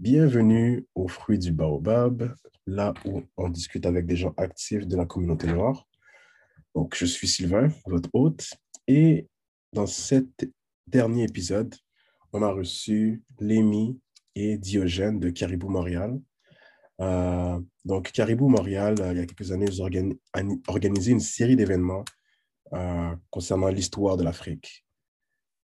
[0.00, 2.34] Bienvenue au Fruit du Baobab,
[2.66, 5.86] là où on discute avec des gens actifs de la communauté noire.
[6.74, 8.48] Donc, je suis Sylvain, votre hôte,
[8.88, 9.28] et
[9.74, 10.48] dans cet
[10.86, 11.74] dernier épisode,
[12.32, 14.00] on a reçu Lémi
[14.34, 16.18] et Diogène de Caribou Montréal.
[17.02, 19.90] Euh, donc, Caribou Montréal, euh, il y a quelques années, ils ont
[20.66, 22.06] organisé une série d'événements
[22.72, 24.82] euh, concernant l'histoire de l'Afrique.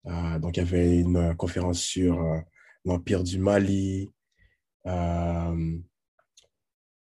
[0.07, 2.19] donc, il y avait une conférence sur
[2.87, 4.11] l'Empire du Mali,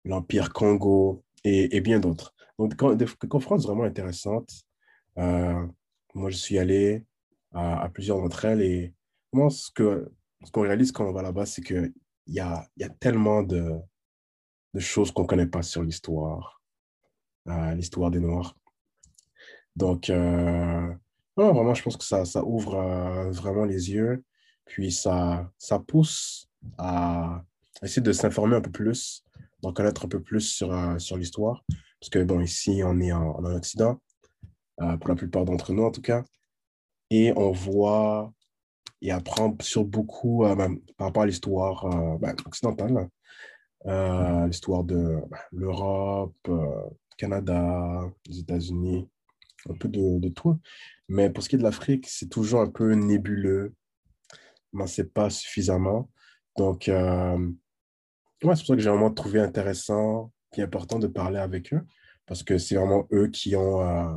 [0.05, 2.33] l'Empire Congo et, bien d'autres.
[2.57, 4.51] Donc, des, conférences vraiment intéressantes.
[5.15, 7.05] moi, je suis allé
[7.53, 8.93] à, plusieurs d'entre elles et
[9.33, 10.05] moi, ce qu'on
[10.45, 11.93] ce qu'on réalise quand on va là-bas, c'est qu'il
[12.27, 13.73] y a, y a tellement de,
[14.73, 16.61] de choses qu'on ne connaît pas sur l'histoire,
[17.47, 18.55] euh, l'histoire des Noirs.
[19.75, 20.93] Donc, euh,
[21.35, 24.23] vraiment, je pense que ça, ça ouvre euh, vraiment les yeux,
[24.65, 27.43] puis ça, ça pousse à
[27.83, 29.23] essayer de s'informer un peu plus,
[29.61, 31.63] d'en connaître un peu plus sur, sur l'histoire,
[31.99, 34.01] parce que, bon, ici, on est en, en Occident,
[34.77, 36.23] pour la plupart d'entre nous en tout cas,
[37.09, 38.33] et on voit
[39.01, 40.43] et apprend sur beaucoup
[40.97, 43.09] par rapport à l'histoire ben, occidentale,
[43.87, 49.07] euh, l'histoire de bah, l'Europe, euh, Canada, les États-Unis,
[49.69, 50.59] un peu de, de, tout.
[51.07, 53.75] Mais pour ce qui est de l'Afrique, c'est toujours un peu nébuleux.
[54.73, 56.09] On n'en sait pas suffisamment.
[56.57, 57.51] Donc, euh,
[58.53, 61.81] c'est pour ça que j'ai vraiment trouvé intéressant et important de parler avec eux,
[62.25, 63.81] parce que c'est vraiment eux qui ont...
[63.81, 64.13] Euh,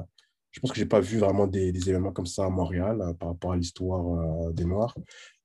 [0.51, 2.99] je pense que je n'ai pas vu vraiment des, des, événements comme ça à Montréal
[3.21, 4.95] par rapport à l'histoire des Noirs.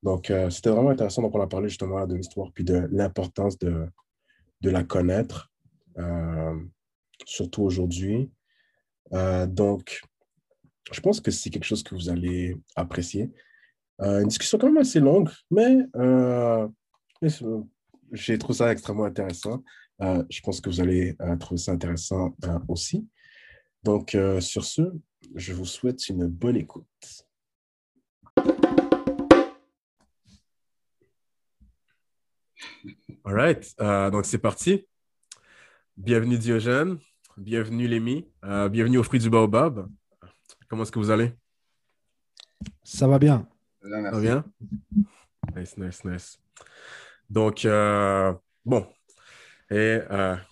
[0.01, 1.21] Donc, c'était vraiment intéressant.
[1.21, 3.85] Donc, on a parlé justement de l'histoire puis de l'importance de,
[4.63, 5.51] de la connaître,
[5.97, 6.55] euh,
[7.25, 8.31] surtout aujourd'hui.
[9.13, 10.01] Euh, donc,
[10.91, 13.31] je pense que c'est quelque chose que vous allez apprécier.
[14.01, 15.77] Euh, une discussion quand même assez longue, mais
[18.13, 19.63] j'ai trouvé ça extrêmement intéressant.
[19.99, 22.35] je pense que vous allez trouver ça intéressant
[22.67, 23.07] aussi.
[23.83, 24.81] Donc, sur ce,
[25.35, 26.87] je vous souhaite une bonne écoute.
[33.25, 33.73] All right.
[33.79, 34.85] Euh, donc, c'est parti.
[35.95, 36.97] Bienvenue Diogène.
[37.37, 38.27] Bienvenue Lémi.
[38.43, 39.87] Euh, bienvenue au fruit du Baobab.
[40.67, 41.31] Comment est-ce que vous allez?
[42.83, 43.47] Ça va bien.
[43.81, 44.45] Ça va bien?
[45.55, 46.42] Nice, nice, nice.
[47.29, 48.33] Donc, euh,
[48.65, 48.87] bon.
[49.71, 49.99] Et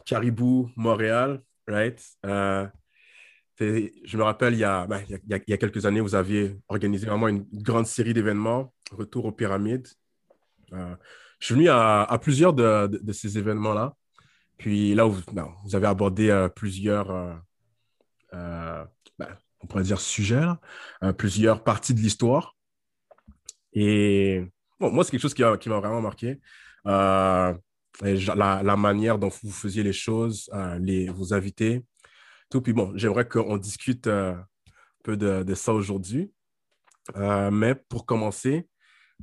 [0.06, 2.02] Caribou, Montréal, right?
[2.24, 8.14] je me rappelle, il y, a, quelques années, vous aviez organisé vraiment une grande série
[8.14, 9.88] d'événements, Retour aux pyramides.
[11.42, 13.96] Je suis venu à, plusieurs de, ces événements-là.
[14.58, 17.34] Puis là, vous, ben, vous avez abordé euh, plusieurs, euh,
[18.36, 18.86] euh,
[19.18, 20.46] ben, on pourrait dire, sujets,
[21.18, 22.56] plusieurs parties de l'histoire.
[23.74, 24.44] Et
[24.82, 26.40] bon, moi, c'est quelque chose qui, qui m'a vraiment marqué.
[26.86, 27.56] La,
[28.64, 30.50] la, manière dont vous faisiez les choses,
[30.80, 31.84] les, vos invités,
[32.50, 32.62] tout.
[32.62, 34.46] Puis bon, j'aimerais qu'on discute un
[35.04, 36.32] peu de, ça aujourd'hui.
[37.16, 38.68] mais pour commencer,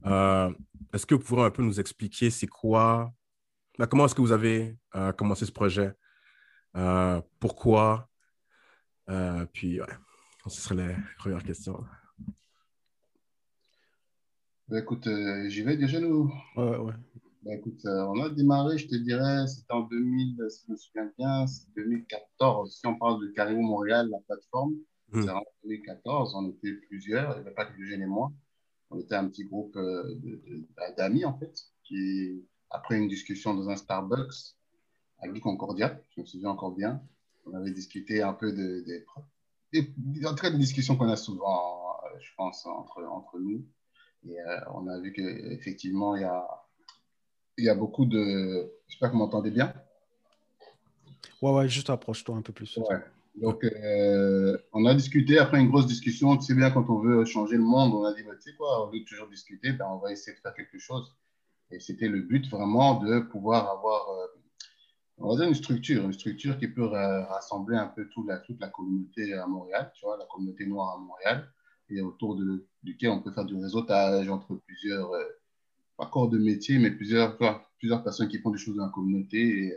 [0.07, 0.53] euh,
[0.93, 3.13] est-ce que vous pourrez un peu nous expliquer c'est quoi,
[3.79, 5.93] ben, comment est-ce que vous avez euh, commencé ce projet,
[6.77, 8.09] euh, pourquoi,
[9.53, 9.87] puis ouais,
[10.47, 11.83] ce serait la première question.
[14.69, 15.09] Ben, écoute,
[15.49, 16.33] j'y vais déjà nous.
[16.57, 16.93] Ouais, ouais.
[17.43, 21.11] Ben, écoute, on a démarré, je te dirais, c'était en 2000, si je me souviens
[21.19, 22.79] bien, c'est 2014.
[22.79, 24.75] Si on parle de Caribou Montréal, la plateforme,
[25.13, 25.23] hmm.
[25.23, 28.33] c'est en 2014, on était plusieurs, il n'y avait pas que Eugène et moi
[28.91, 30.19] on était un petit groupe euh,
[30.97, 31.53] d'amis, en fait,
[31.85, 34.57] qui, après une discussion dans un Starbucks
[35.21, 37.03] à Guy Concordia, je me souviens encore bien,
[37.47, 41.97] on avait discuté un peu de, de, en tout cas, des discussions qu'on a souvent,
[42.05, 43.67] euh, je pense, entre, entre nous.
[44.27, 46.47] Et euh, on a vu qu'effectivement, il y a,
[47.57, 48.73] il y a beaucoup de.
[48.89, 49.73] J'espère que vous m'entendez bien.
[51.43, 52.77] Ouais, ouais, juste approche-toi un peu plus.
[52.79, 53.01] Ouais.
[53.37, 56.37] Donc, euh, on a discuté après une grosse discussion.
[56.37, 58.57] Tu sais bien, quand on veut changer le monde, on a dit, bah, tu sais
[58.57, 61.17] quoi, on veut toujours discuter, ben, on va essayer de faire quelque chose.
[61.71, 64.27] Et c'était le but vraiment de pouvoir avoir, euh,
[65.19, 68.61] on va dire une structure, une structure qui peut rassembler un peu toute la, toute
[68.61, 71.53] la communauté à Montréal, tu vois, la communauté noire à Montréal,
[71.91, 75.25] et autour de, duquel on peut faire du réseautage entre plusieurs, euh,
[75.97, 77.39] pas corps de métier, mais plusieurs,
[77.79, 79.65] plusieurs personnes qui font des choses dans la communauté.
[79.65, 79.75] Et,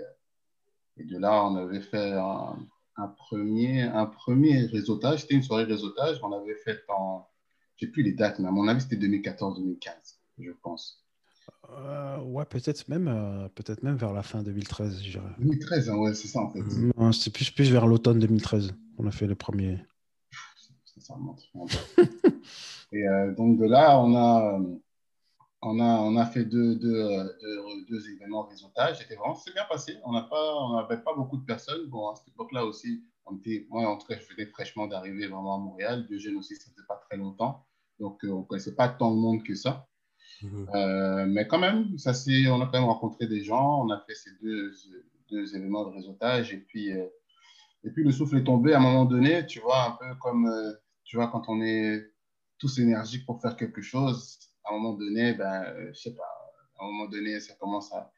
[0.98, 2.58] et de là, on avait fait un
[2.98, 5.22] un premier, un premier réseautage.
[5.22, 6.19] C'était une soirée réseautage.
[6.24, 7.28] On avait fait en,
[7.75, 11.04] je sais plus les dates, mais à mon avis, c'était 2014-2015, je pense.
[11.69, 16.14] Euh, ouais, peut-être même, euh, peut-être même vers la fin 2013, je 2013, hein, ouais,
[16.14, 16.62] c'est ça en fait.
[16.98, 19.80] Non, c'est plus, plus vers l'automne 2013 On a fait le premier.
[21.09, 21.50] Remonte.
[22.92, 24.59] Et euh, donc de là, on a,
[25.62, 27.36] on a, on a fait deux, deux,
[27.89, 29.00] deux événements réseautage.
[29.00, 29.98] C'était vraiment, c'est bien passé.
[30.06, 31.88] On n'avait pas, pas beaucoup de personnes.
[31.88, 35.27] Bon, à cette époque-là aussi, on était, moi, en tout cas, je venais fraîchement d'arriver
[35.27, 36.06] vraiment à Montréal.
[36.07, 37.65] Diogène aussi, ça faisait pas très longtemps.
[38.00, 39.88] Donc, on ne connaissait pas tant de monde que ça.
[40.42, 41.27] Mhm.
[41.27, 42.13] mais quand même, ça,
[42.50, 43.86] on a quand même rencontré des gens.
[43.86, 44.71] On a fait ces deux,
[45.30, 46.51] deux événements de réseautage.
[46.51, 46.89] Et puis,
[47.83, 50.50] et puis, le souffle est tombé à un moment donné, tu vois, un peu comme,
[51.12, 52.10] tu vois, quand on est
[52.58, 56.24] tous énergiques pour faire quelque chose, à un moment donné, ben, euh, je sais pas,
[56.80, 58.13] à un moment donné, ça commence à,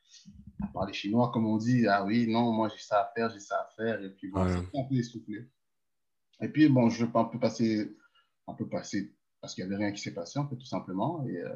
[0.75, 3.55] parler chinois, comme on dit, ah oui, non, moi j'ai ça à faire, j'ai ça
[3.55, 5.49] à faire, et puis bon, c'est un peu essoufflé.
[6.39, 7.97] Et puis, bon, je peux un peu passer,
[8.45, 9.11] un peu passer,
[9.41, 11.25] parce qu'il n'y avait rien qui s'est passé, en fait, tout simplement.
[11.25, 11.49] Et euh,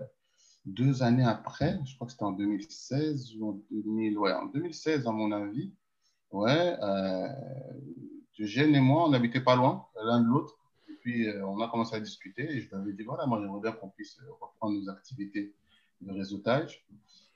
[0.65, 5.05] deux années après, je crois que c'était en 2016 ou en 2000, ouais, en 2016,
[5.05, 5.71] à mon avis,
[6.31, 7.27] ouais, euh,
[8.39, 10.57] et moi, on n'habitait pas loin l'un de l'autre
[11.07, 13.71] euh, on a commencé à discuter et je lui avais dit voilà, moi, j'aimerais bien
[13.71, 15.53] qu'on puisse euh, reprendre nos activités
[16.01, 16.85] de réseautage.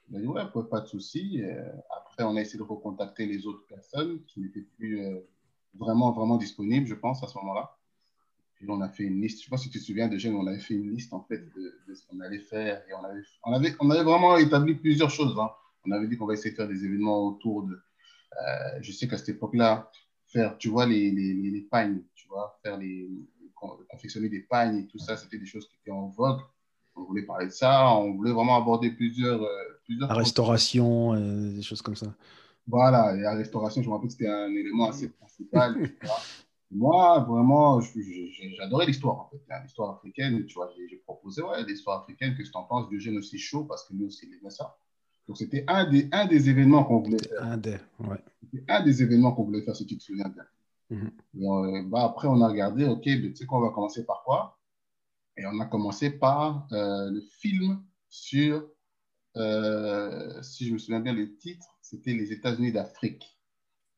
[0.10, 1.42] Il a dit ouais, pas de souci.
[1.90, 5.20] après, on a essayé de recontacter les autres personnes qui n'étaient plus euh,
[5.76, 7.78] vraiment, vraiment disponibles, je pense, à ce moment-là.
[8.56, 9.38] Puis, on a fait une liste.
[9.38, 11.14] Je ne sais pas si tu te souviens de Jeanne, on avait fait une liste,
[11.14, 12.84] en fait, de, ce qu'on allait faire.
[12.90, 15.40] Et on avait, on avait, on avait vraiment établi plusieurs choses.
[15.40, 15.50] Hein.
[15.86, 17.80] On avait dit qu'on va essayer de faire des événements autour de.
[18.82, 19.90] je sais qu'à cette époque-là,
[20.32, 23.10] faire, tu vois, les, les, les, pagnes, tu vois, faire les,
[23.90, 26.42] confectionner des pagnes et tout ça, c'était des choses qui étaient en vogue.
[26.96, 29.42] On voulait parler de ça, on voulait vraiment aborder plusieurs.
[29.42, 32.14] Euh, plusieurs la restauration, euh, des choses comme ça.
[32.68, 35.90] Voilà, et la restauration, je me rappelle que c'était un élément assez principal.
[36.74, 39.42] Moi, vraiment, j'adorais l'histoire, en fait.
[39.64, 43.38] L'histoire africaine, tu vois, j'ai proposé, ouais, l'histoire africaine, que je t'en penses, Diogène aussi
[43.38, 44.78] chaud, parce que lui aussi, il aimait ça.
[45.28, 47.44] Donc, c'était un des, un des événements qu'on voulait faire.
[47.44, 48.64] Un des, ouais.
[48.70, 50.46] un des événements qu'on voulait faire, si tu te souviens bien.
[50.92, 51.12] Mhm.
[51.44, 54.60] Euh, bah, après, on a regardé, OK, tu sais quoi, on va commencer par quoi?
[55.38, 58.68] Et on a commencé par euh, le film sur,
[59.38, 63.40] euh, si je me souviens bien, le titre, c'était les États-Unis d'Afrique.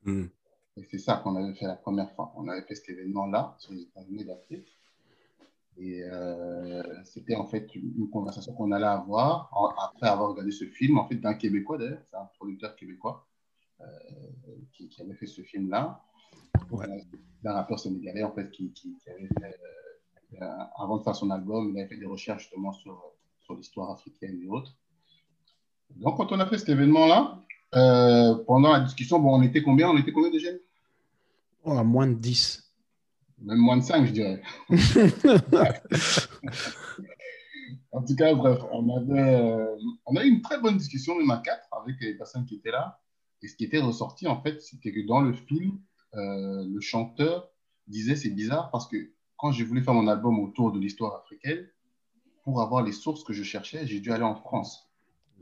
[0.03, 0.29] Mhm.
[0.77, 2.31] Et c'est ça qu'on avait fait la première fois.
[2.35, 4.77] On avait fait cet événement-là sur les États-Unis d'Afrique.
[5.77, 6.03] Et
[7.03, 9.49] c'était en fait une, conversation qu'on allait avoir
[9.81, 13.27] après avoir regardé ce film, en fait, d'un Québécois d'ailleurs, c'est un producteur québécois
[14.71, 16.03] qui, qui, avait fait ce film-là
[17.43, 19.59] d'un rappeur sénégalais, en fait, qui, qui, avait fait,
[20.41, 20.45] euh,
[20.77, 23.01] avant de faire son album, il avait fait des recherches justement sur,
[23.41, 24.75] sur l'histoire africaine et autres.
[25.95, 27.43] Donc, quand on a fait cet événement-là,
[27.75, 29.89] euh, pendant la discussion, bon, on était combien?
[29.89, 30.59] On était combien de jeunes
[31.63, 32.71] oh, Moins de 10.
[33.41, 34.41] Même moins de 5, je dirais.
[37.91, 39.75] en tout cas, bref, on, avait, euh,
[40.05, 42.71] on a eu une très bonne discussion, même à quatre, avec les personnes qui étaient
[42.71, 42.99] là.
[43.41, 45.79] Et ce qui était ressorti, en fait, c'était que dans le film,
[46.15, 47.49] euh, le chanteur
[47.87, 48.97] disait c'est bizarre parce que
[49.37, 51.67] quand j'ai voulu faire mon album autour de l'histoire africaine,
[52.43, 54.89] pour avoir les sources que je cherchais, j'ai dû aller en France.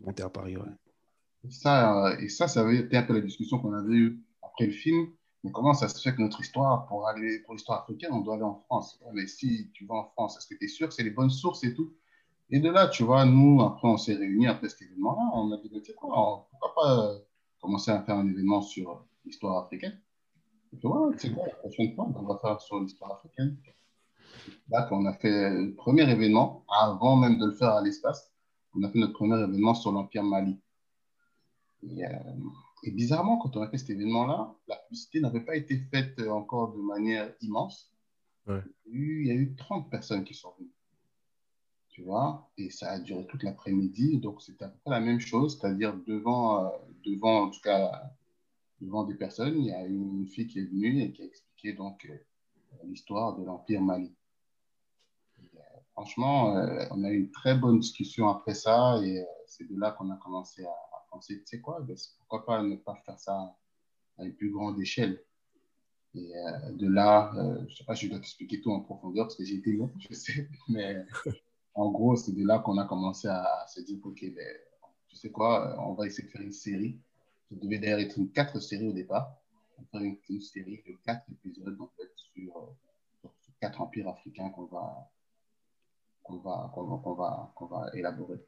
[0.02, 1.50] Monter à Paris, ouais.
[1.50, 4.68] Ça, euh, et ça, ça avait été un peu la discussion qu'on avait eue après
[4.68, 5.08] le film.
[5.44, 8.36] Mais comment ça se fait que notre histoire, pour aller pour l'histoire africaine, on doit
[8.36, 9.00] aller en France?
[9.14, 11.32] Mais si tu vas en France, est-ce que tu es sûr que c'est les bonnes
[11.32, 11.96] sources et tout?
[12.52, 15.32] Et de là, tu vois, nous, après, on s'est réunis après cet événement-là.
[15.34, 17.20] On a dit, tu sais quoi, pourquoi pas euh,
[17.60, 20.00] commencer à faire un événement sur l'histoire africaine
[21.18, 23.58] c'est quoi, la prochaine fois, on va faire sur l'histoire africaine.
[24.70, 28.32] Là, on a fait le premier événement, avant même de le faire à l'espace,
[28.74, 30.60] on a fait notre premier événement sur l'Empire Mali.
[31.84, 32.10] Et, euh,
[32.92, 36.82] bizarrement, quand on a fait cet événement-là, la publicité n'avait pas été faite encore de
[36.82, 37.92] manière immense.
[38.88, 40.72] Il y a eu 30 personnes qui sont venues.
[41.90, 44.20] Tu vois, et ça a duré toute l'après-midi.
[44.20, 46.70] Donc, c'était à peu près la même chose, c'est-à-dire devant, euh,
[47.06, 48.14] devant, en tout cas,
[48.82, 51.74] devant des personnes, il y a une fille qui est venue et qui a expliqué
[51.74, 52.18] donc euh,
[52.84, 54.14] l'histoire de l'Empire Mali.
[55.40, 55.60] Euh,
[55.92, 59.92] franchement, euh, on a eu une très bonne discussion après ça et c'est de là
[59.92, 60.74] qu'on a commencé à,
[61.12, 63.56] penser, tu sais quoi, ben, pourquoi pas ne pas faire ça
[64.18, 65.22] à une plus grande échelle.
[66.14, 66.32] Et
[66.74, 69.44] de là, je ne sais pas si je dois t'expliquer tout en profondeur parce que
[69.44, 71.06] j'ai été long, je sais, mais
[71.74, 74.58] en gros, c'est de là qu'on a commencé à, se dire, ok, ben,
[75.10, 76.98] tu sais quoi, on va essayer de faire une série
[77.52, 79.36] ça devait d'ailleurs être une quatre séries au départ.
[79.78, 82.76] On va faire une, série de quatre épisodes en fait, sur,
[83.20, 85.12] sur quatre empires africains qu'on va,
[86.24, 88.40] qu'on va, qu'on va, qu'on va, élaborer.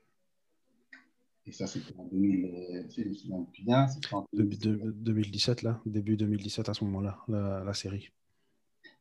[1.46, 5.64] Et ça, c'était en 2000, si je me souviens bien, en 2017.
[5.64, 8.10] là, début 2017 à ce moment-là, la, série.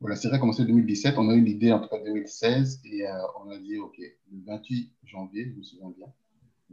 [0.01, 3.07] la série a commencé en 2017, on a eu l'idée en tout cas 2016 et
[3.07, 6.13] euh, on a dit, OK, le 28 janvier, je me souviens bien,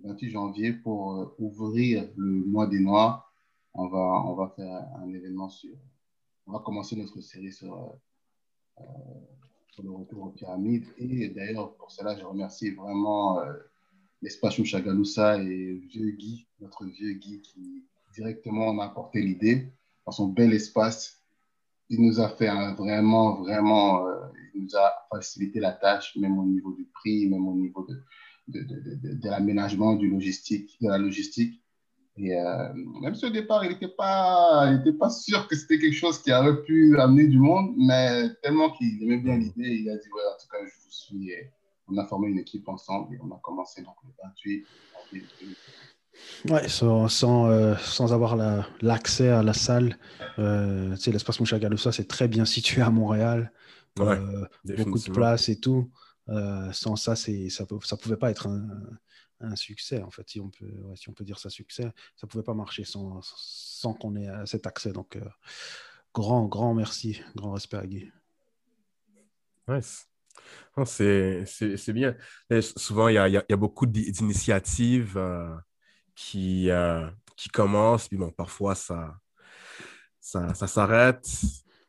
[0.04, 3.32] 28 janvier pour euh, ouvrir le mois des Noirs.
[3.74, 5.72] On va, on va faire un événement sur.
[6.48, 10.86] On va commencer notre série sur, euh, euh, le retour aux pyramides.
[10.98, 13.40] Et d'ailleurs, pour cela, je remercie vraiment
[14.22, 19.72] l'espace Mouchagaloussa et vieux Guy, notre vieux Guy qui directement m'a apporté l'idée
[20.06, 21.24] dans son bel espace.
[21.88, 24.06] Il nous a fait vraiment, vraiment,
[24.54, 28.04] il nous a facilité la tâche, même au niveau du prix, même au niveau de,
[28.52, 31.62] de, de, de, l'aménagement, du logistique, de la logistique.
[32.18, 35.96] Et euh, même si au départ, il n'était pas, il pas sûr que c'était quelque
[35.96, 39.96] chose qui aurait pu amener du monde, mais tellement qu'il aimait bien l'idée, il a
[39.96, 41.32] dit, ouais, en tout cas, je vous suis.
[41.88, 44.66] on a formé une équipe ensemble et on a commencé donc le 28
[46.50, 48.36] Ouais, sans, sans, euh, sans avoir
[48.82, 49.98] l'accès à la salle.
[50.38, 53.52] Euh, tu sais, l'espace Mouchagaloussa, c'est très bien situé à Montréal.
[54.00, 54.46] Euh,
[54.78, 55.92] beaucoup de place et tout.
[56.30, 58.48] Euh, sans ça, ça ne pouvait pas être
[59.42, 61.92] un, succès, en fait, si on, peut, si on peut dire ça succès.
[62.16, 64.92] Ça ne pouvait pas marcher sans, sans qu'on ait cet accès.
[64.92, 65.18] Donc,
[66.14, 68.12] grand, grand merci, grand respect à Guy.
[69.68, 70.08] Nice.
[70.86, 72.16] C'est bien.
[72.62, 75.20] souvent, il y a, y a, beaucoup d'initiatives
[76.20, 79.18] qui, euh, qui commence, puis bon, parfois ça,
[80.20, 81.26] ça, ça s'arrête.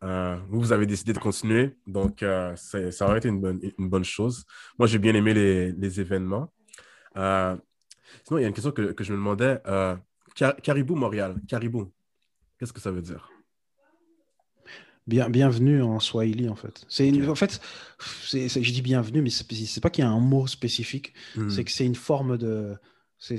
[0.02, 3.88] Euh, vous, vous avez décidé de continuer, donc euh, ça aurait été une bonne, une
[3.88, 4.46] bonne chose.
[4.78, 6.52] Moi, j'ai bien aimé les, les événements.
[7.14, 7.58] sinon,
[8.38, 9.60] il y a une question que, que je me demandais.
[10.62, 11.92] Caribou Montréal, Caribou,
[12.58, 13.30] qu'est-ce que ça veut dire?
[15.06, 16.86] Bien, bienvenue en Swahili, en fait.
[17.28, 17.60] En fait,
[17.98, 21.14] je dis bienvenue, mais c'est pas qu'il y a un mot spécifique.
[21.36, 21.50] Hmm.
[21.50, 22.76] C'est que c'est une forme de,
[23.18, 23.36] c'est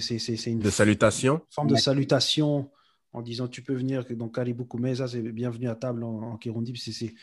[0.48, 1.42] une de salutation?
[1.50, 2.70] forme de salutation
[3.14, 4.06] en disant tu peux venir.
[4.12, 6.76] Donc, Karibu Kumeza, c'est bienvenue à table en, en Kirundi.
[6.78, 7.14] c'est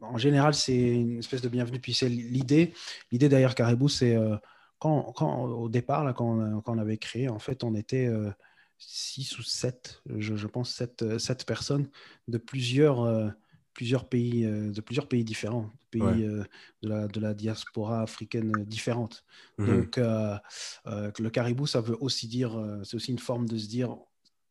[0.00, 1.78] en général, c'est une espèce de bienvenue.
[1.78, 2.72] Puis c'est l'idée.
[3.10, 4.36] L'idée derrière Caribou, c'est euh,
[4.78, 8.30] quand, quand, au départ, là, quand, quand, on avait créé, en fait, on était euh,
[8.78, 11.88] six ou sept, je, je pense sept, euh, sept, personnes
[12.28, 13.34] de plusieurs
[13.74, 16.44] plusieurs pays, euh, de plusieurs pays différents, pays euh,
[16.82, 19.24] de, la, de la diaspora africaine différente.
[19.58, 19.66] Mhm.
[19.66, 20.38] Donc, euh,
[20.86, 22.52] le caribou, ça veut aussi dire,
[22.84, 23.96] c'est aussi une forme de se dire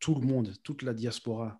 [0.02, 1.58] tout le monde, toute la diaspora.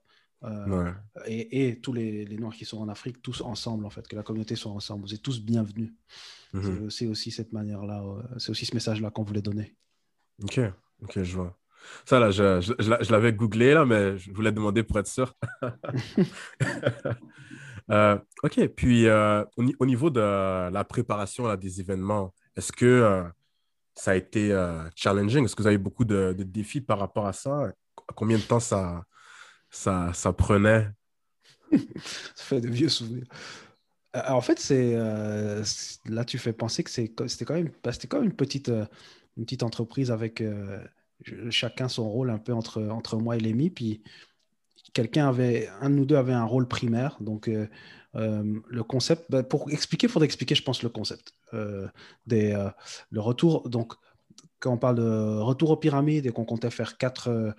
[1.26, 4.16] et, et, tous les, les, Noirs qui sont en Afrique, tous ensemble, en fait, que
[4.16, 5.02] la communauté soit ensemble.
[5.02, 5.92] Vous êtes tous bienvenus.
[6.52, 6.90] Mhm.
[6.90, 8.02] C'est aussi cette manière-là,
[8.38, 9.76] c'est aussi ce message-là qu'on voulait donner.
[10.42, 10.61] Ok,
[11.02, 11.56] ok, je vois.
[12.04, 15.34] Ça, là, je, je, je l'avais googlé, là, mais je voulais demander pour être sûr.
[17.90, 23.25] Euh, OK, puis euh, au, niveau de la préparation là, des événements, est-ce que euh,
[23.94, 24.56] ça a été
[24.94, 25.44] challenging?
[25.44, 27.72] Est-ce que vous avez beaucoup de, défis par rapport à ça?
[28.14, 29.04] Combien de temps ça,
[29.71, 30.88] ça, ça prenait?
[31.73, 33.26] ça fait de vieux souvenirs.
[34.14, 34.94] en fait, c'est
[36.06, 38.68] là, tu fais penser que c'était quand, même, bah, quand même une petite,
[39.37, 40.42] une petite entreprise avec
[41.50, 43.71] chacun son rôle un peu entre, entre moi et Lémi.
[43.71, 44.02] Puis
[44.92, 47.16] quelqu'un avait, un de nous deux avait un rôle primaire.
[47.21, 47.68] Donc, euh,
[48.14, 51.35] euh, le concept, bah, pour expliquer, il faudrait expliquer, je pense, le concept.
[51.54, 51.88] Euh,
[52.26, 52.56] des,
[53.11, 53.94] le retour, donc,
[54.59, 57.54] quand on parle de retour aux pyramides et qu'on comptait faire quatre,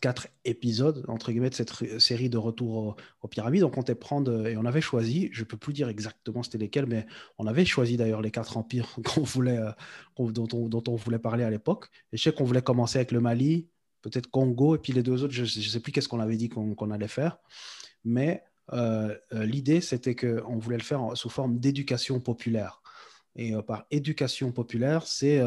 [0.00, 4.56] quatre épisodes, entre guillemets, de cette série de retour aux, pyramides, on comptait prendre, et
[4.56, 7.06] on avait choisi, je ne peux plus dire exactement c'était lesquels, mais
[7.38, 9.60] on avait choisi d'ailleurs les quatre empires qu'on voulait,
[10.18, 11.86] dont, on, dont on voulait parler à l'époque.
[12.12, 13.68] Je sais qu'on voulait commencer avec le Mali,
[14.02, 16.48] peut-être Congo, et puis les deux autres, je ne sais plus qu'est-ce qu'on avait dit
[16.48, 17.38] qu'on allait faire.
[18.04, 18.42] Mais
[18.72, 22.82] euh, euh, l'idée, c'était qu'on voulait le faire sous forme d'éducation populaire.
[23.36, 25.40] Et euh, par éducation populaire, c'est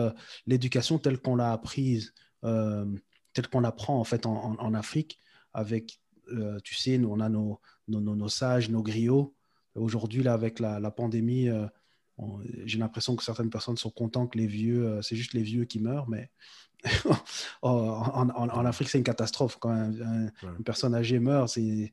[0.45, 2.13] l'éducation telle qu'on l'a apprise,
[3.33, 5.19] telle qu'on apprend en fait en, Afrique,
[5.53, 5.99] avec,
[6.63, 9.33] tu sais, nous, on a nos, nos, nos, sages, nos griots.
[9.75, 11.49] Aujourd'hui, là, avec la, la pandémie,
[12.65, 15.79] j'ai l'impression que certaines personnes sont contentes que les vieux, c'est juste les vieux qui
[15.79, 16.29] meurent, mais
[17.61, 19.57] en, Afrique, c'est une catastrophe.
[19.59, 20.31] Quand une
[20.65, 21.91] personne âgée meurt, c'est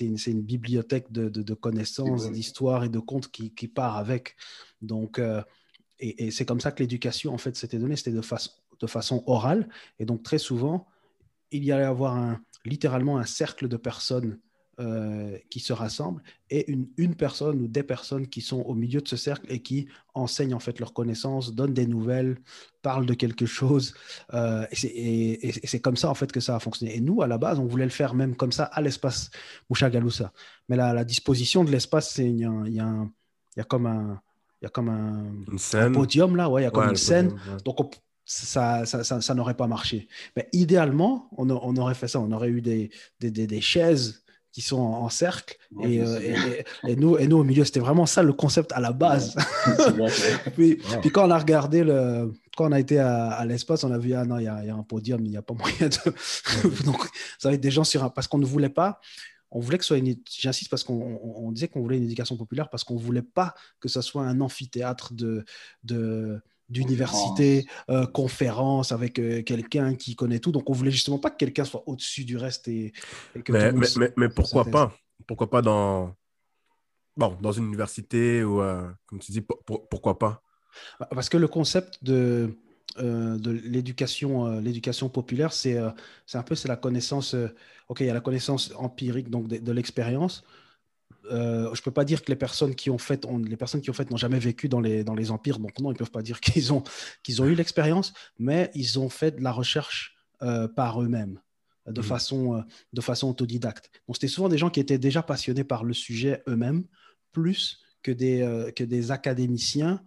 [0.00, 4.36] une, une, bibliothèque de, de, connaissances, d'histoires et de contes qui, qui, part avec.
[4.82, 5.42] Donc, euh,
[5.98, 9.22] et, c'est comme ça que l'éducation, en fait, s'était donnée, c'était de, façon de façon
[9.26, 9.68] orale.
[9.98, 10.86] Et donc, très souvent,
[11.50, 14.38] il y allait avoir un, littéralement un cercle de personnes
[14.78, 19.00] euh, qui se rassemblent et une, une, personne ou des personnes qui sont au milieu
[19.00, 22.36] de ce cercle et qui enseignent en fait leurs connaissances, donnent des nouvelles,
[22.82, 23.94] parlent de quelque chose.
[24.34, 26.94] Euh, et c'est comme ça en fait que ça a fonctionné.
[26.94, 29.30] Et nous, à la base, on voulait le faire même comme ça à l'espace
[29.70, 30.30] Mouchagaloussa.
[30.68, 34.20] Mais la, la disposition de l'espace, il y, y, a comme un
[34.60, 37.34] il y a comme un, podium là, ouais, il y a comme une scène.
[37.64, 37.80] Donc
[38.26, 40.08] ça, ça, ça, ça n'aurait pas marché.
[40.36, 42.20] Mais idéalement, on, on, aurait fait ça.
[42.20, 42.90] On aurait eu des,
[43.20, 45.56] des, des, des chaises qui sont en, cercle.
[45.84, 46.18] Euh,
[46.84, 49.36] et, et, nous, et nous, au milieu, c'était vraiment ça le concept à la base.
[50.56, 53.98] puis, puis, quand on a regardé, le, quand on a été à, l'espace, on a
[53.98, 56.84] vu, ah non, il y, y, a un podium, il n'y a pas moyen de.
[56.84, 57.06] Donc,
[57.38, 58.08] ça va être des gens sur un.
[58.08, 58.98] Parce qu'on ne voulait pas.
[59.50, 60.16] On voulait que ce soit une.
[60.28, 63.88] J'insiste parce qu'on disait qu'on voulait une éducation populaire parce qu'on ne voulait pas que
[63.88, 65.44] ce soit un amphithéâtre de.
[65.84, 70.52] de d'université, euh, conférence avec quelqu'un qui connaît tout.
[70.52, 72.68] Donc, on voulait justement pas que quelqu'un soit au-dessus du reste.
[72.68, 72.92] Et,
[73.44, 74.94] que mais, mais, mais, pourquoi pas?
[75.26, 76.14] Pourquoi pas dans,
[77.16, 78.60] bon, dans une université ou,
[79.06, 79.42] comme tu dis,
[79.90, 80.42] pourquoi pas?
[81.00, 82.56] Bah, Parce que le concept de,
[82.98, 85.78] de l'éducation, l'éducation populaire, c'est
[86.26, 87.34] c'est un peu c'est la connaissance.
[87.88, 90.44] ok, il y a la connaissance empirique donc de l'expérience,
[91.30, 93.94] euh, je peux pas dire que les personnes qui ont fait, les personnes qui ont
[93.94, 96.40] fait n'ont jamais vécu dans les, dans les empires, donc non, ils peuvent pas dire
[96.40, 96.82] qu'ils ont,
[97.22, 101.40] qu'ils ont eu l'expérience, mais ils ont fait de la recherche euh, par eux-mêmes,
[101.86, 102.06] de, mhm.
[102.06, 103.90] façon, euh, de façon autodidacte.
[104.06, 106.84] Donc c'était souvent des gens qui étaient déjà passionnés par le sujet eux-mêmes,
[107.32, 110.02] plus que des, euh, que des académiciens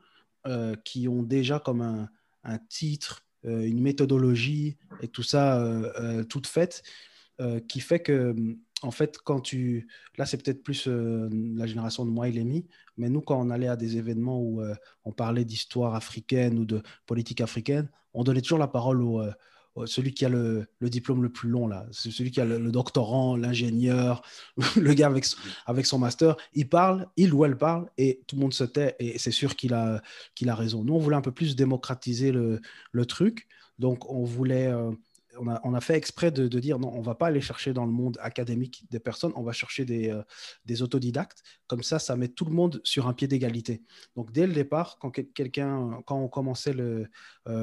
[0.83, 2.09] qui ont déjà comme un,
[2.43, 5.63] un titre, une méthodologie et tout ça
[6.27, 6.81] toute faite,
[7.67, 8.33] qui fait que
[8.81, 9.87] en fait, quand tu.
[10.17, 12.67] Là, c'est peut-être plus euh, la génération de moi et Lémi,
[12.97, 16.65] mais nous, quand on allait à des événements où euh, on parlait d'histoire africaine ou
[16.65, 19.31] de politique africaine, on donnait toujours la parole au, euh,
[19.85, 21.85] celui qui a le, diplôme le plus long, là.
[21.91, 24.21] celui qui a le, doctorant, l'ingénieur,
[24.75, 25.25] le gars avec,
[25.65, 26.35] avec son master.
[26.53, 29.55] Il parle, il ou elle parle, et tout le monde se tait, et c'est sûr
[29.55, 30.01] qu'il a,
[30.35, 30.83] qu'il a raison.
[30.83, 33.47] Nous, on voulait un peu plus démocratiser le, le truc.
[33.77, 34.73] Donc, on voulait
[35.37, 38.17] on a, fait exprès de, dire non, on va pas aller chercher dans le monde
[38.21, 41.43] académique des personnes, on va chercher des, euh, autodidactes.
[41.67, 43.83] Comme ça, ça met tout le monde sur un pied d'égalité.
[44.15, 47.07] Donc dès le départ, quand quelqu'un, quand on commençait euh,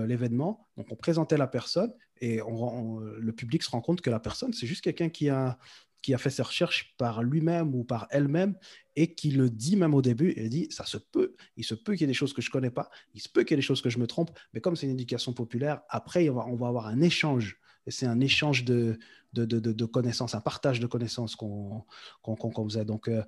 [0.07, 4.53] l'événement, donc on présentait la personne et le public se rend compte que la personne,
[4.53, 5.59] c'est juste quelqu'un qui a
[6.03, 8.57] qui a fait ses recherches par lui-même ou par elle-même
[8.95, 11.93] et qui le dit même au début, il dit, ça se peut, il se peut
[11.93, 13.55] qu'il y ait des choses que je ne connais pas, il se peut qu'il y
[13.55, 16.57] ait des choses que je me trompe, mais comme c'est une éducation populaire, après, on
[16.57, 18.99] va, avoir un échange et c'est un échange de,
[19.33, 21.85] de, de, connaissances, un partage de connaissances qu'on
[22.25, 22.85] qu faisait.
[22.85, 23.23] Donc, euh,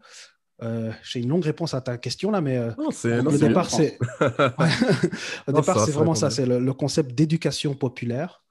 [0.62, 2.88] euh, j'ai une longue réponse à ta question là, mais euh, non,
[3.28, 3.98] au départ, c'est
[5.48, 8.42] départ, c'est vraiment ça, c'est le, concept d'éducation populaire.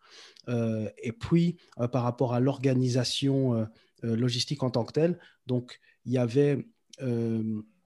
[0.48, 1.58] et puis,
[1.92, 3.68] par rapport à l'organisation
[4.04, 6.66] logistique en tant que telle, donc il y avait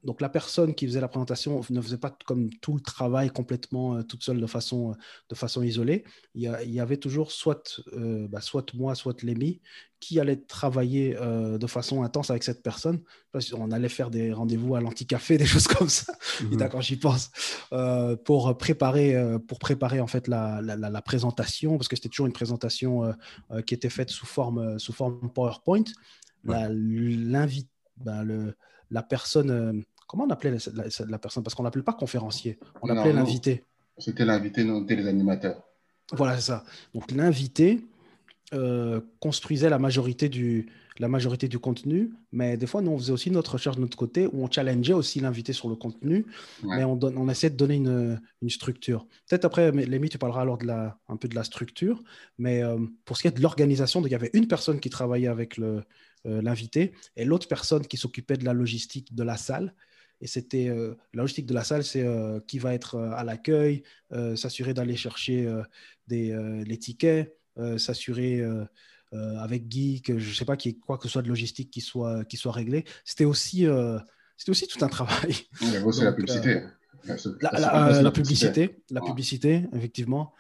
[0.04, 3.96] donc la personne qui faisait la présentation ne faisait pas comme tout le travail complètement
[3.96, 4.96] euh, toute seule de façon, euh,
[5.30, 6.04] de façon isolée.
[6.34, 9.62] Il y, avait toujours soit, euh, bah, soit moi, soit Lémi
[10.00, 13.04] qui allait travailler de façon intense avec cette personne.
[13.54, 16.12] On allait faire des rendez-vous à l'anti-café, des choses comme ça.
[16.42, 16.58] Mhm.
[16.58, 17.30] D'accord, j'y pense.
[18.26, 19.16] pour, préparer,
[19.48, 23.14] pour préparer en fait la, la, présentation, parce que c'était toujours une présentation
[23.68, 25.84] qui était faite sous forme, sous forme PowerPoint.
[26.46, 28.56] L'invite, bah, le,
[28.90, 31.42] la personne Comment on appelait la, personne?
[31.42, 33.64] Parce qu'on l'appelait pas conférencier, on l'appelait l'invité.
[33.98, 35.64] C'était l'invité, non, les animateurs.
[36.12, 36.66] Voilà, c'est ça.
[36.94, 37.86] Donc l'invité
[38.54, 40.70] euh, construisait la majorité, du,
[41.00, 43.96] la majorité du contenu, mais des fois, nous, on faisait aussi notre recherche de notre
[43.96, 46.26] côté, où on challengeait aussi l'invité sur le contenu,
[46.62, 49.08] mais on, donne, on essayait de donner une, une structure.
[49.30, 52.04] Peut-être après, Lémi, tu parleras alors de la, un peu de la structure,
[52.38, 55.30] mais euh, pour ce qui est de l'organisation, il y avait une personne qui travaillait
[55.30, 55.82] avec euh,
[56.26, 59.74] l'invité et l'autre personne qui s'occupait de la logistique de la salle.
[60.22, 63.24] Et c'était euh, la logistique de la salle, c'est euh, qui va être euh, à
[63.24, 63.84] l'accueil,
[64.36, 65.50] s'assurer d'aller chercher
[66.08, 67.34] des, les tickets,
[67.78, 68.44] s'assurer
[69.14, 71.30] avec Guy que je ne sais pas qu'il y ait quoi que ce soit de
[71.30, 72.84] logistique qui soit, qui soit réglé.
[73.06, 73.66] C'était aussi,
[74.36, 75.34] c'était aussi tout un travail.
[75.62, 76.62] La publicité.
[77.40, 80.34] La, publicité, la publicité, effectivement,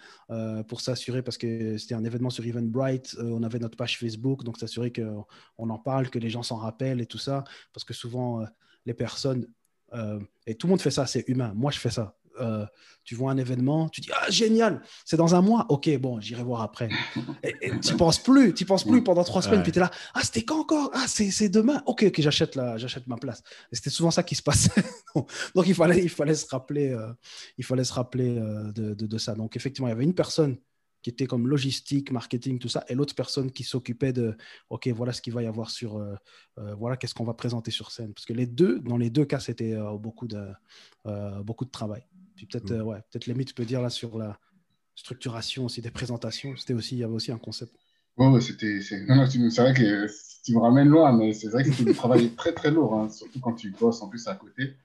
[0.67, 4.57] pour s'assurer, parce que c'était un événement sur Eventbrite, on avait notre page Facebook, donc
[4.57, 8.45] s'assurer qu'on en parle, que les gens s'en rappellent et tout ça, parce que souvent,
[8.85, 9.47] les personnes
[9.93, 11.53] euh, et tout le monde fait ça, c'est humain.
[11.55, 12.15] Moi, je fais ça.
[12.39, 12.65] Euh,
[13.03, 16.43] tu vois un événement, tu dis ah génial, c'est dans un mois, ok bon j'irai
[16.43, 16.87] voir après.
[17.43, 20.21] Et, tu penses plus, tu penses plus pendant trois semaines, puis tu es là ah
[20.23, 23.43] c'était quand encore, ah c'est demain, ok ok j'achète la j'achète ma place.
[23.71, 24.83] C'était souvent ça qui se passait.
[25.55, 27.11] donc il fallait il fallait se rappeler euh,
[27.57, 29.33] il fallait se rappeler de, de, ça.
[29.33, 30.57] Donc effectivement il y avait une personne
[31.01, 34.35] qui était comme logistique, marketing, tout ça, et l'autre personne qui s'occupait de,
[34.69, 36.15] OK, voilà ce qu'il va y avoir sur, euh,
[36.59, 38.13] euh, voilà qu'est-ce qu'on va présenter sur scène.
[38.13, 40.47] Parce que les deux, dans les deux cas, c'était euh, beaucoup, de,
[41.43, 42.05] beaucoup de travail.
[42.35, 42.81] Puis peut-être, mm.
[42.81, 44.39] ouais, peut-être limite, tu peux dire là sur la
[44.95, 47.75] structuration aussi des présentations, c'était aussi, il y avait aussi un concept.
[48.17, 49.03] Ouais, c'était, c'est...
[49.05, 50.07] vrai que
[50.43, 53.09] tu me ramènes loin, mais c'est vrai que c'était du travail très très lourd, hein,
[53.09, 54.75] surtout quand tu bosses en plus à côté.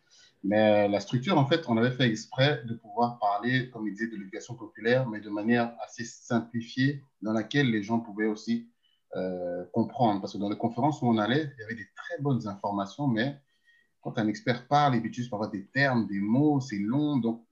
[0.47, 4.07] Mais la structure, en fait, on avait fait exprès de pouvoir parler, comme il disait,
[4.07, 8.71] de l'éducation populaire, mais de manière assez simplifiée, dans laquelle les gens pouvaient aussi
[9.17, 10.21] euh, comprendre.
[10.21, 13.09] Parce que dans les conférences où on allait, il y avait des très bonnes informations,
[13.09, 13.41] mais
[14.03, 17.17] quand un expert parle, il utilise parfois des termes, des mots, c'est long.
[17.17, 17.45] Donc,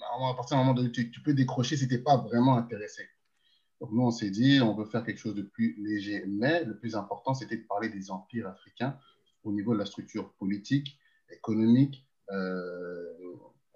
[0.00, 3.04] à partir du moment où tu, peux décrocher si tu pas vraiment intéressé.
[3.80, 6.24] Donc, nous, on s'est dit, on veut faire quelque chose de plus léger.
[6.26, 8.98] Mais le plus important, c'était de parler des empires africains
[9.44, 10.98] au niveau de la structure politique,
[11.30, 13.04] économique, euh,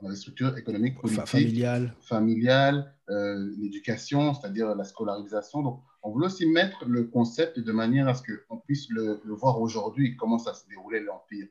[0.07, 5.63] a des structures économiques, politiques, familiales, familiales euh, l'éducation, c'est-à-dire la scolarisation.
[5.63, 9.61] Donc, on voulait aussi mettre le concept de manière à ce qu'on puisse le, voir
[9.61, 11.49] aujourd'hui, comment ça se déroulait l'Empire.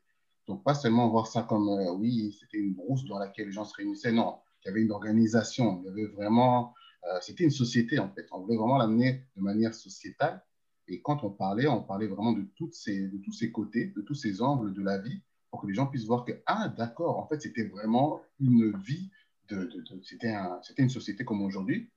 [0.47, 3.65] Donc, pas seulement voir ça comme, euh, oui, c'était une brousse dans laquelle les gens
[3.65, 6.73] se réunissaient, non, il y avait une organisation, il y avait vraiment,
[7.05, 8.27] euh, c'était une société en fait.
[8.31, 10.41] On voulait vraiment l'amener de manière sociétale.
[10.87, 14.01] Et quand on parlait, on parlait vraiment de, toutes ces, de tous ces côtés, de
[14.01, 15.21] tous ces angles de la vie,
[15.57, 19.09] que les gens puissent voir que, ah, d'accord, en fait, c'était vraiment une vie,
[19.49, 21.89] de, de, c'était un, une société comme aujourd'hui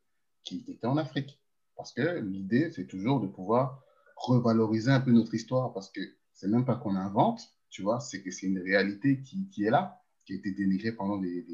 [0.45, 1.41] qui était en Afrique.
[1.77, 3.83] Parce que l'idée, c'est toujours de pouvoir
[4.17, 6.01] revaloriser un peu notre histoire, parce que
[6.33, 9.71] c'est même pas qu'on invente, tu vois, c'est que c'est une réalité qui, qui, est
[9.71, 11.47] là, qui a été dénigrée pendant des,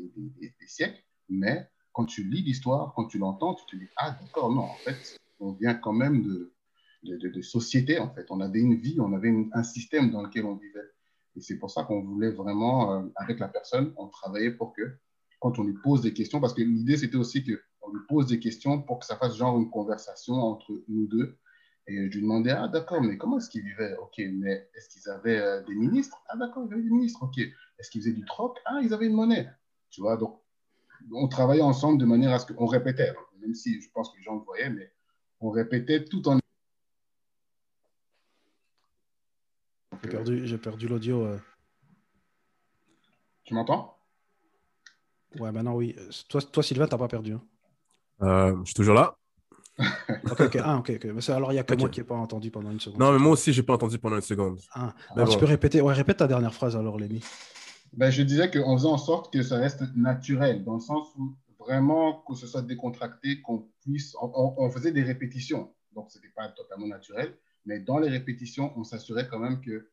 [0.66, 4.62] siècles, mais quand tu lis l'histoire, quand tu l'entends, tu te dis, ah, d'accord, non,
[4.62, 6.52] en fait, on vient quand même de,
[7.04, 8.26] de, de, société, en fait.
[8.30, 10.90] On avait une vie, on avait un système dans lequel on vivait.
[11.37, 14.83] Et c'est pour ça qu'on voulait vraiment, euh, avec la personne, on travaillait pour que,
[15.40, 18.40] quand on lui pose des questions, parce que l'idée, c'était aussi qu'on lui pose des
[18.40, 21.38] questions pour que ça fasse genre une conversation entre nous deux.
[21.88, 23.94] Et je lui demandais, ah d'accord, mais comment est-ce qu'ils vivaient?
[23.99, 26.20] Ok, mais est-ce qu'ils avaient euh, des ministres?
[26.29, 27.38] Ah d'accord, ils avaient des ministres, ok.
[27.38, 28.59] Est-ce qu'ils faisaient du troc?
[28.64, 29.49] Ah, ils avaient une monnaie.
[29.90, 30.40] Tu vois, donc
[31.12, 34.22] on travaillait ensemble de manière à ce qu'on répétait, même si je pense que les
[34.22, 34.90] gens le voyaient, mais
[35.40, 36.38] on répétait tout en
[40.26, 41.24] J'ai perdu, l'audio.
[41.24, 41.38] Euh.
[43.44, 43.96] Tu m'entends?
[45.38, 45.94] Ouais, maintenant oui.
[46.28, 47.34] Toi, toi Sylvain, t'as pas perdu.
[47.34, 47.42] Hein.
[48.22, 49.16] Euh, je suis toujours là.
[49.78, 50.58] ok, ok.
[50.62, 52.80] Ah, ok, Mais alors, il y a que moi qui n'ai pas entendu pendant une
[52.80, 52.98] seconde.
[52.98, 54.58] Non, mais moi aussi, j'ai pas entendu pendant une seconde.
[54.72, 54.94] Ah,
[55.30, 55.80] tu peux répéter.
[55.80, 57.22] Ouais, répète ta dernière phrase alors, Lémi.
[57.92, 61.34] Ben, je disais qu'on faisait en sorte que ça reste naturel, dans le sens où
[61.58, 64.14] vraiment que ce soit décontracté, qu'on puisse.
[64.20, 68.72] On, on, faisait des répétitions, donc ce n'était pas totalement naturel, mais dans les répétitions,
[68.76, 69.88] on s'assurait quand même que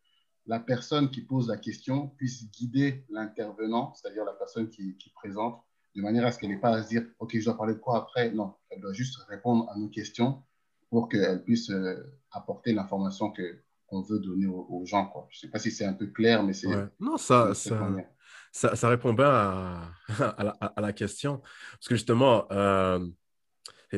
[0.46, 5.64] la personne qui pose la question puisse guider l'intervenant, c'est-à-dire la personne qui, présente,
[5.96, 7.80] de manière à ce qu'elle n'ait pas à se dire OK, je dois parler de
[7.80, 8.32] quoi après?
[8.32, 10.44] Non, elle doit juste répondre à nos questions
[10.90, 11.96] pour qu'elle puisse euh,
[12.32, 15.06] apporter l'information que qu'on veut donner aux, gens.
[15.08, 15.28] Quoi.
[15.30, 16.68] Je ne sais pas si c'est un peu clair, mais c'est.
[17.00, 19.92] Non, ça, ça, ça, répond bien à,
[20.76, 21.42] à, la, question.
[21.74, 23.06] Parce que justement, euh,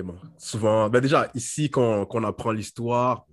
[0.03, 3.25] bon, souvent, ben déjà, ici, quand, on apprend l'histoire,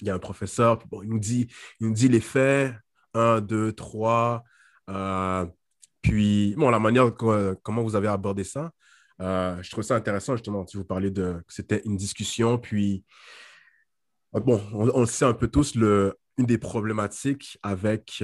[0.00, 2.74] il y a un professeur, il, nous dit, les faits,
[3.14, 4.44] un, deux, trois.
[4.88, 5.46] Euh,
[6.02, 8.70] puis, bon, la manière comment vous avez abordé ça,
[9.20, 13.04] euh, je trouve ça intéressant, justement, si vous parlez de que c'était une discussion, puis,
[14.34, 18.22] euh, bon, on, sait un peu tous, une des problématiques avec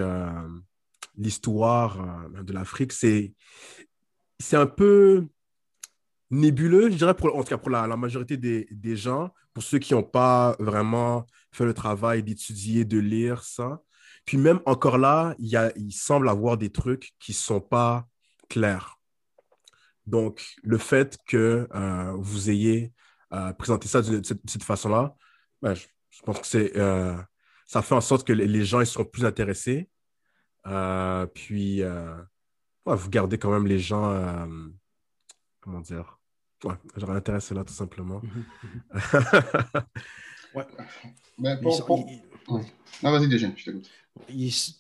[1.16, 3.32] l'histoire de l'Afrique, c'est
[4.38, 5.28] c'est un peu
[6.32, 9.94] nébuleux, je dirais, pour, en tout cas pour la, majorité des, gens, pour ceux qui
[9.94, 13.82] n'ont pas vraiment fait le travail d'étudier, de lire ça.
[14.24, 17.60] Puis même encore là, il, y a, il semble avoir des trucs qui ne sont
[17.60, 18.06] pas
[18.48, 18.98] clairs.
[20.06, 22.92] Donc, le fait que euh, vous ayez
[23.32, 25.14] euh, présenté ça de cette, façon-là,
[25.60, 25.86] ben, je,
[26.24, 27.16] pense que c'est, euh,
[27.66, 29.90] ça fait en sorte que les, gens ils sont plus intéressés.
[31.34, 31.82] puis,
[32.86, 34.48] vous gardez quand même les gens,
[35.60, 36.18] comment dire,
[36.64, 38.20] Ouais, j'aurais intéressé là, tout simplement.
[40.54, 40.64] Ouais.
[41.38, 42.06] Ben, pour, pour...
[43.02, 43.90] vas-y, déjà, je t'écoute.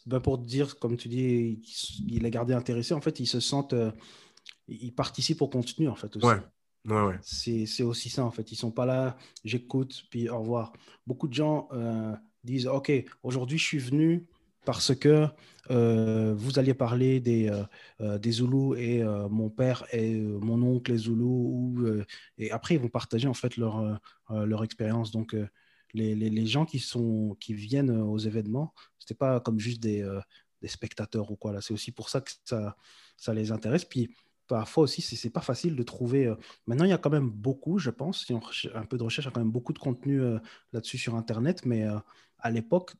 [0.06, 1.62] Ben pour dire, comme tu dis,
[2.06, 3.72] il est gardé intéressé, en fait, ils se sentent.
[3.72, 3.90] Euh,
[4.68, 6.26] ils participent au contenu, en fait, aussi.
[6.26, 6.40] Ouais.
[6.84, 7.18] Ouais, ouais.
[7.22, 8.50] C'est aussi ça, en fait.
[8.52, 10.72] Ils sont pas là, j'écoute, puis au revoir.
[11.06, 12.14] Beaucoup de gens euh,
[12.44, 12.92] disent Ok,
[13.22, 14.26] aujourd'hui, je suis venu
[14.64, 15.28] parce que
[15.70, 17.64] euh, vous alliez parler des, euh,
[18.00, 22.04] euh, Zoulous et mon père et mon oncle est Zoulou.
[22.38, 25.10] et après, ils vont partager en fait leur, leur expérience.
[25.10, 25.36] Donc,
[25.94, 30.08] les, les, les, gens qui, sont, qui viennent aux événements, ce pas comme juste des,
[30.60, 31.52] des spectateurs ou quoi.
[31.52, 32.76] Là, c'est aussi pour ça que ça,
[33.16, 33.84] ça les intéresse.
[33.84, 34.14] Puis,
[34.48, 36.32] parfois aussi, c'est pas facile de trouver.
[36.66, 38.40] maintenant, il y a quand même beaucoup, je pense, si on
[38.74, 40.20] un peu de recherche, il y a quand même beaucoup de contenu
[40.72, 41.86] là-dessus sur Internet, mais
[42.42, 42.94] à l'époque,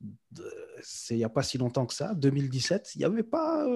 [0.82, 3.66] c'est il n'y a pas si longtemps que ça, 2017, il n'y avait pas.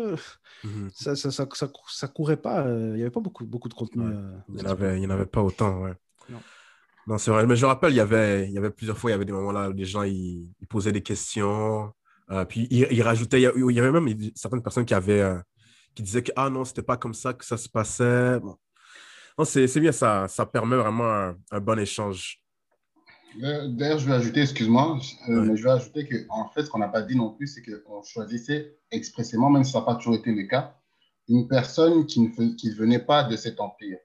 [0.65, 1.47] Mmh ça, ça, ça,
[1.89, 4.05] ça, courait pas, il n'y avait pas beaucoup, beaucoup de contenu.
[4.49, 5.95] il n'y en, avait, avait pas autant, ouais.
[6.29, 6.41] Non.
[7.07, 7.47] non c'est vrai.
[7.47, 9.33] Mais je rappelle, il y avait, il y avait plusieurs fois, il y avait des
[9.33, 11.93] moments là où les gens ils, posaient des questions,
[12.49, 13.41] puis ils, ils, rajoutaient.
[13.41, 15.37] Il y avait même certaines personnes qui avaient
[15.97, 18.39] qui disait que ah non, c'était pas comme ça que ça se passait.
[19.39, 22.39] Non, c'est bien, ça, ça permet vraiment un, bon échange.
[23.43, 26.79] Euh, d'ailleurs, je vais ajouter, excuse-moi, euh, mais je vais ajouter qu'en fait, ce qu'on
[26.79, 30.15] n'a pas dit non plus, c'est qu'on choisissait expressément, même si ça n'a pas toujours
[30.15, 30.77] été le cas,
[31.29, 33.99] une personne qui ne qui venait pas de cet empire.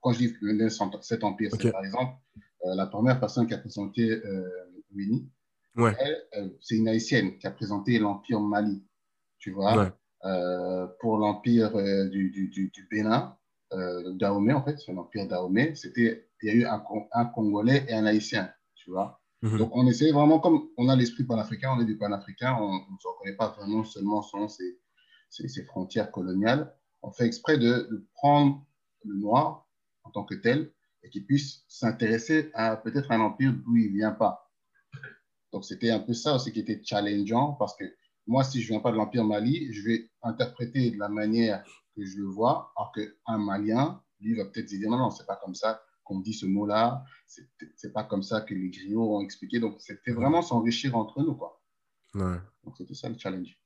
[0.00, 0.68] Quand je dis de
[1.00, 2.12] cet empire, c'est par exemple
[2.64, 4.20] euh, la première personne qui a présenté
[4.94, 5.28] Winnie.
[5.76, 5.94] Ouais.
[6.62, 8.82] c'est une haïtienne qui a présenté l'empire Mali.
[9.38, 9.96] Tu vois
[11.00, 11.72] pour l'empire
[12.10, 13.36] du, du, du, Bénin,
[14.14, 15.74] Dahomey en fait, c'est l'empire Dahomey.
[15.74, 18.50] C'était, il y a eu un, un, Congolais et un Haïtien,
[18.86, 19.20] tu vois.
[19.42, 19.58] Mhm.
[19.58, 22.98] Donc on essaie vraiment, comme on a l'esprit panafricain, on est du panafricain, on ne
[23.00, 24.78] se reconnaît pas vraiment seulement selon ses,
[25.28, 26.72] ses, frontières coloniales.
[27.02, 28.64] On fait exprès de, de prendre
[29.04, 29.68] le noir
[30.04, 30.72] en tant que tel
[31.02, 34.50] et qu'il puisse s'intéresser à peut-être un empire d'où il ne vient pas.
[35.52, 37.84] Donc, c'était un peu ça aussi qui était challengeant parce que
[38.26, 41.64] moi, si je ne viens pas de l'empire Mali, je vais interpréter de la manière
[41.94, 45.36] que je le vois, alors qu'un Malien, lui, va peut-être dire non, non, c'est pas
[45.36, 49.60] comme ça qu'on dit ce mot-là, c'est pas comme ça que les griots ont expliqué.
[49.60, 51.60] Donc, c'était vraiment s'enrichir entre nous, quoi.
[52.14, 52.38] Ouais.
[52.64, 53.58] Donc, c'était ça le challenge.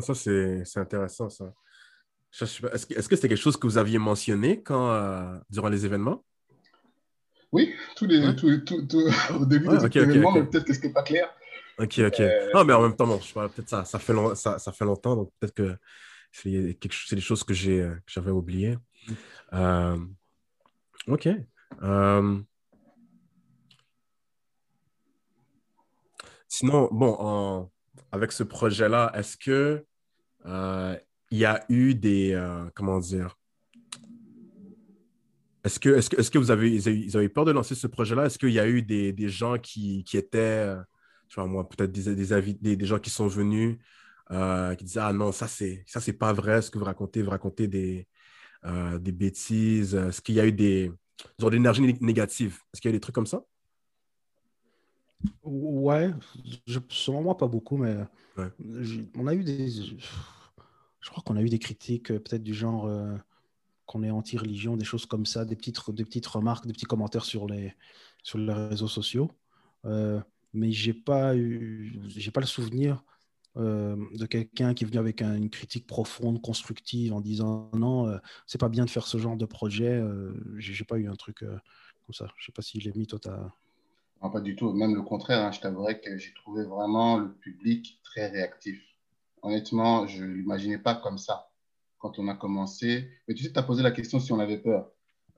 [0.00, 1.54] ça, c'est intéressant, ça.
[2.32, 6.22] Est-ce que c'était quelque chose que vous aviez mentionné quand, euh, durant les événements?
[7.50, 11.32] Oui, tous les, au début des événements, mais peut-être que ce n'était pas clair.
[11.78, 12.20] Ok, ok.
[12.20, 15.16] Euh, non, mais en même temps, bon, peut-être ça, ça, fait ça, ça, fait longtemps,
[15.16, 15.78] donc peut-être que
[16.32, 18.76] c'est des choses que j'avais oubliées.
[19.54, 19.96] Euh,
[21.08, 21.28] ok.
[26.48, 27.70] Sinon, bon,
[28.10, 29.84] avec ce projet-là, est-ce que
[31.30, 32.32] il y a eu des.
[32.32, 33.38] Euh, comment dire
[35.64, 38.26] Est-ce que, est que, est que vous avez, ils avaient peur de lancer ce projet-là?
[38.26, 40.74] Est-ce qu'il y a eu des, des gens qui, qui, étaient,
[41.28, 43.78] tu vois, moi, peut-être des, des, des, gens qui sont venus,
[44.30, 47.22] euh, qui disaient Ah non, ça, c'est ça c'est pas vrai ce que vous racontez,
[47.22, 48.06] vous racontez des,
[48.64, 50.92] euh, des bêtises Est-ce qu'il y a eu des.
[51.38, 53.42] Genre d'énergie négative Est-ce qu'il y a des trucs comme ça?
[55.42, 56.12] Ouais,
[56.66, 57.96] je, selon moi, pas beaucoup, mais
[59.16, 59.68] on a eu des
[61.08, 63.16] je crois qu'on a eu des critiques euh, peut-être du genre euh,
[63.86, 67.24] qu'on est anti-religion, des choses comme ça, des petites, des petites remarques, des petits commentaires
[67.24, 67.74] sur les,
[68.22, 69.30] sur les réseaux sociaux.
[69.86, 70.20] Euh,
[70.52, 73.02] mais j'ai pas eu, j'ai pas le souvenir
[73.56, 78.68] de quelqu'un qui est venu avec une critique profonde, constructive, en disant non, c'est pas
[78.68, 80.02] bien de faire ce genre de projet.
[80.58, 82.26] j'ai pas eu un truc comme ça.
[82.36, 83.52] Je sais pas si j'ai mis toi ta...
[84.22, 84.72] Non, pas du tout.
[84.72, 85.44] Même le contraire.
[85.44, 85.52] Hein.
[85.52, 88.80] Je t'avouerais que j'ai trouvé vraiment le public très réactif
[89.42, 91.50] honnêtement, je l'imaginais pas comme ça
[91.98, 93.08] quand on a commencé.
[93.26, 94.90] Mais tu sais, tu as posé la question si on avait peur.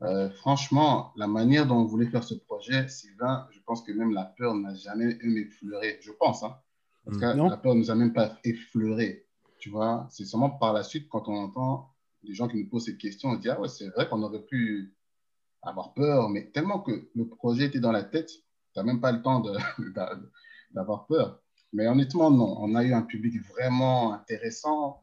[0.02, 4.12] Euh, franchement, la manière dont on voulait faire ce projet, Sylvain, je pense que même
[4.12, 5.98] la peur n'a jamais effleuré.
[6.00, 6.56] Je pense, hein.
[7.06, 7.20] Mm.
[7.20, 9.26] cas, la peur ne nous a même pas effleuré.
[9.58, 11.90] Tu vois, c'est seulement par la suite, quand on entend
[12.22, 14.22] des gens qui nous posent cette question, on se dit, ah ouais, c'est vrai qu'on
[14.22, 14.94] aurait pu
[15.62, 18.42] avoir peur, mais tellement que le projet était dans la tête, tu
[18.76, 19.42] n'as même pas le temps
[20.72, 21.40] d'avoir peur.
[21.72, 22.56] Mais honnêtement, non.
[22.58, 25.02] On a eu un public vraiment intéressant.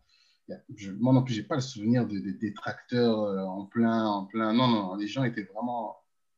[0.76, 4.26] Je, moi non plus, je n'ai pas le souvenir de, détracteurs euh, en plein, en
[4.26, 4.54] plein.
[4.54, 5.98] Non, non, les gens étaient vraiment,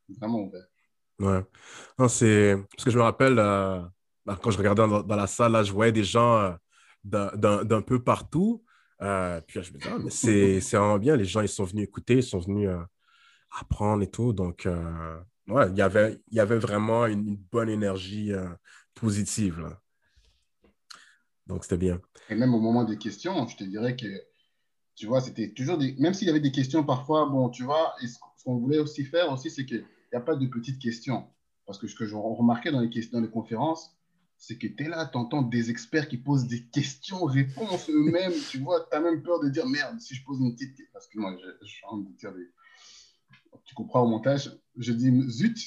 [0.10, 0.68] vraiment ouverts.
[1.20, 1.46] Ouais.
[1.98, 2.56] Non, c'est.
[2.72, 3.82] Parce que je me rappelle, euh,
[4.42, 6.58] quand je regardais dans, la salle, là, je voyais des gens
[7.06, 8.64] euh, d'un peu partout.
[9.00, 10.10] puis je me disais, ah, mais
[10.62, 11.16] c'est vraiment bien.
[11.16, 12.70] Les gens, ils sont venus écouter, ils sont venus
[13.60, 14.34] apprendre et tout.
[14.34, 14.68] Donc,
[15.48, 18.32] ouais, il y avait, il y avait vraiment une, une bonne énergie
[18.94, 19.60] positive.
[19.62, 19.80] Là.
[21.50, 22.00] Donc, c'était bien.
[22.30, 24.06] Et même au moment des questions, je te dirais que,
[24.96, 25.96] tu vois, c'était toujours des...
[25.98, 29.32] Même s'il y avait des questions parfois, bon, tu vois, ce qu'on voulait aussi faire
[29.32, 31.28] aussi, c'est qu'il n'y a pas de petites questions.
[31.66, 33.99] Parce que ce que je remarquais dans les, dans les conférences,
[34.40, 38.34] c'est que tu es là, tu entends des experts qui posent des questions, réponses eux-mêmes.
[38.50, 40.92] tu vois, tu as même peur de dire merde, si je pose une petite question.
[40.94, 42.50] Parce que moi, je, suis en de dire des...
[43.66, 45.58] Tu comprends au montage Je dis zut,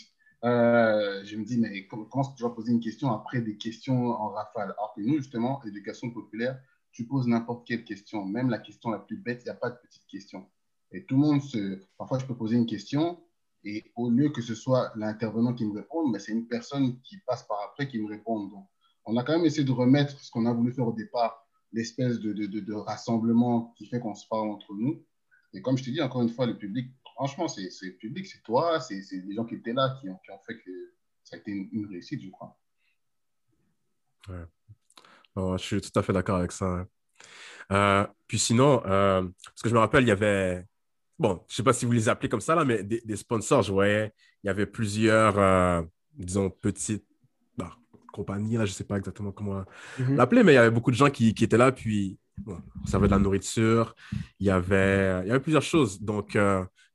[0.45, 4.07] euh, je me dis, mais comment, que tu vas poser une question après des questions
[4.07, 4.73] en rafale?
[4.79, 6.59] Alors que nous, justement, l'éducation populaire,
[6.93, 9.71] tu poses n'importe quelle question, même la question la plus bête, il n'y a pas
[9.71, 10.49] de petite question.
[10.91, 11.83] Et tout le monde se.
[11.99, 13.23] Parfois, je peux poser une question
[13.65, 17.19] et au lieu que ce soit l'intervenant qui me réponde, mais c'est une personne qui
[17.27, 18.47] passe par après qui me répond.
[18.47, 18.67] Donc,
[19.05, 22.19] on a quand même essayé de remettre ce qu'on a voulu faire au départ, l'espèce
[22.21, 25.05] de, de, de, rassemblement qui fait qu'on se parle entre nous.
[25.55, 28.43] Et comme je te dis, encore une fois, le public franchement, c'est le public, c'est
[28.43, 30.71] toi, c'est les gens qui étaient là qui ont, qui ont, fait que
[31.25, 32.59] ça a été une, réussite, je crois.
[34.29, 35.57] Ouais.
[35.59, 36.67] je suis tout à fait d'accord avec ça.
[36.67, 36.89] Hein.
[37.71, 40.67] Euh, puis sinon, euh, parce que je me rappelle, il y avait,
[41.19, 43.63] bon, je ne sais pas si vous les appelez comme ça, là, mais des, sponsors,
[43.63, 45.83] je voyais, il y avait plusieurs, euh,
[46.15, 47.07] disons, petites
[47.57, 47.77] bah,
[48.13, 49.65] compagnies, là, je ne sais pas exactement comment
[49.99, 50.17] mm-hmm.
[50.17, 52.97] l'appeler, mais il y avait beaucoup de gens qui, qui étaient là, puis bon, ça
[52.97, 53.95] avait de la nourriture,
[54.41, 56.01] il y avait, il y avait plusieurs choses.
[56.01, 56.37] Donc,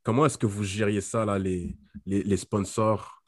[0.07, 1.75] Comment est-ce que vous gériez ça, là, les,
[2.05, 3.21] les, sponsors?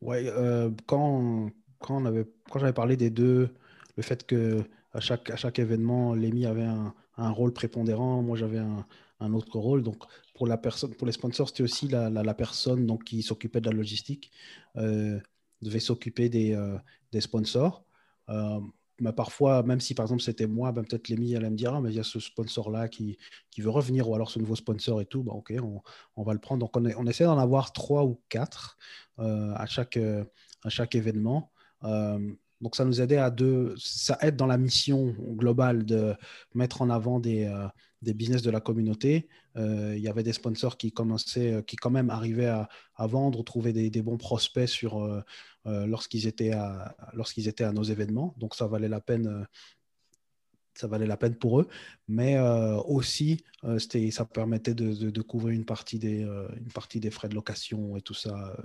[0.00, 3.50] Oui, euh, quand, quand, on avait, quand j'avais parlé des deux,
[3.98, 4.62] le fait que
[4.94, 8.86] à chaque, à chaque événement, Lémi avait un, un, rôle prépondérant, moi j'avais un,
[9.22, 9.82] un, autre rôle.
[9.82, 10.02] Donc
[10.34, 13.70] pour, la personne, pour les sponsors, c'était aussi la, la, personne donc, qui s'occupait de
[13.70, 14.30] la logistique,
[14.76, 15.18] euh,
[15.60, 16.78] devait s'occuper des, euh,
[17.12, 17.84] des sponsors.
[19.00, 21.80] mais parfois, même si par exemple c'était moi, ben, peut-être Lémi allait me dire, ah,
[21.80, 23.18] mais il y a ce sponsor-là qui,
[23.50, 25.82] qui, veut revenir, ou alors ce nouveau sponsor et tout, ben, ok, on,
[26.16, 26.60] on, va le prendre.
[26.60, 28.78] Donc on, on essaie d'en avoir trois ou quatre
[29.18, 31.50] euh, à, chaque, à chaque événement.
[32.62, 36.14] Donc ça nous aidait à deux, ça aide dans la mission globale de
[36.54, 37.66] mettre en avant des, euh,
[38.02, 39.28] des business de la communauté.
[39.56, 43.06] Euh, il y avait des sponsors qui commençaient, euh, qui quand même arrivaient à, à
[43.08, 45.24] vendre, trouver des, des, bons prospects sur
[45.64, 48.34] lorsqu'ils étaient à lorsqu'ils étaient à nos événements.
[48.38, 49.46] Donc ça valait la peine.
[50.74, 51.68] ça valait la peine pour eux,
[52.06, 52.38] mais
[52.86, 53.44] aussi
[54.10, 58.02] ça permettait de, de, couvrir une partie, des, une partie des frais de location et
[58.02, 58.56] tout ça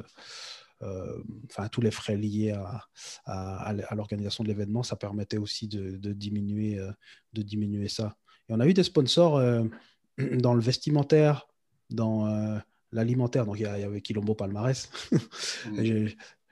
[0.81, 2.85] enfin tous les frais liés à,
[3.25, 6.91] à, l'organisation de l'événement, ça permettait aussi de, de diminuer, euh,
[7.33, 8.15] de diminuer ça.
[8.49, 9.63] Et on a eu des sponsors euh,
[10.37, 11.47] dans le vestimentaire,
[11.89, 12.61] dans
[12.91, 13.45] l'alimentaire.
[13.45, 14.89] Donc il y, avait Quilombo Palmarès.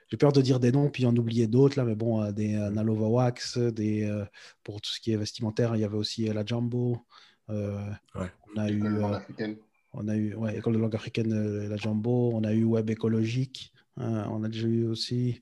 [0.08, 3.08] J'ai peur de dire des noms puis en oublier d'autres là, mais bon, des Nalova
[3.08, 4.08] Wax, des
[4.62, 7.04] pour tout ce qui est vestimentaire, il y avait aussi la Jumbo.
[7.48, 7.54] On
[8.56, 8.84] a eu,
[9.92, 12.30] on a eu, ouais, école de langue africaine, la Jumbo.
[12.34, 13.72] On a eu Web écologique.
[13.98, 15.40] Euh, on a déjà eu aussi,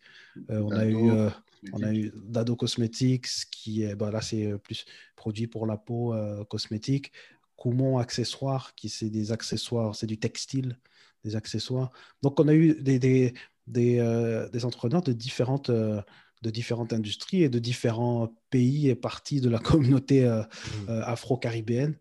[0.50, 1.30] euh, on, a eu, euh,
[1.72, 4.84] on a eu Dado Cosmetics, qui est, bah, là c'est plus
[5.16, 6.14] produit pour la peau
[6.48, 7.12] cosmétique.
[7.56, 10.78] Koumon Accessoires, qui c'est des accessoires, c'est du textile,
[11.24, 11.90] des accessoires.
[12.22, 13.34] Donc on a eu des, des,
[13.66, 19.48] des, des entrepreneurs de différentes de différentes industries et de différents pays et parties de
[19.48, 20.90] la communauté mmh.
[20.90, 21.96] afro-caribéenne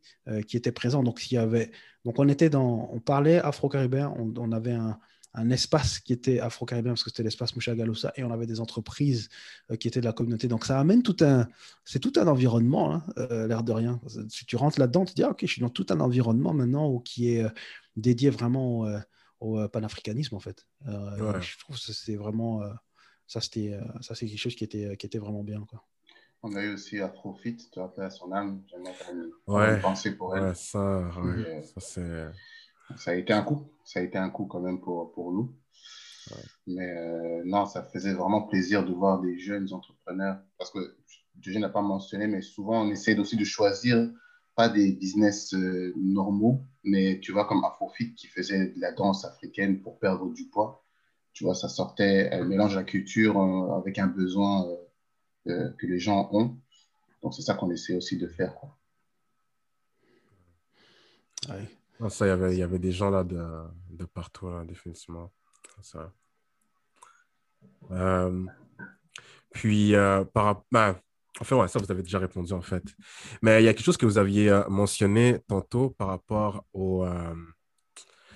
[0.47, 1.01] qui étaient présents.
[1.01, 1.71] Donc, il y avait,
[2.03, 4.99] donc on était dans, on parlait afro-caribéen, on, on, avait un,
[5.35, 9.29] un espace qui était afro-caribéen, parce que c'était l'espace Mouchagaloussa, et on avait des entreprises
[9.71, 10.47] euh, qui étaient de la communauté.
[10.47, 11.47] Donc ça amène tout un,
[11.85, 13.99] c'est tout un environnement, hein, euh, l'air de rien.
[14.29, 16.53] Si tu rentres là-dedans, tu te dis, ah, ok, je suis dans tout un environnement
[16.53, 17.49] maintenant qui est euh,
[17.95, 18.87] dédié vraiment
[19.39, 20.67] au panafricanisme, en fait.
[20.85, 22.61] Je trouve que c'est vraiment,
[23.27, 25.83] ça, c'était, ça, c'est quelque chose qui était, qui était vraiment bien, quoi.
[26.45, 28.89] On a eu aussi Afrofit, tu as fait à son âme, jamais
[29.47, 30.43] ouais, pensé pour elle.
[30.43, 32.31] Ouais, ça, ouais, ça c'est
[32.97, 33.67] ça a été un coup.
[33.85, 35.53] Ça a été un coup quand même pour, pour nous.
[36.67, 40.39] Mais euh, non, ça faisait vraiment plaisir de voir des jeunes entrepreneurs.
[40.57, 40.95] Parce que
[41.41, 44.09] je n'a pas mentionné, mais souvent on essaie aussi de choisir
[44.55, 49.25] pas des business euh, normaux, mais tu vois, comme Afrofit qui faisait de la danse
[49.25, 50.85] africaine pour perdre du poids.
[51.33, 54.67] Tu vois, ça sortait, elle mélange la culture euh, avec un besoin
[55.45, 56.55] que les gens ont.
[57.21, 58.55] Donc c'est ça qu'on essaie aussi de faire.
[58.55, 58.77] Quoi.
[61.49, 61.67] Ouais.
[62.05, 63.41] Ah, ça, y avait, il y avait des gens là de,
[63.89, 65.31] de partout, là, définitivement.
[65.81, 66.11] Ça.
[67.91, 68.45] Euh,
[69.51, 70.63] puis, euh, par
[71.39, 72.83] enfin, ouais, ça, vous avez déjà répondu, en fait.
[73.41, 77.05] Mais il y a quelque chose que vous aviez euh, mentionné tantôt par rapport au.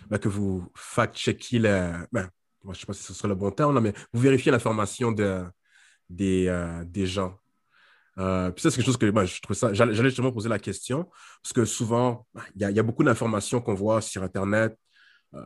[0.10, 2.30] Bah, que vous fact-checkiez ben,
[2.64, 5.44] je ne sais pas si ce serait le bon terme, mais vous vérifiez l'information de,
[6.10, 6.50] des,
[6.86, 7.38] des gens.
[8.20, 9.74] Euh, puis ça, c'est quelque chose que moi, je trouve ça.
[9.74, 11.10] J'allais justement poser la question,
[11.44, 12.26] parce que souvent,
[12.56, 14.78] il y, a beaucoup d'informations qu'on voit sur Internet,
[15.36, 15.42] euh,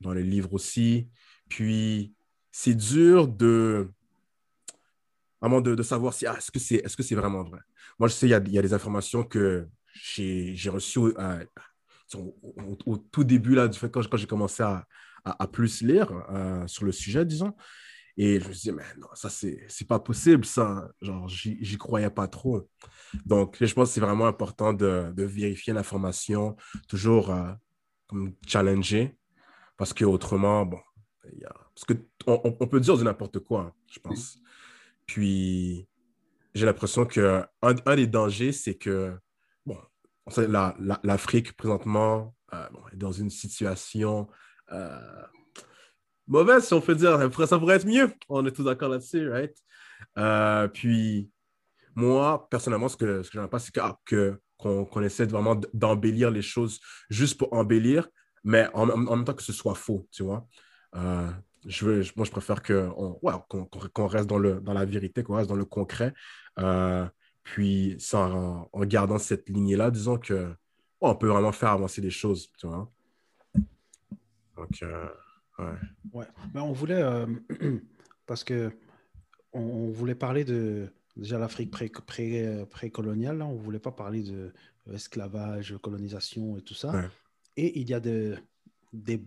[0.00, 1.08] dans les livres aussi.
[1.48, 2.14] Puis,
[2.50, 3.90] c'est dur de.
[5.40, 7.58] Vraiment de, savoir si ah, est-ce que c'est est -ce c'est vraiment vrai?
[7.98, 11.44] Moi, je sais, il y a, des informations que j'ai reçues euh,
[12.86, 14.86] au, tout début là, du fait, quand, quand j'ai commencé à,
[15.24, 16.10] à, à, plus lire
[16.68, 17.54] sur le sujet, disons.
[18.16, 20.88] Et je me disais, mais non, ça, c'est pas possible, ça.
[21.00, 22.68] Genre, j'y croyais pas trop.
[23.24, 26.56] Donc, je pense que c'est vraiment important de, de vérifier l'information,
[26.88, 27.52] toujours euh,
[28.06, 29.16] comme challenger,
[29.76, 30.80] parce que autrement, bon,
[31.32, 31.54] y a...
[31.74, 31.94] parce que
[32.26, 34.38] on, on, peut dire de n'importe quoi, je pense.
[35.06, 35.88] Puis,
[36.54, 39.16] j'ai l'impression qu'un un des dangers, c'est que,
[39.64, 39.78] bon,
[41.02, 44.28] l'Afrique, la, présentement, euh, bon, est dans une situation
[44.70, 45.22] euh,
[46.26, 47.18] mauvaise, si on peut dire.
[47.46, 48.12] Ça pourrait être mieux.
[48.28, 49.54] On est tous d'accord là-dessus, right?
[50.18, 51.30] Euh, puis,
[51.94, 53.98] moi, personnellement, ce que, j'aime pas, c'est ah,
[54.58, 56.80] qu'on, essaie vraiment d'embellir les choses
[57.10, 58.08] juste pour embellir,
[58.44, 60.46] mais en, même temps que ce soit faux, tu vois?
[60.96, 61.30] Euh,
[62.16, 66.12] moi, je préfère qu'on, reste dans, la vérité, qu'on reste dans le concret.
[66.58, 67.06] Euh,
[67.42, 70.54] puis, en, en, gardant cette lignée-là, disons que
[71.00, 72.88] on peut vraiment faire avancer les choses, tu vois?
[74.56, 74.84] Donc,
[76.12, 76.26] Ouais.
[76.52, 77.26] Ben, on voulait, euh,
[78.26, 78.70] parce que
[79.52, 84.52] on, voulait parler de déjà l'Afrique pré-coloniale, pré, pré on ne voulait pas parler de
[84.92, 86.92] esclavage, colonisation et tout ça.
[87.56, 88.36] Et il y a de,
[88.92, 89.22] des,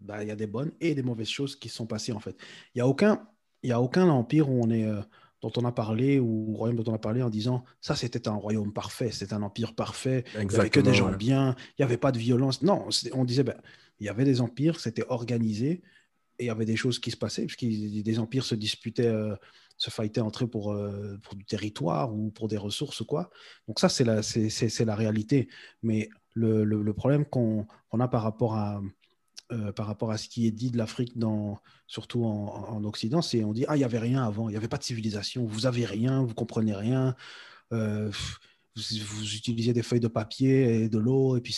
[0.00, 2.36] ben, il y a des bonnes et des mauvaises choses qui sont passées en fait.
[2.74, 3.28] Il n'y a aucun,
[3.62, 5.00] il y a aucun empire où on est euh,
[5.40, 8.34] dont on a parlé ou royaume dont on a parlé en disant ça c'était un
[8.34, 11.84] royaume parfait, c'était un empire parfait, il n'y avait que des gens bien, il n'y
[11.84, 12.62] avait pas de violence.
[12.62, 13.56] Non, on disait ben,
[14.00, 15.82] il y avait des empires, c'était organisé,
[16.38, 19.34] et il y avait des choses qui se passaient, puisque des empires se disputaient euh,
[19.76, 20.76] se fighter entre eux pour,
[21.22, 23.30] pour du territoire ou pour des ressources ou quoi.
[23.68, 25.48] Donc ça, c'est la, c'est, la réalité.
[25.82, 28.80] Mais le, le, problème qu'on, qu'on a par rapport à,
[29.50, 31.14] euh, par rapport à ce qui est dit de l'Afrique,
[31.86, 34.68] surtout en, Occident, c'est on dit ah il y avait rien avant, il n'y avait
[34.68, 37.16] pas de civilisation, vous avez rien, vous comprenez rien,
[37.72, 38.12] euh,
[39.04, 41.52] vous, utilisez des feuilles de papier et de l'eau et puis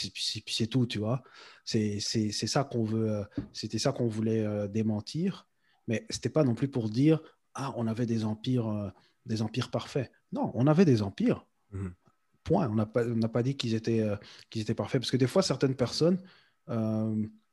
[0.46, 1.22] c'est tout, tu vois.
[1.64, 5.46] C'est ça qu'on veut, euh, c'était ça qu'on voulait démentir,
[5.88, 7.20] mais c'était pas non plus pour dire
[7.54, 8.92] ah on avait des empires,
[9.26, 10.10] des empires parfaits.
[10.32, 11.46] Non, on avait des empires.
[11.72, 11.88] Mmh.
[12.44, 12.68] Point.
[12.68, 14.04] On n'a pas, pas dit qu'ils étaient,
[14.48, 16.18] qu'ils étaient parfaits parce que des fois certaines personnes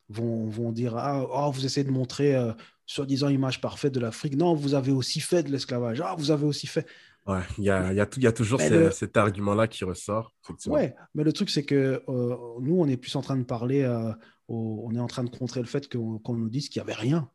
[0.10, 2.54] vont, vont dire Ah, oh, vous essayez de montrer euh,
[2.86, 4.36] soi-disant image parfaite de l'Afrique.
[4.36, 6.02] Non, vous avez aussi fait de l'esclavage.
[6.02, 6.86] Ah, vous avez aussi fait.
[7.28, 10.34] Ouais, il y a, y, a y a, toujours cet argument-là qui ressort.
[10.68, 13.82] Ouais, mais le truc, c'est que euh, nous, on est plus en train de parler,
[13.82, 14.14] euh,
[14.48, 17.30] on est en train de contrer le fait qu'on nous dise qu'il n'y avait rien.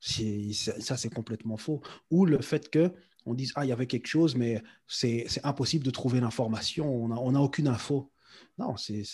[0.00, 1.80] Ça, c'est complètement faux.
[2.10, 2.92] Ou le fait que
[3.24, 7.08] on dise Ah, il y avait quelque chose, mais c'est impossible de trouver l'information, on
[7.08, 8.12] n'a on a aucune info.
[8.58, 9.04] Non, c'est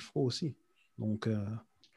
[0.00, 0.54] faux aussi.
[0.98, 1.28] Donc,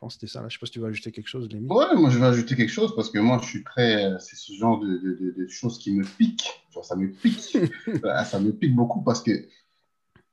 [0.01, 0.41] pense que c'était ça.
[0.41, 0.49] Là.
[0.49, 1.67] Je ne sais pas si tu veux ajouter quelque chose, Lémi.
[1.69, 4.11] Ouais, moi je vais ajouter quelque chose parce que moi je suis très.
[4.19, 6.49] C'est ce genre de, de, de, choses qui me piquent.
[6.81, 7.57] ça me pique.
[8.03, 9.31] Ah, ça me pique beaucoup parce que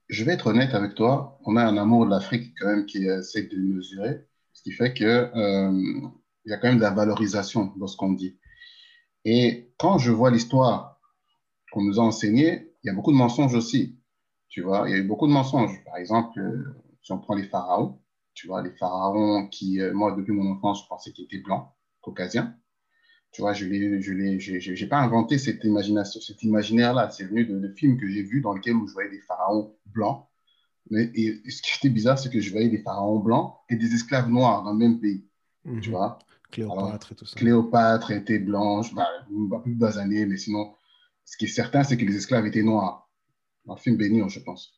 [0.08, 1.38] je vais être honnête avec toi.
[1.44, 4.26] On a un amour de l'Afrique quand même qui essaie de mesurer.
[4.54, 6.00] Ce qui fait qu'il euh,
[6.46, 8.38] y a quand même de la valorisation dans ce qu'on dit.
[9.24, 10.98] Et quand je vois l'histoire
[11.70, 13.98] qu'on nous a enseignée, il y a beaucoup de mensonges aussi.
[14.48, 15.84] Tu vois, il y a eu beaucoup de mensonges.
[15.84, 18.00] Par exemple, euh, si on prend les pharaons,
[18.38, 21.68] tu vois, les pharaons qui, euh, moi, depuis mon enfance, je pensais qu'ils étaient blancs,
[22.00, 22.54] caucasiens.
[23.32, 27.10] Tu vois, je n'ai je j'ai pas inventé cette imagination, cet imaginaire-là.
[27.10, 30.24] C'est venu de, films que j'ai vus dans lesquels je voyais des pharaons blancs.
[30.88, 33.92] Mais et, ce qui était bizarre, c'est que je voyais des pharaons blancs et des
[33.92, 35.26] esclaves noirs dans le même pays.
[35.64, 35.80] Mhm.
[35.80, 36.20] Tu vois?
[36.52, 37.36] Cléopâtre et tout ça.
[37.36, 39.08] Cléopâtre était blanche, bah,
[39.50, 40.74] pas plus basanée, mais sinon,
[41.24, 43.10] ce qui est certain, c'est que les esclaves étaient noirs.
[43.66, 44.77] Dans le film Bénur, je pense.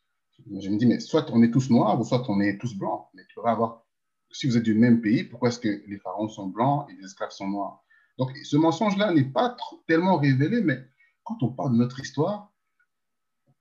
[0.60, 3.06] Je me dis, mais soit on est tous noirs ou soit on est tous blancs.
[3.14, 3.84] Mais tu vas avoir,
[4.30, 7.04] si vous êtes du même pays, pourquoi est-ce que les pharaons sont blancs et les
[7.04, 7.84] esclaves sont noirs?
[8.18, 10.78] Donc, ce mensonge-là n'est pas tellement révélé, mais
[11.24, 12.52] quand on parle de notre histoire,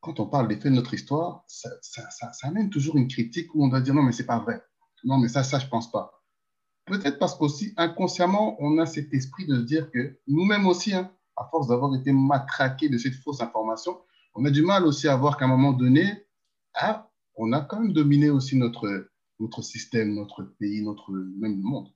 [0.02, 3.64] quand on parle des faits de notre histoire, ça, ça, amène toujours une critique où
[3.64, 4.62] on doit dire non, mais c'est pas vrai.
[5.04, 6.24] Non, mais ça, ça, je pense pas.
[6.86, 11.12] Peut-être parce qu'aussi, inconsciemment, on a cet esprit de se dire que nous-mêmes aussi, hein,
[11.36, 13.98] à force d'avoir été matraqués de cette fausse information,
[14.36, 16.26] on a du mal aussi à voir qu'à un moment donné,
[16.82, 19.10] ah, on a quand même dominé aussi notre,
[19.40, 21.90] notre système, notre pays, notre même monde.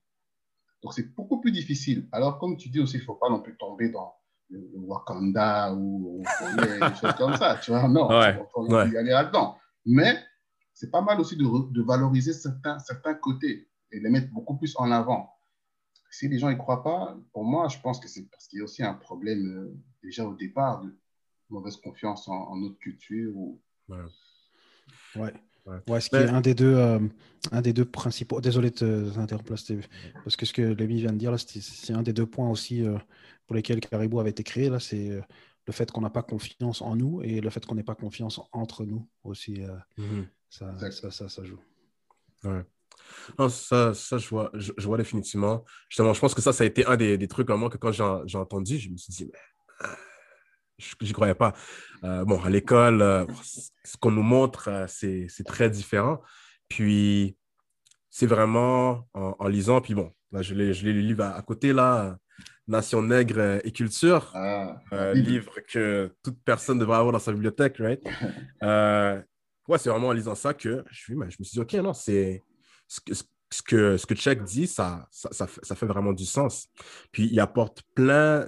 [0.82, 2.08] Donc c'est beaucoup plus difficile.
[2.12, 4.14] Alors comme tu dis aussi, il ne faut pas non plus tomber dans
[4.50, 6.22] le Wakanda ou,
[6.58, 7.88] des choses comme ça, tu vois.
[7.88, 8.10] Non,
[8.56, 9.58] on va y aller là-dedans.
[9.86, 10.20] Mais
[10.74, 14.76] c'est pas mal aussi de, de, valoriser certains, certains côtés et les mettre beaucoup plus
[14.78, 15.30] en avant.
[16.12, 18.62] Si les gens n'y croient pas, pour moi, je pense que c'est parce qu'il y
[18.62, 19.74] a aussi un problème euh,
[20.04, 20.96] déjà au départ de
[21.50, 23.98] mauvaise confiance en, notre culture ou, Ouais.
[25.16, 25.34] Ouais.
[26.02, 27.00] ce qui est un des deux, euh,
[27.52, 28.42] un des deux principaux.
[28.42, 32.14] Désolé de t'interrompre parce que ce que Lévi vient de dire là, c'est un des
[32.14, 32.98] deux points aussi euh,
[33.48, 35.22] pour lesquels Caribou avait été créé là, c'est euh,
[35.66, 38.42] le fait qu'on n'a pas confiance en nous et le fait qu'on n'ait pas confiance
[38.52, 39.62] entre nous aussi.
[39.98, 40.28] Mhm.
[40.50, 41.60] ça, ça, ça, ça, joue.
[42.44, 42.64] Ouais.
[43.40, 45.64] Non, ça, ça je, vois, je, vois définitivement.
[45.88, 47.92] Justement, je pense que ça, ça a été un des, des trucs vraiment que quand
[47.94, 49.88] j'ai entendu, je me suis dit, mais
[51.00, 51.54] je n'y croyais pas.
[52.04, 53.26] Euh, bon, à l'école, euh,
[53.84, 56.22] ce qu'on nous montre, euh, c'est très différent.
[56.68, 57.38] Puis,
[58.10, 62.18] c'est vraiment en, lisant, puis bon, là, je l'ai lu livre à, côté, là,
[62.68, 64.78] Nation nègre et culture, ah,
[65.14, 68.02] livre que toute personne devrait avoir dans sa bibliothèque, right?
[69.68, 72.44] ouais, c'est vraiment en lisant ça que je, je me suis dit, OK, non, c'est
[72.88, 76.68] ce que, ce que, ce que dit, ça ça, ça, ça, fait vraiment du sens.
[77.12, 78.48] Puis, il apporte plein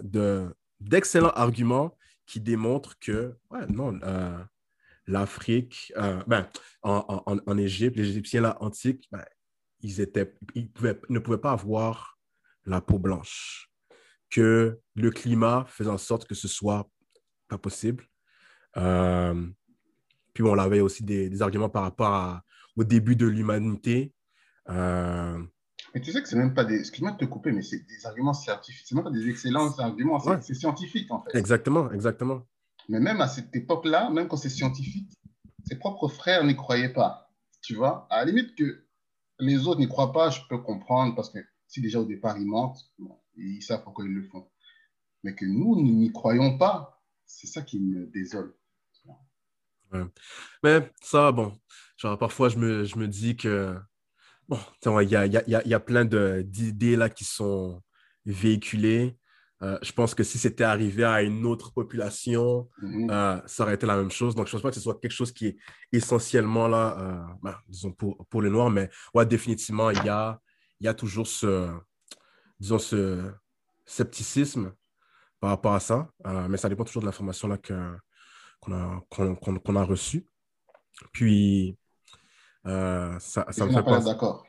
[0.80, 1.95] d'excellents arguments
[2.26, 4.44] qui démontre que, ouais, non, euh,
[5.08, 6.48] l'Afrique, euh, ben,
[6.82, 9.24] en, en, en, Égypte, les Égyptiens là, antiques, ben,
[9.82, 12.18] ils, étaient, ils, pouvaient, ne pouvaient pas avoir
[12.66, 13.70] la peau blanche.
[14.30, 16.90] Que le climat faisait en sorte que ce soit
[17.48, 18.06] pas possible.
[18.78, 19.48] Euh,
[20.34, 22.42] puis on avait aussi des, arguments par rapport
[22.76, 24.14] au début de l'humanité.
[25.96, 26.78] Mais tu sais que c'est même pas des.
[26.78, 28.86] Excuse-moi de te couper, mais c'est des arguments scientifiques.
[28.86, 31.38] C'est même pas des excellents arguments, c'est scientifique en fait.
[31.38, 32.46] Exactement, exactement.
[32.90, 35.10] Mais même à cette époque-là, même quand c'est scientifique,
[35.64, 37.32] ses propres frères n'y croyaient pas.
[37.62, 38.08] Tu vois?
[38.12, 38.86] À la limite que
[39.40, 42.46] les autres n'y croient pas, je peux comprendre parce que si déjà au départ ils
[42.46, 42.78] mentent,
[43.38, 44.50] ils savent pourquoi ils le font.
[45.24, 48.54] Mais que nous, nous n'y croyons pas, c'est ça qui me désole.
[50.62, 51.58] Mais ça, bon,
[51.96, 53.78] genre parfois je me, je me dis que
[54.48, 54.60] Bon,
[55.02, 57.82] il y a, y, a, y a, plein d'idées là qui sont
[58.26, 59.18] véhiculées.
[59.62, 63.10] Euh, je pense que si c'était arrivé à une autre population, Mhm.
[63.10, 64.36] euh, ça aurait été la même chose.
[64.36, 65.58] Donc, je ne pense pas que ce soit quelque chose qui est
[65.92, 70.40] essentiellement là, euh, ben, disons, pour, pour les Noirs, mais ouais, définitivement, il y a,
[70.80, 71.72] il y a toujours ce,
[72.60, 73.32] disons, ce
[73.86, 74.74] scepticisme
[75.40, 76.10] par rapport à ça.
[76.50, 77.48] Mais ça dépend toujours de l'information
[78.62, 80.28] qu'on a, qu'on, a reçue.
[81.14, 81.78] Puis,
[82.68, 84.12] euh, ça, ça Il me n'a fait pas l'air penser.
[84.12, 84.46] d'accord.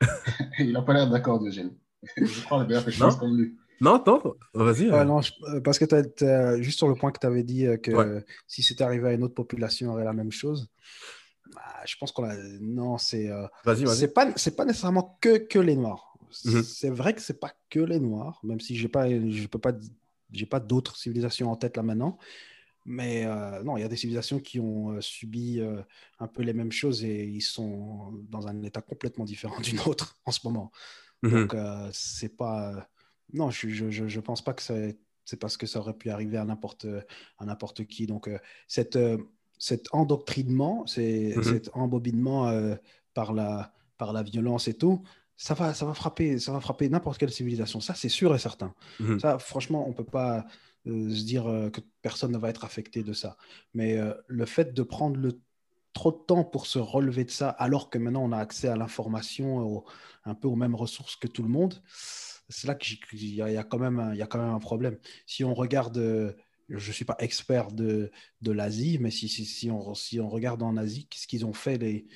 [0.58, 1.72] Il n'a pas l'air d'accord, Diogène.
[2.16, 3.06] Je crois d'ailleurs que je Non.
[3.06, 3.56] pense comme lui.
[3.80, 4.22] Non, attends,
[4.54, 4.90] vas-y.
[4.90, 5.04] Euh.
[5.04, 7.66] non, je- euh, parce que t'as- t'as- juste sur le point que tu avais dit
[7.82, 8.24] que Ouais.
[8.46, 10.68] si c'était arrivé à une autre population, il y aurait la même chose.
[11.54, 12.34] Bah, je pense qu'on a.
[12.60, 13.28] Non, c'est.
[13.30, 13.96] euh, Vas-y, vas-y.
[13.96, 16.16] c'est pas c'est pas nécessairement que, que les noirs.
[16.44, 16.62] Mhm.
[16.62, 19.72] C'est vrai que c'est pas que les noirs, même si j'ai pas je peux pas
[20.32, 22.18] j'ai pas d'autres civilisations en tête là maintenant.
[22.88, 25.82] Mais euh, non, il y a des civilisations qui ont euh, subi euh,
[26.20, 30.18] un peu les mêmes choses et ils sont dans un état complètement différent d'une autre
[30.24, 30.70] en ce moment.
[31.22, 31.30] Mhm.
[31.48, 31.56] Donc,
[31.92, 32.88] c'est pas.
[33.32, 36.36] Non, je, je, je, je pense pas que c'est parce que ça aurait pu arriver
[36.36, 38.06] à n'importe qui.
[38.06, 38.30] Donc,
[38.68, 38.98] cette,
[39.58, 41.42] cet endoctrinement, Mhm.
[41.42, 42.52] cet embobinement
[43.14, 45.02] par, la, par la violence et tout,
[45.36, 47.80] ça va, ça va frapper, ça va frapper n'importe quelle civilisation.
[47.80, 48.72] Ça, c'est sûr et certain.
[49.00, 49.18] Mhm.
[49.18, 50.46] Ça, franchement, on peut pas
[50.90, 53.36] se dire euh, que personne ne va être affecté de ça.
[53.74, 55.40] Mais euh, le fait de prendre le
[55.92, 58.76] trop de temps pour se relever de ça, alors que maintenant on a accès à
[58.76, 59.84] l'information, au-
[60.24, 61.82] un peu aux mêmes ressources que tout le monde,
[62.48, 62.98] c'est là qu'il
[63.34, 64.98] y, a- quand même un- problème.
[65.26, 66.32] Si on regarde, euh,
[66.68, 68.10] je ne suis pas expert de,
[68.44, 72.06] l'Asie, mais si, on, regarde en Asie, qu'est-ce qu'ils ont fait les,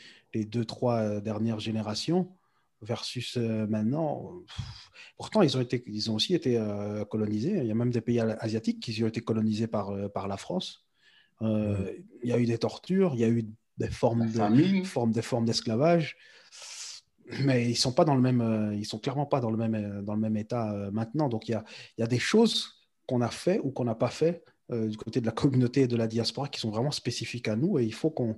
[0.44, 2.30] deux, trois euh, dernières générations?
[2.82, 7.58] Versus euh, maintenant pff, Pourtant, ils ont, été, ils ont aussi été euh, colonisés.
[7.58, 10.38] Il y a même des pays asiatiques qui ont été colonisés par, euh, par la
[10.38, 10.86] France.
[11.42, 13.44] Euh, Il y a eu des tortures, il y a eu
[13.76, 16.16] des formes de, des formes d'esclavage,
[17.42, 20.14] mais ils sont pas dans le même, ils sont clairement pas dans le même, dans
[20.14, 21.28] le même état maintenant.
[21.28, 21.64] Donc il y a,
[21.98, 25.20] il y a des choses qu'on a fait ou qu'on n'a pas fait du côté
[25.20, 27.92] de la communauté et de la diaspora qui sont vraiment spécifiques à nous et il
[27.92, 28.36] faut qu'on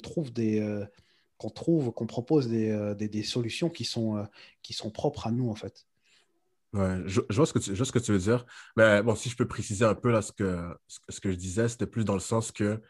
[0.00, 0.60] trouve des
[1.40, 4.24] qu'on trouve, qu'on propose des, euh, des, solutions qui sont, euh,
[4.62, 5.86] qui sont propres à nous en fait.
[6.74, 8.44] Ouais, je, vois ce que tu, veux dire.
[8.76, 10.76] Mais bon, si je peux préciser un peu là, ce, que,
[11.08, 12.80] ce, que- je disais, c'était plus dans le sens que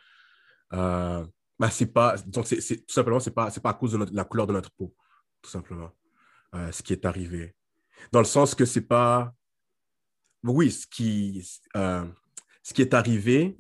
[0.73, 1.25] euh,
[1.61, 2.17] ben, c'est pas.
[2.27, 4.73] Donc, c'est, tout simplement, c'est pas, c'est pas à cause de la couleur de notre
[4.73, 4.95] peau,
[5.41, 5.93] tout simplement,
[6.57, 7.55] euh, ce qui est arrivé.
[8.11, 9.33] Dans le sens que c'est pas.
[10.43, 13.57] Oui, ce qui, ce qui est arrivé,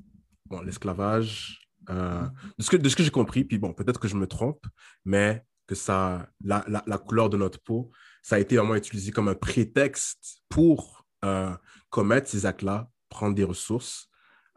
[0.47, 1.60] bon, l'esclavage,
[1.91, 2.23] euh,
[2.59, 4.65] de ce que, de ce que j'ai compris, puis bon, peut-être que je me trompe,
[5.05, 7.91] mais que ça, la, la, la couleur de notre peau,
[8.23, 11.55] ça a été vraiment utilisé comme un prétexte pour euh,
[11.91, 14.09] commettre ces actes-là, prendre des ressources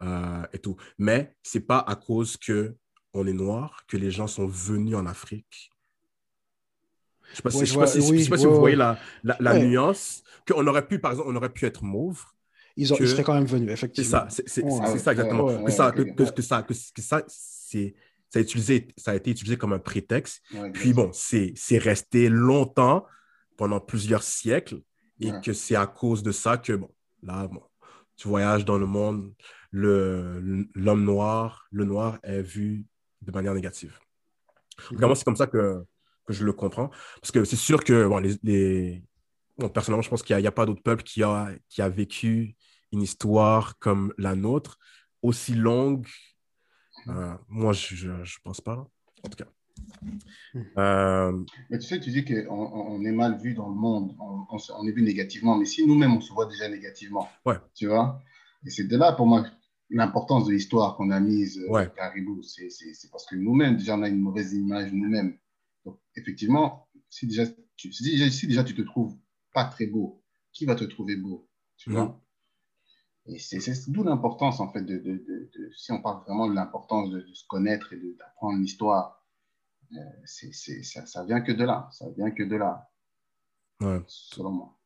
[0.01, 0.75] euh, et tout.
[0.97, 2.75] Mais c'est pas à cause que
[3.13, 5.69] on est noir que les gens sont venus en Afrique.
[7.25, 8.29] Je ne sais pas si, Ouais, je je sais pas vois- si- je oui, sais
[8.29, 8.59] pas si ouais, vous ouais.
[8.59, 10.23] voyez la, la, nuance.
[10.47, 12.23] Qu'on aurait pu, par exemple, on aurait pu être mauve.
[12.75, 14.09] Ils, ont, Que- ils seraient quand même venus, C'est effectivement.
[14.09, 15.45] ça, c'est Ouais, c'est ouais, ça exactement.
[15.45, 17.93] ouais, que, ça, ouais, que, que- que ça, que, que ça, c'est,
[18.29, 20.41] ça, a utilisé, ça a été utilisé comme un prétexte.
[20.53, 23.05] Ouais, Puis bon, c'est c'est resté longtemps,
[23.57, 24.81] pendant plusieurs siècles,
[25.19, 25.41] et Ouais.
[25.41, 26.89] que c'est à cause de ça que, bon,
[27.21, 27.61] là, bon,
[28.17, 29.31] tu voyages dans le monde,
[29.71, 32.85] le- l'homme noir, le noir est vu
[33.21, 33.97] de manière négative.
[34.91, 35.83] Vraiment, c'est comme ça que,
[36.25, 36.89] que je le comprends.
[37.21, 39.03] Parce que c'est sûr que, bon, les, les-
[39.57, 42.55] bon, personnellement, je pense qu'il n'y a, pas d'autre peuple qui a, qui a vécu
[42.91, 44.77] une histoire comme la nôtre,
[45.21, 46.07] aussi longue.
[47.07, 48.87] Euh, moi, je ne pense pas,
[49.23, 49.49] en tout cas.
[50.77, 54.45] Euh, Mais tu sais, tu dis qu'on on, est mal vu dans le monde, on,
[54.49, 57.57] on, se- on est vu négativement, mais si nous-mêmes on se voit déjà négativement, Ouais.
[57.73, 58.21] tu vois,
[58.65, 59.45] et c'est de là pour moi
[59.89, 61.91] l'importance de l'histoire qu'on a mise euh, Ouais.
[61.95, 65.37] Caribou, c'est c'est- c'est parce que nous-mêmes déjà on a une mauvaise image nous-mêmes.
[65.85, 67.45] Donc effectivement, si déjà,
[67.75, 69.15] tu, si, déjà, si déjà tu te trouves
[69.53, 70.21] pas très beau,
[70.53, 71.47] qui va te trouver beau,
[71.77, 72.21] tu vois?
[73.25, 73.59] Et c'est
[73.91, 77.19] d'où l'importance en fait de, de, de- de- si on parle vraiment de l'importance de,
[77.19, 79.21] de se connaître et d'apprendre l'histoire.
[79.93, 82.89] euh, c'est, c'est, ça, ça vient que de là, ça vient que de là,
[83.81, 84.03] ouais.
[84.05, 84.77] selon moi.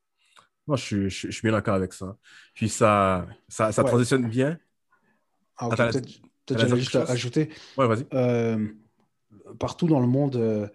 [0.67, 2.17] Moi, je suis, je, suis- je suis bien d'accord avec ça.
[2.53, 3.83] Puis ça, ça, ça Ouais.
[3.83, 4.59] transitionne bien.
[5.57, 5.89] Ah, ok, Attends,
[6.45, 7.49] peut-être j'allais juste ajouter.
[7.77, 8.07] Ouais, vas-y.
[8.13, 8.67] Euh,
[9.59, 10.67] partout dans le monde, euh,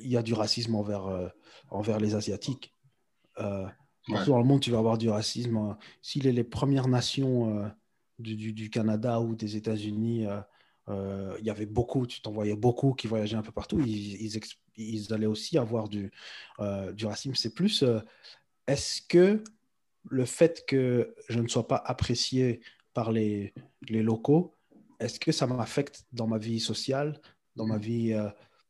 [0.00, 1.28] il y a du racisme envers, euh,
[1.70, 2.73] envers les Asiatiques.
[3.38, 3.66] Euh,
[4.06, 4.36] partout Ouais.
[4.36, 5.56] dans le monde, tu vas avoir du racisme.
[5.56, 7.68] euh, si les, les Premières Nations euh,
[8.18, 10.40] du, du- du Canada ou des États-Unis, euh,
[10.90, 14.22] euh, il y avait beaucoup, tu t'en voyais beaucoup qui voyageaient un peu partout, ils,
[14.22, 14.40] ils,
[14.76, 16.12] ils allaient aussi avoir du,
[16.92, 17.34] du racisme.
[17.34, 17.82] C'est plus,
[18.66, 19.42] est-ce que
[20.10, 22.60] le fait que je ne sois pas apprécié
[22.92, 23.54] par les,
[23.88, 24.54] les locaux,
[25.00, 27.18] est-ce que ça m'affecte dans ma vie sociale,
[27.56, 28.14] dans ma vie,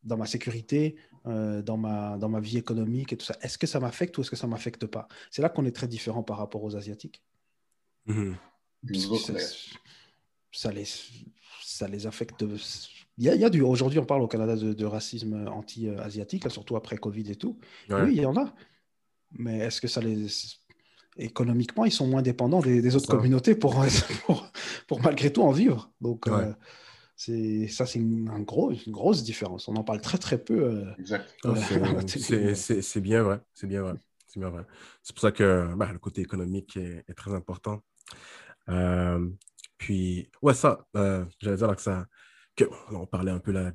[0.04, 0.94] dans ma sécurité,
[1.26, 3.36] euh, dans, ma, dans ma vie économique et tout ça.
[3.40, 5.08] Est-ce que ça m'affecte ou est-ce que ça ne m'affecte pas?
[5.30, 7.22] C'est là qu'on est très différent par rapport aux Asiatiques.
[8.06, 8.36] Mhm.
[10.52, 10.84] Ça, les,
[11.62, 12.44] ça les affecte.
[13.16, 13.62] Il y a, il y a du.
[13.62, 17.58] Aujourd'hui, on parle au Canada de, racisme anti-asiatique, surtout après Covid et tout.
[17.88, 18.54] Oui, il y en a.
[19.32, 20.26] Mais est-ce que ça les.
[21.16, 23.82] Économiquement, ils sont moins dépendants des, autres communautés pour,
[24.26, 24.50] pour,
[24.88, 25.90] pour, malgré tout en vivre?
[26.00, 26.52] Donc, euh,
[27.16, 29.68] c'est ça, c'est une, gros, une, grosse différence.
[29.68, 30.64] On en parle très très peu.
[30.64, 31.32] Euh, exact.
[32.08, 33.40] c'est bien vrai.
[33.52, 33.94] C'est bien vrai.
[34.26, 34.64] C'est bien vrai.
[35.02, 37.82] C'est pour ça que bah, le côté économique est, très important.
[38.68, 39.28] Euh,
[39.78, 42.06] puis, ouais, ça, euh, j'allais dire là, que ça.
[42.56, 43.72] Que, on parlait un peu là,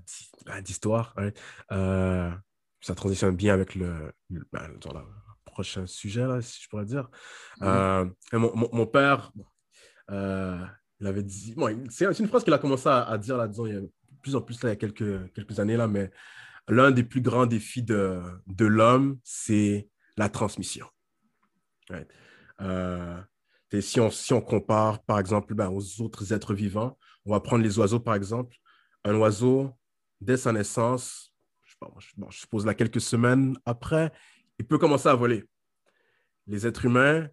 [0.61, 1.15] d'histoire.
[1.69, 4.67] ça transitionne bien avec le, le, bah,
[5.45, 7.09] prochain sujet, là, si je pourrais dire.
[7.61, 8.13] Mm-hmm.
[8.33, 9.31] mon, mon, mon, père,
[10.99, 11.55] il avait dit.
[11.89, 13.81] c'est une phrase qu'il a commencé à, dire là, disons, il y a
[14.21, 16.11] plus en plus là, il y a quelques, années là, mais
[16.67, 18.21] l'un des plus grands défis de,
[18.59, 19.87] l'homme, c'est
[20.17, 20.87] la transmission.
[22.61, 23.21] Euh,
[23.81, 27.99] si, on, compare, par exemple, ben, aux autres êtres vivants, on va prendre les oiseaux,
[27.99, 28.57] par exemple.
[29.05, 29.71] Un oiseau,
[30.19, 31.33] dès sa naissance,
[31.63, 31.75] je,
[32.29, 34.11] je suppose là, quelques semaines après,
[34.57, 35.45] il peut commencer à voler.
[36.47, 37.29] Les êtres humains,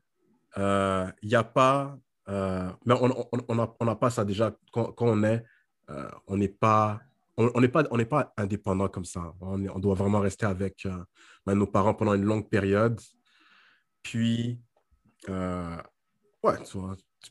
[0.56, 1.98] euh, il n'y a pas
[2.28, 5.44] euh, mais on n'a on, pas ça déjà quand, on est,
[5.90, 7.00] euh, on n'est pas,
[7.36, 9.32] on n'est on pas indépendant comme ça.
[9.40, 11.04] On, on doit vraiment rester avec euh,
[11.44, 13.00] ben, nos parents pendant une longue période.
[14.02, 14.60] Puis,
[15.28, 16.54] ouais,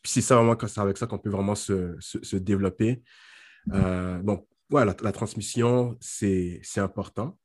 [0.03, 3.03] c'est ça vraiment avec ça qu'on peut vraiment se, se, développer.
[3.67, 7.37] donc, la, transmission, c'est important.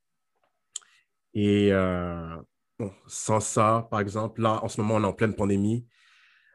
[1.35, 1.71] Et
[3.07, 5.87] sans ça, par exemple, là, en ce moment, on est en pleine pandémie.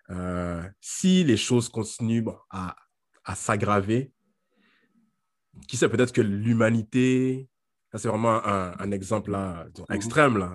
[0.10, 2.76] Euh, si les choses continuent à,
[3.36, 4.12] s'aggraver,
[5.68, 7.50] qui sait peut-être que l'humanité,
[7.94, 9.96] c'est vraiment un, exemple là, mhm.
[9.96, 10.52] extrême, là,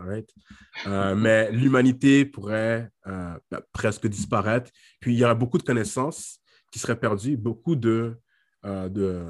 [0.86, 4.70] euh, mais l'humanité pourrait euh, ben, presque disparaître.
[5.00, 6.38] Puis il y aura beaucoup de connaissances
[6.70, 8.16] qui seraient perdues, beaucoup de,
[8.62, 9.26] de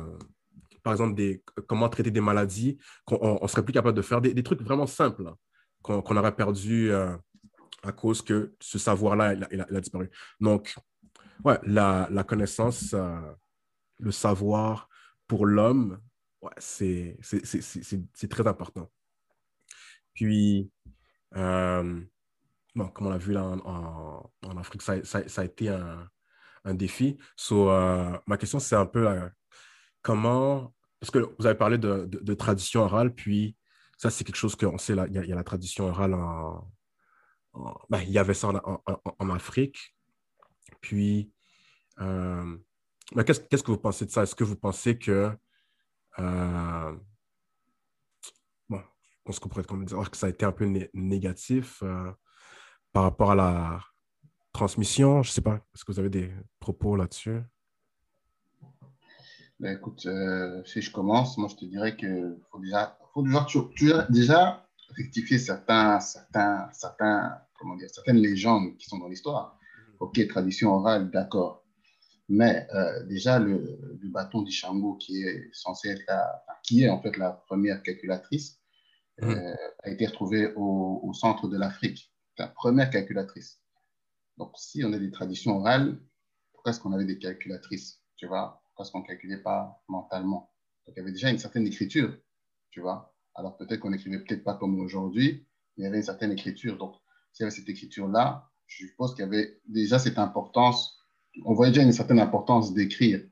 [0.83, 4.43] par exemple, des, comment traiter des maladies, qu'on ne serait plus capable de faire, des,
[4.43, 5.33] trucs vraiment simples
[5.83, 6.91] qu'on aurait perdu
[7.83, 10.11] à cause que ce savoir-là, il, a disparu.
[10.41, 10.75] Donc,
[11.45, 13.21] ouais, la, connaissance, euh,
[13.99, 14.89] le savoir
[15.27, 16.01] pour l'homme,
[16.43, 17.19] ouais, c'est
[18.29, 18.91] très important.
[20.15, 20.71] Puis,
[21.37, 22.01] euh,
[22.75, 26.09] comme on l'a vu là en, en, Afrique, ça, ça, a été un,
[26.65, 27.17] un défi.
[27.37, 29.09] So, euh, ma question, c'est un peu
[30.03, 33.57] comment, parce que vous avez parlé de, de, tradition orale, puis
[33.97, 36.71] ça, c'est quelque chose qu'on sait, il y, a la tradition orale en,
[37.89, 39.95] ben, il y avait ça en, Afrique.
[40.81, 41.33] Puis,
[42.01, 42.57] euh,
[43.15, 44.23] ben, qu'est-ce, que vous pensez de ça?
[44.23, 45.37] Est-ce que vous pensez que,
[46.19, 46.97] euh,
[48.69, 52.13] bon, je pense qu'on pourrait dire que ça a été un peu négatif euh,
[52.93, 53.81] par rapport à la
[54.53, 55.23] transmission?
[55.23, 57.43] Je ne sais pas, est-ce que vous avez des propos là-dessus?
[59.59, 60.09] Ben, écoute,
[60.65, 66.01] si je commence, moi je te dirais qu'il faut déjà, faut déjà, déjà rectifier certains,
[66.01, 69.59] certains, certains, comment dire, certaines légendes qui sont dans l'histoire.
[69.89, 69.97] Mhm.
[70.01, 71.65] Ok, tradition orale, d'accord.
[72.29, 77.03] Mais euh, déjà, le, le bâton d'Ishango, qui est censé être la, qui est en
[77.03, 78.61] fait la première calculatrice,
[79.21, 79.31] mhm.
[79.31, 82.13] euh, a été retrouvé au, au centre de l'Afrique.
[82.39, 83.61] La première calculatrice.
[84.39, 86.01] Donc, si on a des traditions orales,
[86.53, 88.63] pourquoi est-ce qu'on avait des calculatrices Tu vois?
[88.65, 90.53] Pourquoi est-ce qu'on ne calculait pas mentalement?
[90.87, 92.17] Donc, il y avait déjà une certaine écriture,
[92.71, 93.15] tu vois?
[93.35, 96.77] Alors peut-être qu'on n'écrivait peut-être pas comme aujourd'hui, mais il y avait une certaine écriture.
[96.77, 96.95] Donc,
[97.33, 100.99] s'il y avait cette écriture-là, je suppose qu'il y avait déjà cette importance,
[101.45, 103.25] on voyait déjà une certaine importance d'écrire.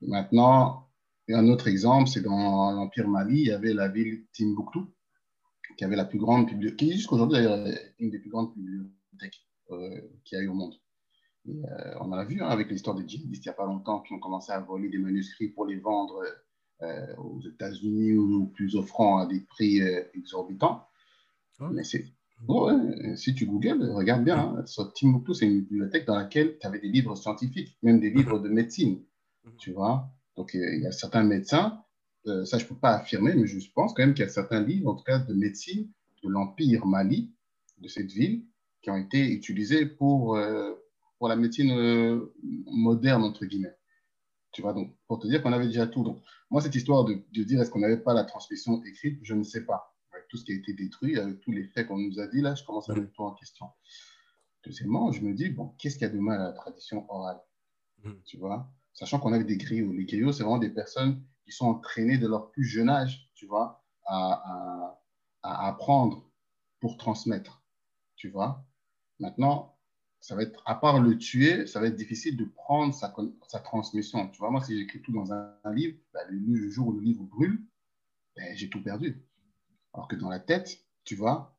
[0.00, 0.88] Maintenant,
[1.28, 4.80] un autre exemple, c'est dans l'Empire Mali, il y avait la ville Timbuktu,
[5.76, 7.66] qui avait la plus grande bibliothèque, qui jusqu'aujourd'hui d'ailleurs
[7.98, 10.74] une des plus grandes bibliothèques euh, qu'il y a eu au monde.
[11.48, 14.00] Euh, on en a vu hein, avec l'histoire des djihadistes il n'y a pas longtemps
[14.00, 16.30] qui ont commencé à voler des manuscrits pour les vendre euh,
[17.18, 20.86] aux États-Unis ou plus offrant à des prix euh, exorbitants.
[21.70, 22.04] Mais c'est.
[23.14, 26.80] si tu googles, regarde bien, hein, sur Timbuktu, c'est une bibliothèque dans laquelle tu avais
[26.80, 29.00] des livres scientifiques, même des livres de médecine.
[29.44, 29.52] Mhm.
[29.58, 31.80] Tu vois Donc, il y a certains médecins,
[32.26, 34.30] euh, ça je ne peux pas affirmer, mais je pense quand même qu'il y a
[34.30, 35.88] certains livres, en tout cas de médecine,
[36.24, 37.30] de l'Empire Mali,
[37.78, 38.44] de cette ville,
[38.80, 40.36] qui ont été utilisés pour,
[41.18, 42.20] pour la médecine
[42.66, 43.76] moderne, entre guillemets.
[44.52, 46.04] Tu vois, donc, pour te dire qu'on avait déjà tout.
[46.04, 49.34] Donc, moi, cette histoire de, de dire est-ce qu'on n'avait pas la transmission écrite, je
[49.34, 49.96] ne sais pas.
[50.12, 52.42] Avec tout ce qui a été détruit, avec tous les faits qu'on nous a dit,
[52.42, 53.66] là, je commence à mettre tout en question.
[54.64, 57.40] Deuxièmement, je me dis, bon, qu'est-ce qu'il y a de mal à la tradition orale
[58.04, 58.12] mm.
[58.24, 58.70] Tu vois?
[58.92, 59.92] Sachant qu'on avait des griots.
[59.92, 63.46] Les griots, c'est vraiment des personnes qui sont entraînées de leur plus jeune âge, tu
[63.46, 64.98] vois, à,
[65.42, 66.30] à, apprendre
[66.80, 67.62] pour transmettre,
[68.16, 68.64] tu vois?
[69.18, 69.71] Maintenant,
[70.22, 73.12] ça va être, à part le tuer, ça va être difficile de prendre sa,
[73.48, 74.28] sa transmission.
[74.28, 77.24] Tu vois, moi, si j'écris tout dans un, livre, bah, le, jour où le livre
[77.24, 77.60] brûle,
[78.36, 79.20] ben, j'ai tout perdu.
[79.92, 81.58] Alors que dans la tête, tu vois,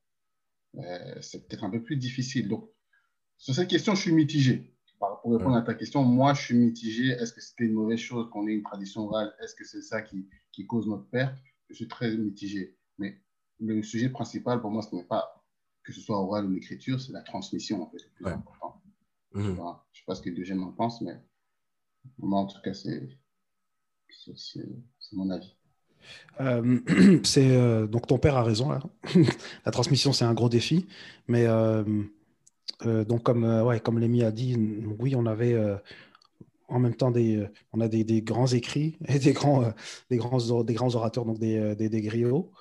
[0.77, 2.47] euh, c'est peut-être un peu plus difficile.
[2.47, 2.69] Donc,
[3.37, 4.73] sur cette question, je suis mitigé.
[4.97, 7.09] Pour répondre à ta question, moi, je suis mitigé.
[7.09, 9.35] Est-ce que c'était une mauvaise chose qu'on ait une tradition orale?
[9.41, 11.35] Est-ce que c'est ça qui, qui, cause notre perte?
[11.69, 12.77] Je suis très mitigé.
[12.97, 13.21] Mais
[13.59, 15.42] le sujet principal pour moi, ce n'est pas
[15.83, 18.81] que ce soit oral ou l'écriture, c'est la transmission, en fait, le plus important.
[19.33, 19.43] Mmh.
[19.43, 21.19] Je ne sais pas ce que les deux en pensent, mais
[22.17, 23.09] moi, en tout cas, c'est
[25.11, 25.55] mon avis.
[26.41, 26.79] Euh,
[27.23, 28.81] c'est euh, donc ton père a raison là.
[29.65, 30.85] la transmission c'est un gros défi,
[31.27, 31.83] mais euh,
[32.83, 34.57] donc comme ouais comme Lémi a dit,
[34.99, 35.57] oui on avait
[36.67, 39.73] en même temps des on a des, des, grands écrits et des grands
[40.09, 42.51] des grands des grands orateurs donc des, des, des griots.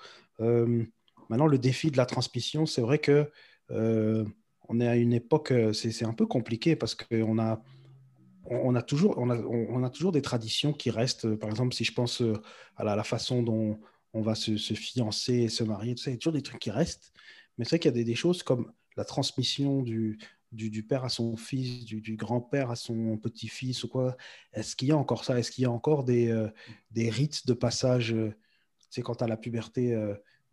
[1.29, 3.31] Maintenant le défi de la transmission c'est vrai que
[3.71, 7.63] on est à une époque c'est un peu compliqué parce qu'on a
[8.45, 11.35] on a, toujours, on, a, toujours des traditions qui restent.
[11.37, 12.35] Par exemple, si je pense euh,
[12.77, 13.79] à la, façon dont
[14.15, 17.13] on va se, fiancer et se marier, il y a toujours des trucs qui restent.
[17.57, 20.19] Mais c'est vrai qu'il y a des, choses comme la transmission du,
[20.89, 24.17] père à son fils, du, grand-père à son petit-fils ou quoi.
[24.53, 25.39] Est-ce qu'il y a encore ça?
[25.39, 26.49] Est-ce qu'il y a encore des, euh,
[26.97, 28.35] rites de passage euh,
[29.03, 29.95] quant à la puberté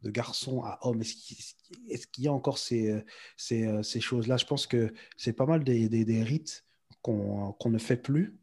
[0.02, 3.04] de garçon à homme, est-ce qu'il y a encore ces,
[3.38, 4.38] ces, ces choses-là?
[4.38, 6.66] Je pense que c'est pas mal des, des, des rites
[7.02, 8.38] qu'on ne fait plus.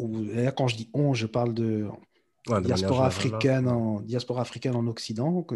[0.00, 1.88] là, quand je dis on, je parle de,
[2.62, 5.46] diaspora, africaine en, diaspora africaine en Occident,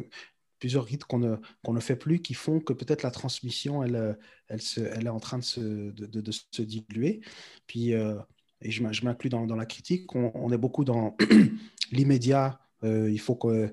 [0.59, 4.19] plusieurs rites qu'on ne, qu'on ne fait plus qui font que peut-être la transmission, elle,
[4.49, 7.21] elle, se, elle est en train de se, de, de, se diluer.
[7.67, 8.17] Puis, euh,
[8.61, 11.17] et je m'inclus dans, dans, la critique, on, est beaucoup dans
[11.93, 12.61] l'immédiat.
[12.85, 13.73] Euh, il faut que,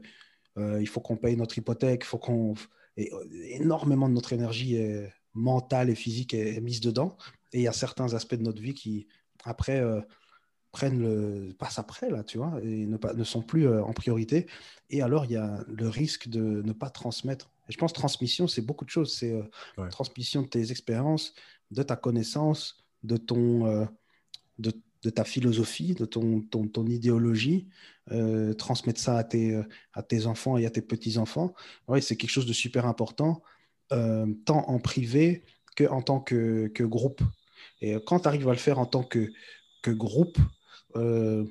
[0.58, 2.56] euh, il faut qu'on paye notre hypothèque, il faut qu'on
[2.98, 4.76] énormément de notre énergie
[5.38, 7.16] mentale et physique est, mise dedans.
[7.54, 9.08] Et il y a certains aspects de notre vie qui,
[9.46, 10.02] après, euh,
[10.72, 13.94] prennent le, passent après, là, tu vois, et ne, pas, ne sont plus euh, en
[13.94, 14.48] priorité.
[14.90, 17.50] Et alors, il y a le risque de ne pas transmettre.
[17.70, 19.16] Et je pense transmission, c'est beaucoup de choses.
[19.16, 21.34] C'est euh, transmission de tes expériences,
[21.72, 23.88] de ta connaissance, de ton...
[24.58, 24.72] de,
[25.04, 27.68] de ta philosophie, de ton, ton, idéologie,
[28.58, 29.62] transmettre ça à tes,
[29.94, 31.54] à tes enfants et à tes petits-enfants.
[31.88, 33.42] Ouais, c'est quelque chose de super important,
[33.90, 35.44] tant en privé
[35.78, 37.22] qu'en tant que, que, groupe.
[37.82, 39.32] Et quand tu arrives à le faire en tant que,
[39.82, 40.38] que groupe,
[40.96, 41.46] euh,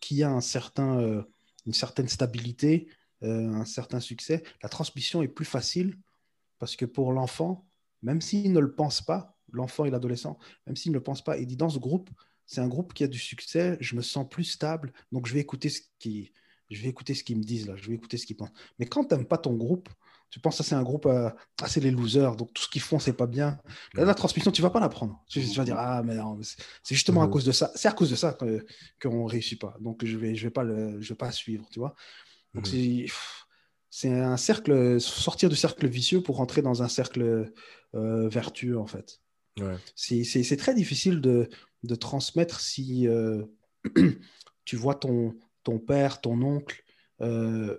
[0.00, 1.22] qui a un certain, euh,
[1.66, 2.88] une certaine stabilité,
[3.22, 5.98] euh, un certain succès, la transmission est plus facile
[6.58, 7.66] parce que pour l'enfant,
[8.02, 11.36] même s'il ne le pense pas, l'enfant et l'adolescent, même s'il ne le pense pas,
[11.36, 12.08] il dit dans ce groupe,
[12.50, 15.38] c'est un groupe qui a du succès, je me sens plus stable, donc je vais
[15.38, 16.32] écouter ce qui,
[16.68, 18.50] je vais écouter ce qu'ils me disent là, je vais écouter ce qu'ils pensent.
[18.80, 19.88] Mais quand tu n'aimes pas ton groupe,
[20.30, 21.30] tu penses que c'est un groupe, euh,
[21.62, 23.60] ah, c'est les losers, donc tout ce qu'ils font, c'est pas bien.
[23.94, 25.24] la transmission, tu vas pas l'apprendre.
[25.28, 26.16] Tu, vas dire, ah, mais
[26.82, 27.70] c'est justement à cause de ça.
[27.76, 28.36] C'est à cause de ça
[29.00, 29.76] qu'on ne réussit pas.
[29.80, 31.94] Donc, je vais, je vais pas le, je vais pas suivre, tu vois.
[32.54, 37.52] Donc, c'est un cercle, sortir du cercle vicieux pour rentrer dans un cercle
[37.94, 39.20] euh, vertueux, en fait.
[39.94, 41.48] C'est très difficile de,
[41.82, 43.44] de transmettre si euh,
[44.64, 46.84] tu vois ton, ton père, ton oncle,
[47.20, 47.78] euh,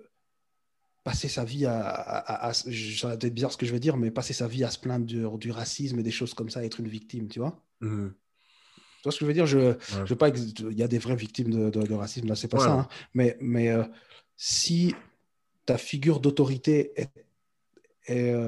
[1.03, 4.33] passer sa vie à, à, ça être bizarre ce que je vais dire, mais passer
[4.33, 7.27] sa vie à se plaindre du, racisme et des choses comme ça, être une victime,
[7.27, 8.09] tu vois mmh.
[8.09, 9.47] Tu vois ce que je veux dire?
[9.47, 9.73] Je,
[10.05, 12.71] je pas, Il y a des vraies victimes de, racisme, là, c'est pas ça.
[12.71, 12.87] Hein.
[13.15, 13.83] Mais, mais euh,
[14.37, 14.93] si
[15.65, 16.93] ta figure d'autorité
[18.05, 18.45] est,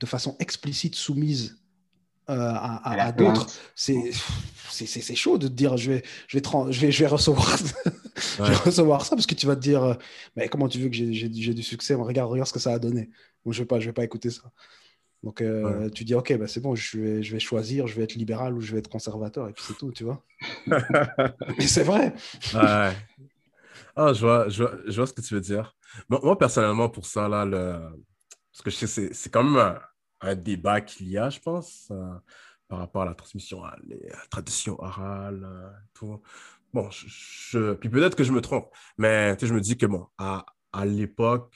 [0.00, 1.63] de façon explicite soumise
[2.26, 4.10] à, d'autres, c'est
[4.70, 7.56] c'est chaud de te dire je vais, je vais, je vais, je vais recevoir
[8.16, 9.94] je vais recevoir ça parce que tu vas te dire, euh,
[10.36, 11.94] mais comment tu veux que j'ai du succès?
[11.94, 13.10] Regarde, regarde ce que ça a donné.
[13.44, 14.42] Moi, je ne vais, pas, je vais pas écouter ça.
[15.22, 18.02] Donc, euh, tu dis, OK, bah, c'est bon, je vais, je vais choisir, je vais
[18.02, 20.22] être libéral ou je vais être conservateur, et puis c'est tout, tu vois.
[20.66, 22.12] Mais c'est vrai.
[22.52, 22.92] Ouais.
[23.96, 25.74] Ah, je, vois, je, vois, je vois, ce que tu veux dire.
[26.08, 27.78] Moi, personnellement, pour ça, là, le...
[28.52, 29.78] parce que je sais, c'est quand même un,
[30.34, 32.14] débat qu'il y a, je pense, euh,
[32.68, 35.46] par rapport à la transmission, à la tradition orale,
[35.92, 36.20] tout.
[36.72, 40.44] Bon, je, puis peut-être que je me trompe, mais je me dis que bon, à,
[40.72, 41.54] à l'époque,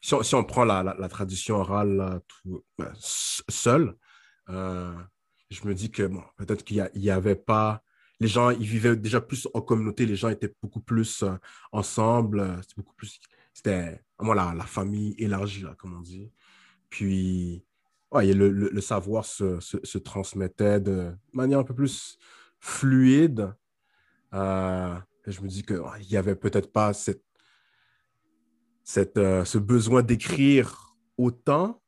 [0.00, 2.20] si on, si on, prend la, la, tradition orale
[2.78, 3.96] ben, seule,
[4.48, 4.94] euh,
[5.50, 7.82] je me dis que bon, peut-être qu'il n'y avait pas.
[8.20, 11.36] Les gens, ils vivaient déjà plus en communauté, les gens étaient beaucoup plus euh,
[11.72, 13.20] ensemble, c'était beaucoup plus.
[13.52, 16.30] C'était vraiment la, la, famille élargie, là, comme on dit.
[16.88, 17.65] Puis,
[18.12, 22.18] ouais, le, le, le savoir se, se, se transmettait de manière un peu plus
[22.60, 23.52] fluide.
[24.34, 24.94] Euh,
[25.26, 25.80] je me dis qu'il
[26.10, 27.24] n'y avait peut-être pas cette,
[28.84, 31.80] cette, euh, ce besoin d'écrire autant.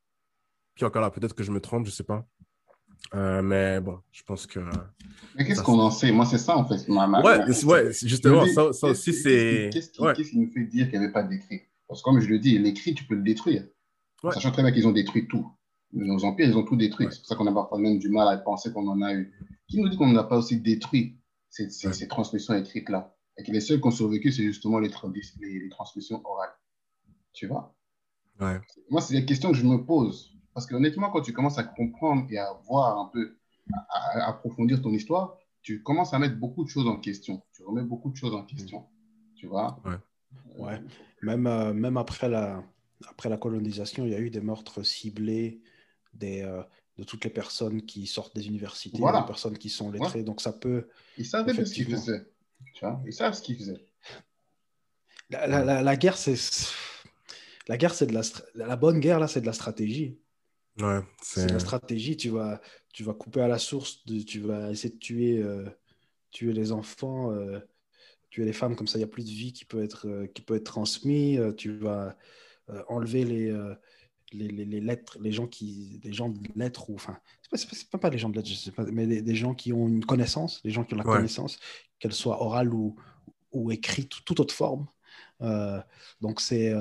[0.74, 2.26] Puis encore là, peut-être que je me trompe, je ne sais pas.
[3.14, 4.60] Euh, mais bon, je pense que.
[5.36, 6.12] Mais qu'est-ce qu'on en sait?
[6.12, 6.88] Moi, c'est ça, en fait.
[6.88, 9.70] ouais, ouais justement, ça, ça aussi, c'est.
[9.72, 11.62] Qu'est-ce qui, nous fait dire qu'il n'y avait pas d'écrit?
[11.86, 13.64] Parce que, comme je le dis, l'écrit, tu peux le détruire.
[14.32, 15.48] Sachant très bien qu'ils ont détruit tout.
[15.92, 17.06] Nos empires, ils ont tout détruit.
[17.10, 19.32] C'est pour ça qu'on a parfois même du mal à penser qu'on en a eu.
[19.66, 21.18] Qui nous dit qu'on n'a pas aussi détruit
[21.48, 23.14] ces, ces, transmissions écrites-là?
[23.38, 24.90] Et que les seuls qui ont survécu, c'est justement les,
[25.40, 26.52] les, les, transmissions orales.
[27.32, 27.74] Tu vois?
[28.40, 28.60] Ouais.
[28.90, 30.34] Moi, c'est des questions que je me pose.
[30.52, 33.36] Parce que honnêtement, quand tu commences à comprendre et à voir un peu,
[33.88, 37.42] à, approfondir ton histoire, tu commences à mettre beaucoup de choses en question.
[37.52, 38.86] Tu remets beaucoup de choses en question.
[39.36, 39.80] Tu vois?
[39.84, 40.64] Ouais.
[40.64, 40.82] ouais.
[41.22, 42.62] Même, euh, même après, la,
[43.06, 45.62] après la colonisation, il y a eu des meurtres ciblés
[46.12, 46.62] des, euh,
[46.96, 50.22] de toutes les personnes qui sortent des universités, des personnes qui sont lettrées.
[50.22, 50.88] Donc ça peut.
[51.16, 52.26] Ils savaient ce qu'ils faisaient.
[52.74, 53.84] Tu vois Ils savent ce qu'ils faisaient.
[55.30, 56.36] La, la, la, guerre, c'est.
[57.68, 58.22] La guerre, c'est de la,
[58.54, 60.18] la bonne guerre, là, c'est de la stratégie
[61.22, 62.16] c'est la stratégie.
[62.16, 62.60] Tu vas,
[62.92, 65.64] tu vas couper à la source, de, tu vas essayer de tuer, euh,
[66.30, 67.58] tuer les enfants, euh,
[68.30, 70.26] tuer les femmes, comme ça il n'y a plus de vie qui peut être, euh,
[70.26, 71.40] qui peut être transmise.
[71.56, 72.16] tu vas
[72.88, 73.50] enlever les,
[74.32, 77.18] les, les, lettres, les gens, qui, les gens de lettres, ou enfin,
[77.52, 79.88] c'est pas, pas, les gens de lettres, je sais pas, mais des, gens qui ont
[79.88, 81.58] une connaissance, les gens qui ont la connaissance,
[81.98, 82.96] qu'elle soit orale ou,
[83.52, 84.86] ou écrite, toute autre forme.
[86.20, 86.72] donc c'est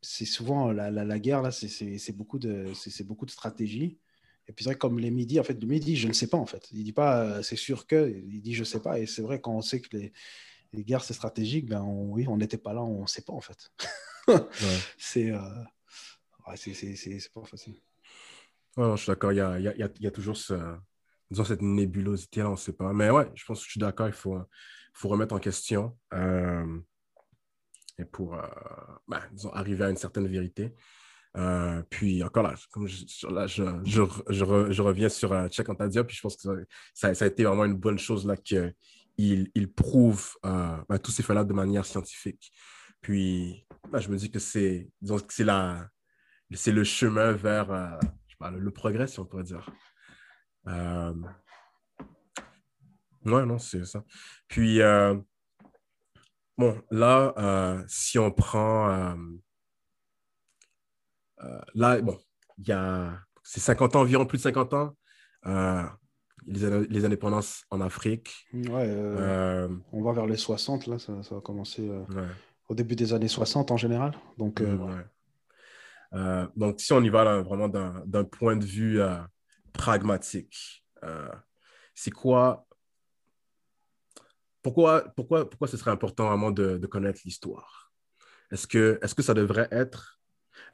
[0.00, 3.98] c'est souvent la, la, guerre, là, c'est beaucoup, de, beaucoup de stratégie.
[4.46, 6.38] Et puis c'est vrai, comme les midis, en fait, le midi, je ne sais pas,
[6.38, 6.68] en fait.
[6.72, 8.98] Il dit pas, euh, c'est sûr que, il dit, je ne sais pas.
[8.98, 10.12] Et c'est vrai, quand on sait que les,
[10.72, 13.40] les guerres, c'est stratégique, ben oui, on n'était pas là, on ne sait pas, en
[13.40, 13.70] fait.
[14.98, 15.32] C'est
[16.56, 17.80] c'est pas facile.
[18.76, 20.36] Ouais, je suis d'accord, il y a, y, a, y a, toujours
[21.30, 22.92] disons, cette nébulosité-là, on ne sait pas.
[22.92, 24.38] Mais ouais, je pense que je suis d'accord, il faut,
[24.92, 25.96] faut remettre en question.
[26.14, 26.80] Euh,
[27.98, 28.42] et pour euh,
[29.06, 29.20] ben,
[29.52, 30.74] arriver à une certaine vérité.
[31.36, 32.54] Euh, puis encore là,
[32.86, 37.14] je, je, je, je, reviens sur euh, Cheikh Anta Diop, puis je pense que ça,
[37.14, 38.74] ça, a été vraiment une bonne chose là qu'il
[39.18, 42.50] il prouve ben, tous ces faits-là de manière scientifique.
[43.00, 44.90] Puis ben, je me dis que c'est
[45.40, 45.88] la
[46.56, 47.98] c'est le chemin vers
[48.40, 49.68] le, le, progrès, si on pourrait dire.
[50.66, 51.12] ouais,
[53.24, 54.04] non, c'est ça.
[54.48, 54.80] Puis
[56.58, 58.90] Bon, là, euh, si on prend.
[58.90, 59.14] Euh,
[61.44, 62.18] euh, là, bon,
[62.58, 63.16] il y a.
[63.44, 64.94] C'est 50 ans, environ plus de 50 ans.
[66.46, 68.48] Les, les, indépendances en Afrique.
[68.52, 68.90] Ouais,
[69.92, 71.88] on va vers les 60, là, ça, va commencer
[72.68, 74.14] au début des années 60 en général.
[74.36, 74.62] Donc,
[76.56, 79.00] donc si on y va vraiment d'un point de vue
[79.72, 80.84] pragmatique,
[81.94, 82.66] c'est quoi
[84.62, 87.92] pourquoi, pourquoi, pourquoi ce serait important vraiment de, de connaître l'histoire?
[88.50, 90.20] Est-ce que, est que ça devrait être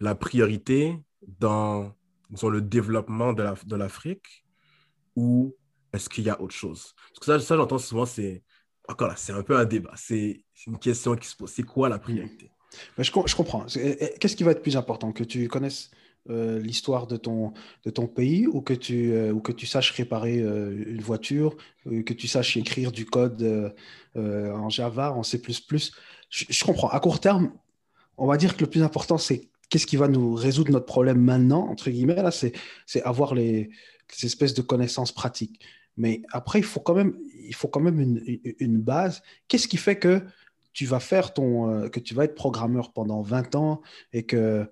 [0.01, 1.95] la priorité dans,
[2.31, 4.45] dans le développement de l'Afrique
[5.17, 5.57] ou
[5.93, 6.95] est-ce qu'il y a autre chose?
[7.09, 8.43] Parce que ça, ça j'entends souvent, c'est
[8.89, 9.93] encore là, c'est un peu un débat.
[9.97, 11.51] C'est une question qui se pose.
[11.51, 12.51] C'est quoi la priorité?
[12.99, 13.67] Je, comprends.
[13.67, 15.13] Qu'est-ce qui va être plus important?
[15.13, 15.91] Que tu connaisses
[16.31, 17.53] euh, l'histoire de ton,
[17.85, 21.55] de ton pays ou que tu, euh, ou que tu saches réparer euh, une voiture,
[21.85, 23.75] que tu saches écrire du code
[24.17, 25.39] en Java, en C++?
[26.31, 26.89] Je, je, comprends.
[26.89, 27.53] À court terme,
[28.17, 31.19] on va dire que le plus important, c'est qu'est-ce qui va nous résoudre notre problème
[31.19, 33.69] maintenant, entre guillemets, c'est, avoir les,
[34.09, 35.61] ces espèces de connaissances pratiques.
[35.99, 38.23] Mais après, il faut quand même, il faut quand même une,
[38.59, 39.23] une base.
[39.47, 40.23] Qu'est-ce qui fait que
[40.75, 41.01] tu vas
[41.35, 43.81] ton, que tu vas être programmeur pendant 20 ans
[44.13, 44.69] et que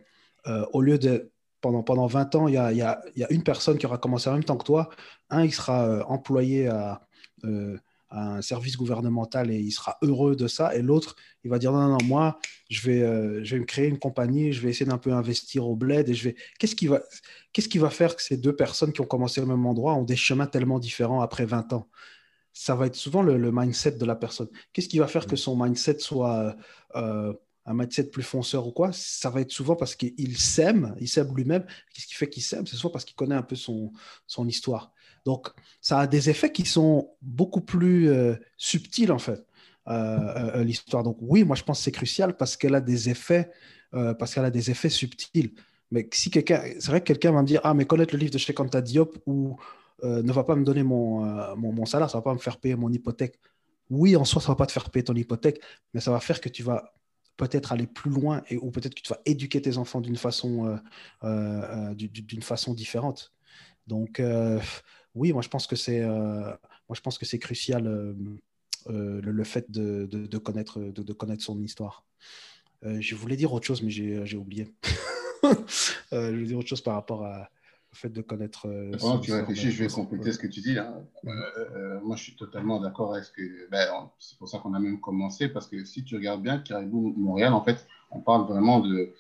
[0.73, 1.33] au lieu de
[1.63, 3.01] pendant, pendant 20 ans, il y a,
[3.31, 4.91] une personne qui aura commencé en même temps que toi.
[5.31, 7.01] Un, il sera euh, employé à,
[7.45, 7.79] euh,
[8.11, 10.75] un service gouvernemental et il sera heureux de ça.
[10.75, 12.39] Et l'autre, il va dire non, non, moi,
[12.69, 15.67] je vais, euh, je vais me créer une compagnie, je vais essayer d'un peu investir
[15.67, 16.11] au bled.
[16.11, 16.37] Et je vais...
[16.59, 17.01] Qu'est-ce qui, va...
[17.53, 20.05] Qu'est-ce qui va faire que ces deux personnes qui ont commencé au même endroit ont
[20.05, 21.89] des chemins tellement différents après 20 ans?
[22.53, 24.49] Ça va être souvent le, le mindset de la personne.
[24.73, 26.57] Qu'est-ce qui va faire que son mindset soit
[27.65, 31.35] un mindset plus fonceur ou quoi, ça va être souvent parce qu'il s'aime, il s'aime
[31.35, 31.65] lui-même.
[31.95, 32.67] Qu'est-ce qui fait qu'il s'aime?
[32.67, 33.93] C'est soit parce qu'il connaît un peu son,
[34.27, 34.93] son histoire.
[35.25, 35.49] Donc,
[35.81, 39.47] ça a des effets qui sont beaucoup plus euh, subtils, en fait,
[39.89, 39.93] euh,
[40.57, 41.05] euh, l'histoire.
[41.05, 43.51] Donc, oui, moi, je pense que c'est crucial parce qu'elle a des effets,
[43.93, 45.53] parce qu'elle a des effets subtils.
[45.91, 48.33] Mais si quelqu'un, c'est vrai que quelqu'un va me dire, ah, mais connaître le livre
[48.33, 49.59] de Anta Diop ou
[50.03, 52.75] ne va pas me donner mon, mon, mon, salaire, ça va pas me faire payer
[52.75, 53.39] mon hypothèque.
[53.91, 55.61] Oui, en soi, ça va pas te faire payer ton hypothèque,
[55.95, 56.93] mais ça va faire que tu vas
[57.37, 60.67] peut-être aller plus loin et, ou peut-être que tu vas éduquer tes enfants d'une façon,
[60.67, 60.77] euh,
[61.25, 63.33] euh, euh, façon différente.
[63.87, 64.23] Donc,
[65.15, 68.17] oui, moi je pense que c'est, crucial
[68.87, 72.05] le, fait de, de, connaître, de, connaître son histoire.
[72.85, 74.73] Euh, je voulais dire autre chose, mais j'ai oublié.
[76.13, 77.51] je voulais dire autre chose par rapport à,
[77.93, 78.69] au fait de connaître.
[78.99, 80.79] Pendant que tu réfléchis, je vais compléter ce que tu dis.
[80.79, 81.05] Hein.
[82.03, 83.71] moi, je suis totalement d'accord avec ce que.
[83.71, 83.87] Ben,
[84.19, 87.53] c'est pour ça qu'on a même commencé, parce que si tu regardes bien, Caribou Montréal,
[87.53, 89.15] en fait, on parle vraiment de.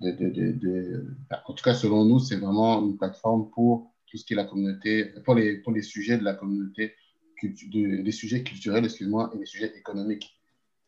[0.00, 4.16] de, de, de ben, en tout cas, selon nous, c'est vraiment une plateforme pour tout
[4.16, 6.94] ce qui est la communauté, pour les, pour les sujets de la communauté,
[7.42, 10.38] des sujets culturels, excuse-moi, et des sujets économiques.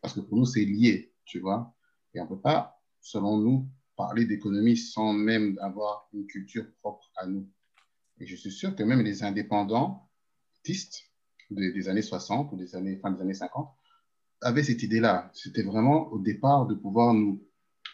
[0.01, 1.75] Parce que pour nous, c'est lié, tu vois.
[2.15, 3.67] Et on ne peut pas, selon nous,
[3.97, 7.49] parler d'économie sans même avoir une culture propre à nous.
[8.19, 10.09] Et je suis sûr que même les indépendants,
[10.59, 11.11] artistes
[11.51, 13.69] des, années 60 ou des années, fin des années 50,
[14.43, 15.31] avaient cette idée-là.
[15.33, 17.43] C'était vraiment au départ de pouvoir nous,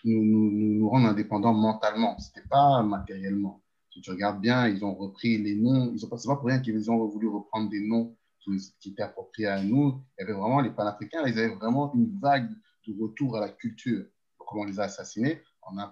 [0.04, 2.18] nous, rendre indépendants mentalement.
[2.18, 3.62] Ce n'était pas matériellement.
[3.90, 5.92] Si tu regardes bien, ils ont repris les noms.
[5.94, 8.16] Ils ont, pas pour rien qu'ils ont voulu reprendre des noms
[8.80, 10.02] qui étaient appropriés à nous.
[10.18, 12.50] Il y avait vraiment les panafricains, ils avaient vraiment une vague
[12.86, 14.04] de retour à la culture.
[14.38, 15.40] Comment on les a assassinés?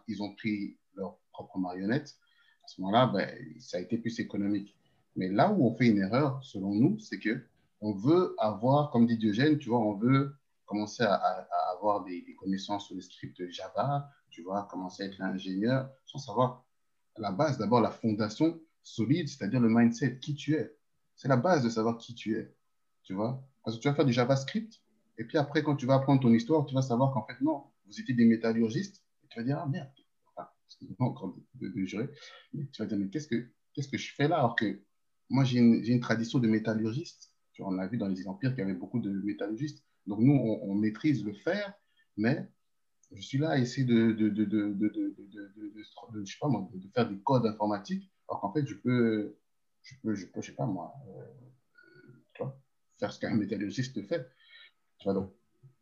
[0.08, 2.16] Ils ont pris leurs propres marionnettes.
[2.64, 3.28] À ce moment-là, ben,
[3.60, 4.76] ça a été plus économique.
[5.16, 7.44] Mais là où on fait une erreur, selon nous, c'est que
[7.80, 12.86] on veut avoir, comme dit Diogène, tu vois, on veut commencer à, avoir des, connaissances
[12.86, 16.64] sur les scripts Java, tu vois, commencer à être ingénieur, sans savoir
[17.16, 20.76] la base, d'abord la fondation solide, c'est-à-dire le mindset, qui tu es.
[21.16, 22.54] C'est la base de savoir qui tu es.
[23.02, 24.80] Tu vois Parce que tu vas faire du JavaScript,
[25.18, 27.64] et puis après, quand tu vas apprendre ton histoire, tu vas savoir qu'en fait, non,
[27.86, 28.99] vous étiez des métallurgistes,
[29.30, 29.90] tu vas dire, ah merde,
[30.26, 32.08] enfin, excuse-moi encore de, jurer,
[32.52, 34.82] mais tu vas dire, mais qu'est-ce que, que je fais là Alors que
[35.30, 37.32] moi, j'ai une, une, tradition de métallurgiste.
[37.52, 39.84] Tu vois, on a vu dans les empires qu'il y avait beaucoup de métallurgistes.
[40.06, 41.72] Donc, nous, on, maîtrise le faire,
[42.16, 42.48] mais
[43.12, 45.14] je suis là à essayer de, de, de, de,
[46.24, 49.36] je sais pas moi, de, faire des codes informatiques, alors qu'en fait, je peux,
[49.82, 52.46] je peux, je peux, je sais pas moi, euh,
[52.98, 54.26] faire ce qu'un métallurgiste fait.
[54.98, 55.32] Tu vois, donc,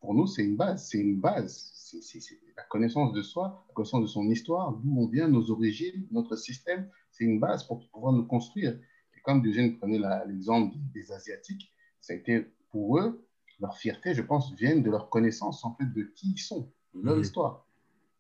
[0.01, 1.73] pour nous, c'est une base, c'est une base.
[1.75, 6.07] C'est la connaissance de soi, la connaissance de son histoire, d'où on vient, nos origines,
[6.11, 8.73] notre système, c'est une base pour pouvoir nous construire.
[9.17, 13.25] Et comme Eugène prenait l'exemple des, Asiatiques, ça a été pour eux,
[13.61, 17.17] leur fierté, je pense, vient de leur connaissance en fait de qui ils sont leur
[17.17, 17.21] mmh.
[17.21, 17.67] histoire.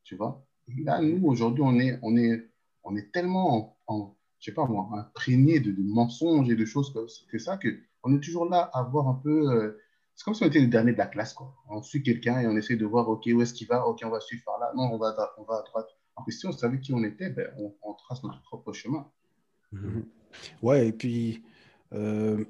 [0.04, 0.46] Tu vois?
[0.84, 2.48] Là, nous, aujourd'hui, on est, on, est,
[2.84, 6.92] on est tellement, en, je sais pas moi, imprégné de, de, mensonges et de choses
[6.92, 9.50] comme que ça, qu'on est toujours là à voir un peu.
[9.50, 9.78] Euh,
[10.18, 11.32] c'est comme si on était le dernier de la classe.
[11.32, 11.54] Quoi.
[11.70, 13.86] On suit quelqu'un et on essaie de voir, OK, où est-ce qu'il va?
[13.86, 14.72] OK, on va suivre par là.
[14.74, 15.86] Non, on va, on va à droite.
[16.16, 19.08] En question, on savait qui on était, ben, on, on, trace notre propre chemin.
[19.70, 20.00] Mmh.
[20.60, 21.44] Ouais, et puis.
[21.92, 22.44] Euh,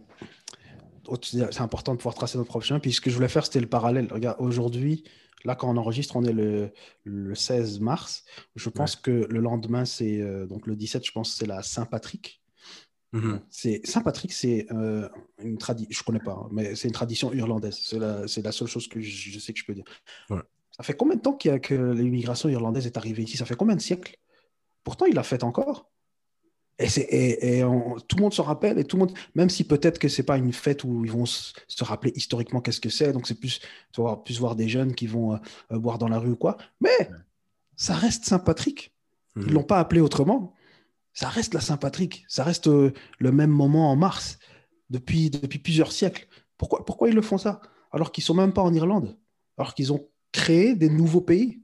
[1.22, 2.80] c'est important de pouvoir tracer notre propre chemin.
[2.80, 4.08] Puis ce que je voulais faire, c'était le parallèle.
[4.10, 5.04] Regarde, aujourd'hui,
[5.44, 6.72] Là, quand on enregistre, on est le,
[7.04, 8.24] le 16 mars.
[8.56, 12.37] Je pense que le lendemain, c'est euh, donc le 17, je pense, c'est la Saint-Patrick.
[13.14, 13.40] Mm-hmm.
[13.50, 15.08] C'est Saint-Patrick, c'est euh,
[15.42, 17.78] une tradition, je connais pas, hein, mais c'est une tradition irlandaise.
[17.82, 19.84] C'est la, la, seule chose que je, sais que je peux dire.
[20.28, 23.36] Ça fait combien de temps a que l'immigration irlandaise est arrivée ici?
[23.36, 24.16] Ça fait combien de siècles?
[24.84, 25.90] Pourtant, il la fait encore.
[26.78, 27.62] Et, et, et
[28.06, 30.36] tout le monde se rappelle, et tout le monde, même si peut-être que c'est pas
[30.36, 31.52] une fête où ils vont se,
[31.82, 33.60] rappeler historiquement qu'est-ce que c'est, donc c'est plus,
[33.92, 35.38] tu vas plus voir des jeunes qui vont euh,
[35.72, 37.10] euh, boire dans la rue ou quoi, mais
[37.74, 38.94] ça reste Saint-Patrick.
[39.34, 39.54] Ils ne mmh.
[39.54, 40.54] l'ont pas appelé autrement.
[41.18, 42.24] Ça reste la Saint-Patrick.
[42.28, 44.38] Ça reste euh, le même moment en mars
[44.88, 46.28] depuis, depuis plusieurs siècles.
[46.56, 47.60] Pourquoi, pourquoi ils le font ça?
[47.90, 49.18] Alors qu'ils sont même pas en Irlande,
[49.56, 51.60] alors qu'ils ont créé des nouveaux pays.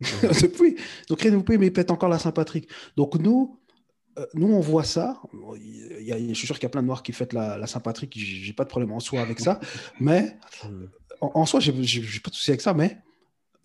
[0.40, 0.76] Depuis,
[1.06, 2.66] ils ont créé des nouveaux pays, mais ils pètent encore la Saint-Patrick.
[2.96, 3.60] Donc nous,
[4.18, 5.20] euh, nous, on voit ça.
[5.60, 7.66] Il y a, je suis sûr qu'il y a plein de Noirs qui fêtent la,
[7.66, 8.10] Saint-Patrick.
[8.16, 9.60] J'ai pas de problème en soi avec ça.
[10.00, 10.38] Mais
[11.20, 12.72] en, soi, j'ai pas de souci avec ça.
[12.72, 12.96] Mais,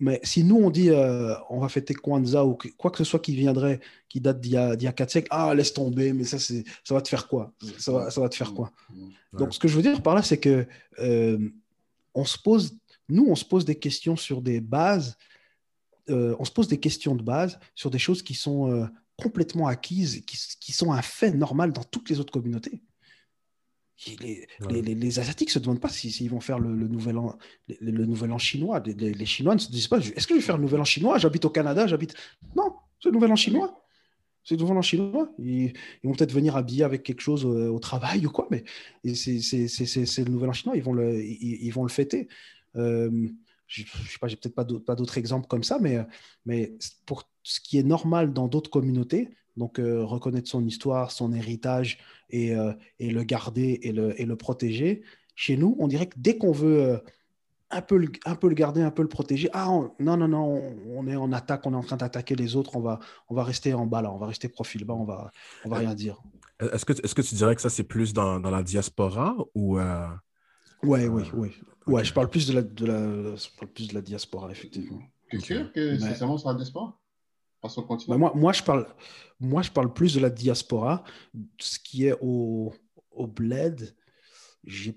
[0.03, 3.19] mais si nous, on dit euh, on va fêter Kwanzaa ou quoi que ce soit
[3.19, 3.79] qui viendrait,
[4.09, 7.07] qui date d'il y, a, 4 siècles, ah, laisse tomber, mais ça, ça va te
[7.07, 7.53] faire quoi?
[7.77, 8.73] Ça va, ça va te faire quoi?
[9.31, 10.67] Donc, ce que je veux dire par là, c'est que
[10.99, 11.39] euh,
[12.13, 12.77] on se pose,
[13.07, 15.17] nous, on se pose des questions sur des bases.
[16.09, 20.37] on se pose des questions de base sur des choses qui sont complètement acquises, qui,
[20.59, 22.81] qui, sont un fait normal dans toutes les autres communautés.
[24.21, 27.37] Les, les, les, Asiatiques ne se demandent pas s'ils vont faire le, nouvel an,
[27.79, 28.81] le, nouvel an chinois.
[28.85, 31.17] Les, Chinois ne se disent pas est-ce que je vais faire le nouvel an chinois?
[31.17, 32.13] J'habite au Canada, j'habite.
[32.55, 33.83] Non, c'est le nouvel an chinois.
[34.43, 35.31] C'est le nouvel an chinois.
[35.39, 35.73] Ils,
[36.03, 38.63] ils vont peut-être venir habiller avec quelque chose au, au travail ou quoi, mais
[39.13, 40.75] c'est le nouvel an chinois.
[40.75, 42.27] Ils vont le, ils, ils vont le fêter.
[42.75, 43.27] Euh,
[43.67, 45.97] je ne sais pas, j'ai peut-être pas d'autres exemples comme ça, mais,
[46.45, 46.75] mais
[47.05, 51.99] pour ce qui est normal dans d'autres communautés, donc euh, reconnaître son histoire, son héritage
[52.29, 55.03] et, euh, et, le garder et le, et le protéger,
[55.35, 56.97] chez nous, on dirait que dès qu'on veut euh,
[57.69, 59.67] un, peu le, un peu le garder, un peu le protéger, ah
[59.99, 62.81] non, non, non, on, est en attaque, on est en train d'attaquer les autres, on
[62.81, 62.99] va,
[63.29, 65.31] on va rester en bas là, on va rester profil bas, on va,
[65.65, 66.21] on va rien dire.
[66.59, 69.79] Est-ce que, est que tu dirais que ça, c'est plus dans, dans, la diaspora ou...
[70.83, 71.51] Ouais, oui, oui.
[71.87, 75.01] Ouais, je parle plus de la, de la, je parle plus de la diaspora, effectivement.
[75.29, 76.97] Tu es sûr que c'est seulement sur la diaspora?
[78.07, 78.87] Ben, moi, moi, je parle,
[79.39, 81.03] moi, je parle plus de la diaspora.
[81.59, 82.73] Ce qui est au,
[83.11, 83.95] au bled,
[84.63, 84.95] j'ai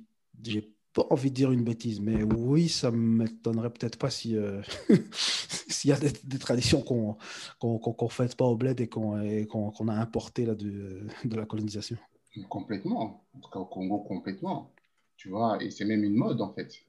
[0.93, 4.63] pas envie de dire une bêtise, mais oui, ça m'étonnerait peut-être pas si euh,
[5.13, 7.17] s'il y a des, des traditions qu'on
[7.59, 11.37] qu'on qu'on fait pas au bled et qu'on qu'on qu'on a importé là de, de
[11.37, 11.99] la colonisation.
[12.49, 13.25] Complètement.
[13.35, 14.73] En tout cas, au Congo, complètement.
[15.17, 16.85] Tu vois, et c'est même une mode, en fait.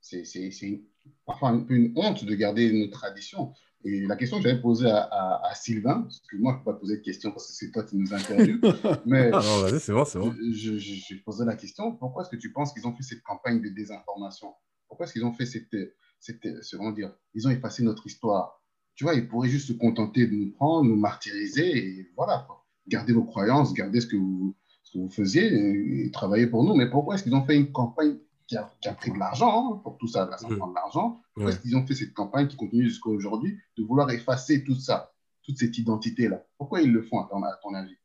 [0.00, 0.82] C'est
[1.26, 3.52] parfois un peu une honte de garder nos traditions.
[3.84, 6.64] Et la question que j'avais posée à, à- à Sylvain, parce que moi, je ne
[6.64, 8.60] peux pas poser de questions parce que c'est toi qui nous interviews,
[9.06, 10.32] mais Ah non, vas-y, c'est bon, c'est bon.
[10.52, 13.22] je, je, je posais la question, pourquoi est-ce que tu penses qu'ils ont fait cette
[13.22, 14.48] campagne de désinformation?
[14.88, 15.74] Pourquoi est-ce qu'ils ont fait cette,
[16.20, 18.62] cette, ce- comment dire, ils ont effacé notre histoire?
[18.94, 22.64] Tu vois, ils pourraient juste se contenter de nous prendre, nous martyriser et voilà, quoi.
[22.88, 26.62] Garder vos croyances, garder ce que vous, ce que vous faisiez et, et travailler pour
[26.62, 26.74] nous.
[26.74, 28.18] Mais pourquoi est-ce qu'ils ont fait une campagne
[28.52, 30.74] qui a, qui a pris de l'argent hein, pour tout ça Là, ça prend de
[30.74, 31.22] l'argent.
[31.32, 31.52] Pourquoi Ouais.
[31.52, 35.10] est-ce qu'ils ont fait cette campagne qui continue jusqu'à aujourd'hui de vouloir effacer tout ça,
[35.42, 37.96] toute cette identité-là Pourquoi ils le font, à ton, à ton avis?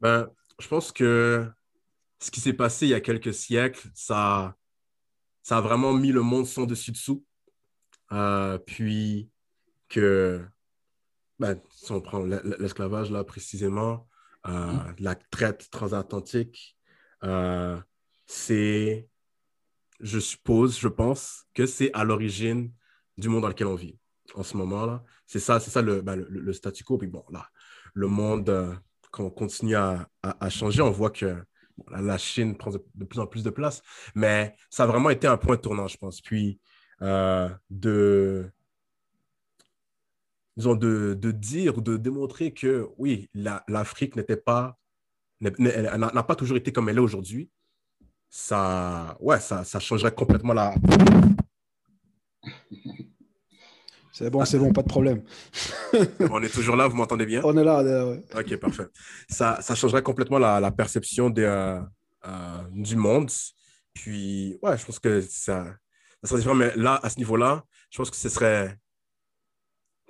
[0.00, 0.26] Ben,
[0.58, 1.50] je pense que
[2.18, 4.56] ce qui s'est passé il y a quelques siècles, ça,
[5.42, 7.22] ça a vraiment mis le monde sans dessus dessous.
[8.12, 9.30] Euh, puis
[9.90, 10.42] que,
[11.38, 14.08] ben, si on prend l'esclavage là précisément,
[14.46, 16.78] euh, la traite transatlantique,
[17.22, 17.78] euh,
[18.26, 19.09] c'est,
[20.00, 22.72] je suppose, je pense que c'est à l'origine
[23.18, 23.98] du monde dans lequel on vit
[24.34, 25.04] en ce moment-là.
[25.26, 26.98] C'est ça, c'est ça le, le statu quo.
[26.98, 27.46] Puis bon, là,
[27.94, 28.74] le monde, euh,
[29.10, 30.08] quand on continue à,
[30.48, 31.42] changer, on voit que
[31.90, 33.82] la, Chine prend de, plus en plus de place.
[34.14, 36.20] Mais ça a vraiment été un point tournant, je pense.
[36.20, 36.60] Puis
[37.02, 38.50] euh, de,
[40.56, 44.78] de, dire ou de démontrer que oui, la- l'Afrique n'était pas,
[45.40, 47.50] n'a pas toujours été comme elle est aujourd'hui.
[48.30, 50.74] Ça, ouais, ça, ça changerait complètement la.
[54.12, 55.22] C'est bon, c'est bon, pas de problème.
[56.30, 57.40] On est toujours là, vous m'entendez bien?
[57.42, 57.82] On est là.
[57.82, 58.22] ouais.
[58.34, 58.86] Ok, parfait.
[59.30, 61.80] Ça, ça changerait complètement la, la perception des, euh,
[62.26, 63.30] euh, du monde.
[63.94, 65.64] Puis, ouais, je pense que ça,
[66.22, 66.54] ça serait différent.
[66.56, 68.76] Mais là, à ce niveau-là, je pense que ce serait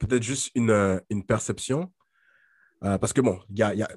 [0.00, 1.92] peut-être juste une, euh, une perception.
[2.82, 3.90] Euh, parce que, bon, y a, y a-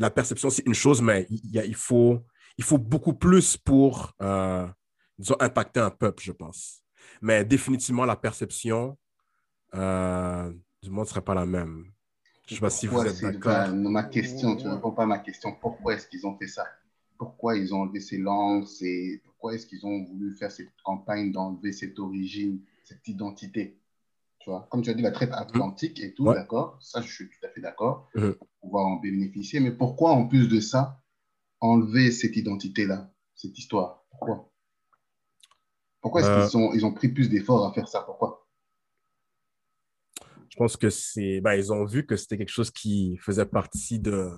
[0.00, 2.24] la perception, c'est une chose, mais il, y a- il, faut,
[2.58, 4.66] il faut beaucoup plus pour, euh,
[5.18, 6.82] disons, impacter un peuple, je pense.
[7.20, 8.96] Mais définitivement, la perception
[9.74, 10.52] euh,
[10.82, 11.84] du monde ne serait pas la même.
[12.46, 13.74] Je ne sais pas si vous êtes d'accord.
[13.74, 15.56] Ma question, tu ne réponds pas à ma question.
[15.60, 16.66] Pourquoi est-ce qu'ils ont fait ça?
[17.18, 21.32] Pourquoi ils ont enlevé ces langues ces- Pourquoi est-ce qu'ils ont voulu faire cette campagne
[21.32, 23.78] d'enlever cette origine, cette identité?
[24.40, 26.34] Tu vois Comme tu as dit, la traite atlantique et tout, Ouais.
[26.34, 26.76] d'accord?
[26.82, 28.10] Ça, je suis tout à fait d'accord.
[28.14, 28.34] Mhm.
[28.34, 29.60] Pour pouvoir en bénéficier.
[29.60, 31.00] Mais pourquoi, en plus de ça,
[31.64, 34.50] enlever cette identité-là, cette histoire Pourquoi?
[36.00, 36.46] Pourquoi est-ce Euh.
[36.48, 38.02] qu'ils ont, ils ont pris plus d'efforts à faire ça?
[38.02, 38.46] Pourquoi?
[40.50, 41.40] Je pense que c'est.
[41.40, 44.30] Ben, ils ont vu que c'était quelque chose qui faisait partie de,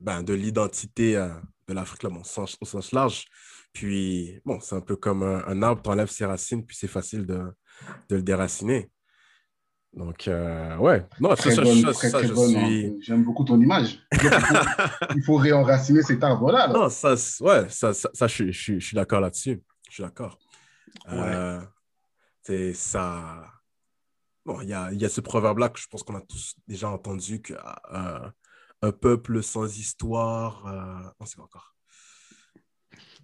[0.00, 1.28] ben, de l'identité euh,
[1.68, 3.26] de l'Afrique bon, sens- au sens large.
[3.72, 6.88] Puis, bon, c'est un peu comme un, un arbre, tu enlèves ses racines, puis c'est
[6.88, 7.44] facile de,
[8.08, 8.90] de le déraciner.
[9.94, 11.06] Donc, euh, ouais.
[11.20, 12.48] Non, Très ça, bonne, ça, très, ça, très je bonne.
[12.50, 12.86] suis.
[12.86, 12.92] hein.
[13.00, 14.00] J'aime beaucoup ton image.
[14.12, 16.66] Il faut, il faut réenraciner cet arbre-là.
[16.66, 16.72] là.
[16.74, 19.62] Non, ça, ouais, ça, je, suis- je suis- je suis d'accord là-dessus.
[19.88, 20.38] Je suis d'accord.
[21.10, 21.60] Euh,
[22.42, 23.44] c'est ça.
[24.44, 26.88] Bon, il y a, y a ce proverbe-là que je pense qu'on a tous déjà
[26.90, 27.54] entendu que
[27.92, 28.28] euh,
[28.82, 30.66] un peuple sans histoire.
[30.66, 31.74] euh, non, c'est quoi encore.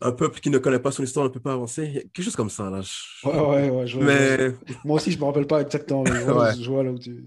[0.05, 2.09] Un peuple qui ne connaît pas son histoire ne peut pas avancer.
[2.13, 2.81] Quelque chose comme ça, là.
[2.83, 3.87] Je- Ouais, ouais, ouais.
[3.87, 4.53] je Mais
[4.85, 6.55] Moi aussi, je me rappelle pas exactement, mais je vois, Ouais.
[6.61, 7.25] je vois là où tu.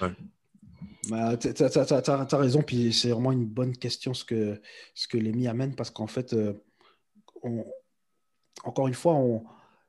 [0.00, 0.10] Ouais.
[1.10, 4.60] Bah, t'as- t'as raison, puis c'est vraiment une bonne question ce que,
[4.94, 6.52] ce que Lémi amène, parce qu'en fait, euh,
[7.42, 7.64] on-
[8.64, 9.42] encore une fois, on,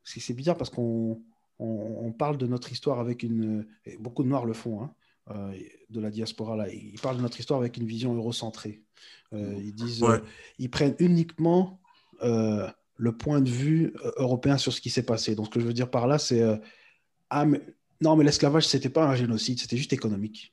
[0.03, 1.21] c'est bizarre parce qu'on
[1.59, 3.67] on, on parle de notre histoire avec une.
[3.99, 4.93] beaucoup de Noirs le font, hein,
[5.29, 5.53] euh,
[5.91, 6.67] de la diaspora, là.
[6.69, 8.81] Ils parlent de notre histoire avec une vision eurocentrée.
[9.33, 10.01] Euh, ils disent.
[10.01, 10.15] Ouais.
[10.15, 10.19] euh,
[10.57, 11.79] ils prennent uniquement
[12.23, 12.67] euh,
[12.97, 15.35] le point de vue euh, européen sur ce qui s'est passé.
[15.35, 16.57] Donc, ce que je veux dire par là, c'est euh,
[17.29, 17.45] ah,
[18.01, 20.51] non, mais l'esclavage, c'était pas un génocide, c'était juste économique.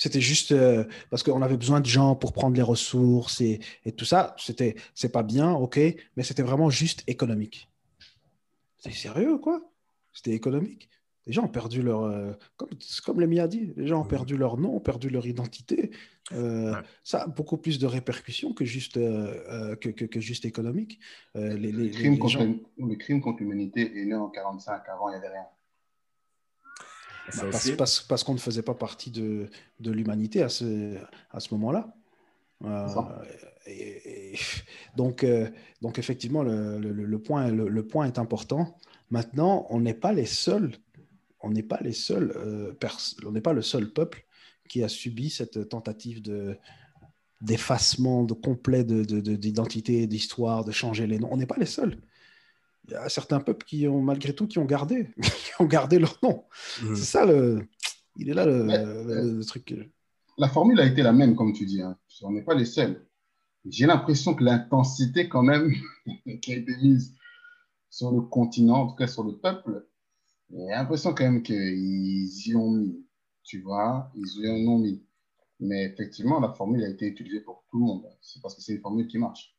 [0.00, 0.54] C'était juste
[1.10, 4.36] parce qu'on avait besoin de gens pour prendre les ressources et, et tout ça.
[4.38, 5.80] C'était, c'est pas bien, ok,
[6.16, 7.68] mais c'était vraiment juste économique.
[8.78, 9.60] C'est sérieux, quoi?
[10.12, 10.88] C'était économique?
[11.28, 12.04] Les gens ont perdu leur.
[12.04, 12.70] euh, comme,
[13.04, 15.90] comme Lémi a dit, les gens ont perdu leur nom, ont perdu leur identité.
[16.32, 16.80] Euh, Ouais.
[17.04, 20.98] Ça a beaucoup plus de répercussions que juste, euh, euh, que, que, que juste économique.
[21.36, 24.28] Euh, les, le, les- crime les contre, gens- le crime contre l'humanité est né en
[24.30, 24.82] 45.
[24.88, 25.44] Avant, il n'y avait rien.
[27.36, 29.48] Bah, parce, parce- parce qu'on ne faisait pas partie de,
[29.80, 30.96] de l'humanité à ce,
[31.30, 31.94] à ce moment-là.
[32.64, 32.86] Euh,
[33.66, 34.38] et- et-
[34.96, 35.48] donc, euh,
[35.82, 38.78] donc, effectivement, le, le- le point, le, le point est important.
[39.10, 40.72] Maintenant, on n'est pas les seuls,
[41.40, 42.72] on n'est pas les seuls, euh,
[43.24, 44.24] on n'est pas le seul peuple
[44.68, 46.56] qui a subi cette tentative de
[47.40, 51.28] d'effacement de complet d'identité, de, d'histoire, de changer les noms.
[51.30, 51.96] On n'est pas les seuls.
[52.86, 55.98] Il y a certains peuples qui ont, malgré tout, qui ont gardé, qui ont gardé
[55.98, 56.44] leur nom.
[56.82, 56.96] Mmh.
[56.96, 57.60] C'est ça le.
[58.16, 59.72] Il est là le, truc.
[60.36, 61.80] La formule a été la même, comme tu dis.
[61.80, 61.96] Hein.
[62.22, 63.06] On n'est pas les seuls.
[63.64, 65.72] J'ai l'impression que l'intensité, quand même,
[66.42, 67.14] qui a été mise
[67.90, 69.86] sur le continent, en tout cas sur le peuple,
[70.50, 73.04] j'ai l'impression quand même qu'ils y ont mis.
[73.42, 75.02] Tu vois, ils y en ont mis.
[75.60, 78.06] Mais effectivement, la formule a été utilisée pour tout le monde.
[78.20, 79.56] C'est parce que c'est une formule qui marche.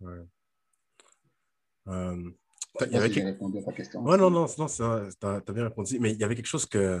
[0.00, 0.26] Ouais.
[1.88, 2.30] Euh,
[2.86, 4.02] il y avait répondu à ta question.
[4.04, 5.98] Ouais, non, non, non tu as, bien répondu.
[6.00, 7.00] Mais il y avait quelque chose que.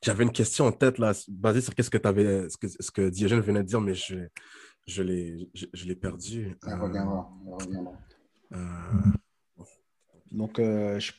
[0.00, 3.08] J'avais une question en tête, là, basée sur ce que, avais, ce que, ce que
[3.08, 4.28] Diogène venait de dire, mais je,
[4.86, 6.56] je l'ai je, perdu.
[6.62, 7.28] Ça reviendra.
[8.52, 8.56] Euh,
[10.32, 11.12] Donc, euh, je,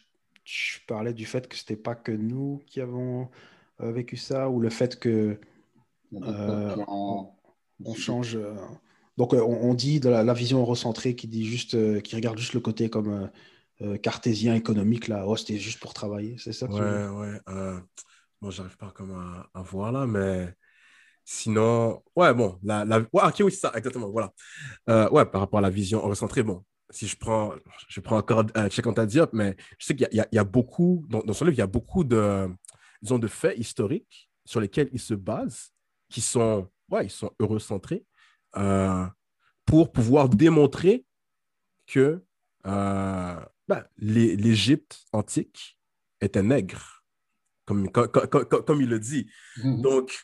[0.43, 3.29] je, parlais du fait que ce n'était pas que nous qui avons
[3.81, 5.39] euh, vécu ça ou le fait que
[6.13, 8.35] euh, on, change.
[8.35, 8.53] Euh,
[9.15, 12.89] donc on, dit de la, vision recentrée qui dit juste, qui regarde juste le côté
[12.89, 13.29] comme
[14.01, 15.23] cartésien économique là.
[15.25, 16.67] Oh, c'était juste pour travailler, c'est ça.
[16.67, 17.39] Ouais, ouais.
[18.41, 19.11] bon, j'arrive pas comme
[19.53, 20.53] à, voir là, mais
[21.23, 22.99] sinon, ouais, bon, la, la...
[22.99, 24.33] ok, oui, c'est ça, exactement, voilà.
[25.11, 27.53] ouais, par rapport à la vision recentrée, bon, si je prends,
[27.87, 31.21] je prends encore euh, Cheikh Diop, mais je sais qu'il y, y, a beaucoup, dans,
[31.21, 32.49] dans, son livre, il y a beaucoup de,
[33.01, 35.71] disons, de faits historiques sur lesquels il se base,
[36.09, 38.05] qui sont, ouais, ils sont eurocentrés,
[38.57, 39.05] euh,
[39.65, 41.05] pour pouvoir démontrer
[41.85, 42.23] que
[42.65, 45.77] euh, ben, l'Égypte antique
[46.21, 47.03] était nègre,
[47.65, 49.29] comme, comme, comme, comme il le dit.
[49.57, 49.81] Mm-hmm.
[49.81, 50.19] Donc,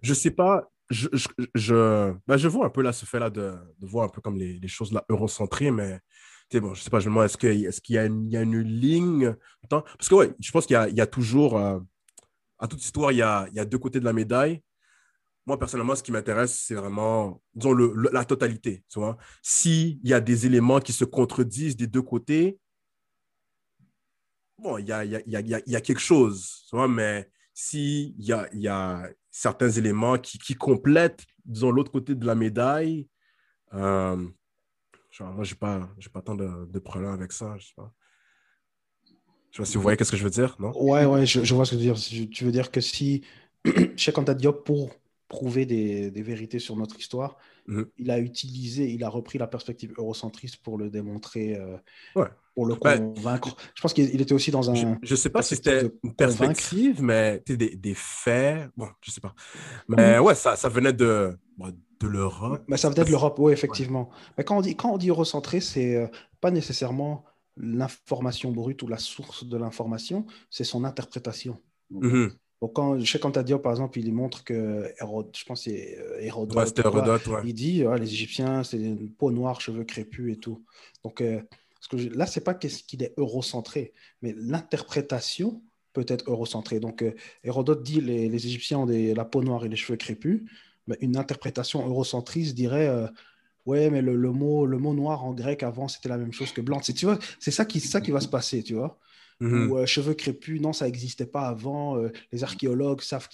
[0.00, 3.30] je ne sais pas, je, je, je, ben, je, vois un peu là ce fait-là
[3.30, 6.00] de, de, voir un peu comme les, les choses là eurocentrées, mais
[6.58, 8.60] bon, je sais pas, je me demande, est-ce qu'il est qu'il y, y a une
[8.60, 9.36] ligne
[9.68, 11.78] Parce que, ouais, je pense qu'il y, y, a toujours, euh,
[12.58, 14.62] à toute histoire, il y a, y a, deux côtés de la médaille.
[15.46, 18.84] Moi, personnellement, ce qui m'intéresse, c'est vraiment, disons, le, la totalité.
[18.88, 19.16] Tu vois?
[19.42, 22.58] S'il y a des éléments qui se contredisent des deux côtés,
[24.58, 25.20] bon, il y a, y, a,
[25.66, 27.30] y a, quelque chose, tu vois, mais
[27.60, 32.34] s'il y a, y a certains éléments qui, qui complètent, disons, l'autre côté de la
[32.34, 33.06] médaille,
[33.74, 34.16] euh,
[35.20, 37.54] moi, je n'ai pas, pas tant de, de problème avec ça.
[37.58, 37.92] Je sais pas.
[39.04, 40.72] Je sais pas si vous voyez ce que je veux dire, non?
[40.74, 42.30] Ouais, ouais, je, je, vois ce que tu veux dire.
[42.30, 43.22] Tu veux dire que si
[43.96, 44.94] Cheikh Anta Diop, pour
[45.28, 47.86] prouver des, des, vérités sur notre histoire, mhm.
[47.98, 51.76] il a utilisé, il a repris la perspective eurocentriste pour le démontrer, euh,
[52.16, 52.28] ouais.
[52.54, 53.56] Pour le convaincre.
[53.74, 54.74] je pense qu'il était aussi dans un.
[54.74, 58.68] Je ne sais pas si c'était une perspective, mais des, des, faits.
[58.76, 59.34] Bon, je ne sais pas.
[59.88, 61.36] Mais ouais, ça, ça venait de,
[62.00, 62.62] de l'Europe.
[62.68, 64.10] Mais ça venait de l'Europe, oui, effectivement.
[64.36, 66.06] Mais quand on dit, quand on dit eurocentré, c'est euh,
[66.40, 67.24] pas nécessairement
[67.56, 71.58] l'information brute ou la source de l'information, c'est son interprétation.
[71.90, 76.78] Donc, quand, chez Cantadio, par exemple, il montre que je pense que c'est euh, Hérodote,
[77.44, 80.62] il dit les Égyptiens, c'est une peau noire, cheveux crépus et tout.
[81.04, 81.40] Donc, euh,
[81.88, 83.92] que là, c'est pas qu'est-ce qu'il est eurocentré,
[84.22, 85.62] mais l'interprétation
[85.92, 86.78] peut être eurocentrée.
[86.78, 87.04] Donc,
[87.42, 90.42] Hérodote dit les, les Égyptiens ont des, la peau noire et les cheveux crépus.
[90.90, 93.06] Bah, une interprétation eurocentriste dirait euh,
[93.64, 96.60] ouais mais le, mot le mot noir en grec avant c'était la même chose que
[96.60, 98.98] blanc c'est tu vois c'est ça qui ça qui va se passer tu vois
[99.38, 99.70] mhm.
[99.70, 103.28] ou euh, cheveux crépus non ça n'existait pas avant euh, les archéologues savent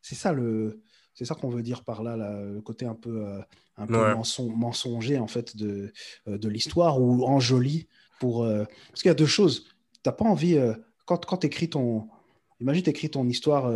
[0.00, 0.80] c'est ça le
[1.14, 3.24] c'est ça qu'on veut dire par là, le côté un peu
[3.76, 4.14] un peu
[4.54, 5.92] mensonger en fait de
[6.26, 7.88] de l'histoire ou enjoli
[8.20, 9.66] pour parce qu'il y a deux choses
[10.02, 10.58] t'as pas envie
[11.06, 12.08] quand quand écris ton
[12.60, 13.70] imagine écris ton histoire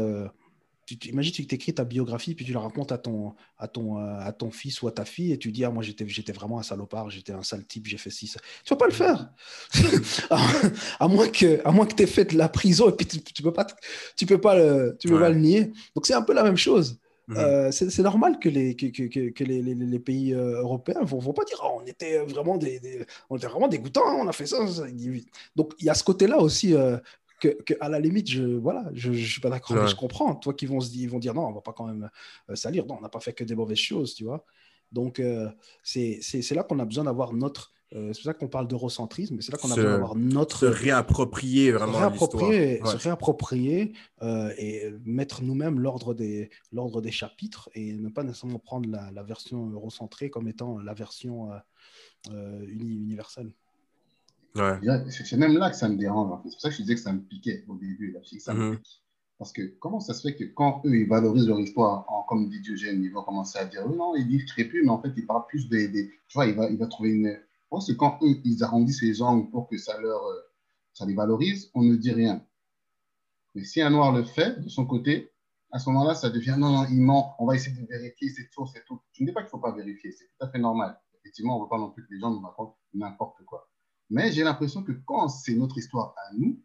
[0.96, 4.20] tu, imagine tu t'écris ta biographie puis tu la racontes à ton, à ton, euh,
[4.20, 6.58] à ton fils ou à ta fille et tu dis ah moi j'étais, j'étais vraiment
[6.58, 8.40] un salopard, j'étais un sale type, j'ai fait ci ça.
[8.64, 9.28] Tu vas pas le faire.
[10.30, 13.20] à, moins que à moins que tu aies fait de la prison et puis tu,
[13.20, 13.66] tu peux pas
[14.16, 15.72] tu peux pas le, tu peux pas le nier.
[15.94, 16.98] Donc c'est un peu la même chose.
[17.28, 17.36] Mhm.
[17.36, 21.18] Euh, c'est, normal que les, que, que, que les, les, pays euh, européens ne vont,
[21.18, 24.32] vont, pas dire oh, on était vraiment des, on était vraiment dégoûtants, hein, on a
[24.32, 24.58] fait ça,
[25.54, 26.74] Donc il y a ce côté-là aussi
[27.40, 30.34] que, à la limite, je voilà, je, je suis pas d'accord, je comprends.
[30.34, 32.10] Toi qui vont se dire, ils vont dire non, on va pas quand même
[32.50, 32.86] euh, salir.
[32.86, 34.44] Non, on n'a pas fait que des mauvaises choses, tu vois.
[34.90, 35.48] Donc euh,
[35.82, 39.42] c'est là qu'on a besoin d'avoir notre euh, c'est pour ça qu'on parle d'eurocentrisme, mais
[39.42, 40.58] c'est là qu'on a besoin d'avoir notre.
[40.58, 41.94] Se réapproprier vraiment.
[41.94, 43.92] Se réapproprier, se réapproprier
[44.58, 49.70] et mettre nous-mêmes l'ordre des, des chapitres et ne pas nécessairement prendre la, la version
[49.70, 51.50] eurocentrée comme étant la version
[52.30, 53.52] universelle.
[54.54, 56.38] C'est même là que ça me dérange.
[56.44, 58.16] C'est pour ça que je disais que ça me piquait au début.
[58.38, 58.78] ça mhm.
[59.38, 62.48] Parce que comment ça se fait que quand eux, ils valorisent leur histoire, en, comme
[62.48, 65.26] dit Diogène, ils vont commencer à dire non, ils disent crépus, mais en fait, ils
[65.26, 65.86] parlent plus des.
[65.86, 67.38] des tu vois, il va, il va trouver une,
[67.70, 70.40] Moi, c'est quand eux, ils arrondissent les angles pour que ça leur, euh,
[70.94, 72.44] ça les valorise, on ne dit rien.
[73.54, 75.32] Mais si un noir le fait de son côté,
[75.70, 78.48] à ce moment-là, ça devient non, non, il ment, on va essayer de vérifier, c'est
[78.50, 79.00] tout, c'est tout.
[79.12, 80.98] Je ne dis pas qu'il ne faut pas vérifier, c'est tout à fait normal.
[81.20, 83.68] Effectivement, on ne veut pas non plus que les gens nous racontent n'importe quoi.
[84.10, 86.62] Mais j'ai l'impression que quand c'est notre histoire à nous,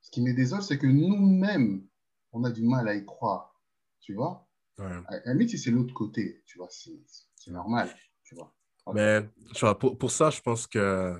[0.00, 1.86] ce qui me désole, c'est que nous-mêmes,
[2.32, 3.60] on a du mal à y croire.
[4.00, 4.48] Tu vois
[4.78, 4.86] Ouais.
[5.06, 7.94] À la limite, si c'est l'autre côté, tu vois, c'est normal.
[8.24, 8.54] Tu vois.
[8.94, 11.14] Mais tu vois, pour, pour ça, je pense que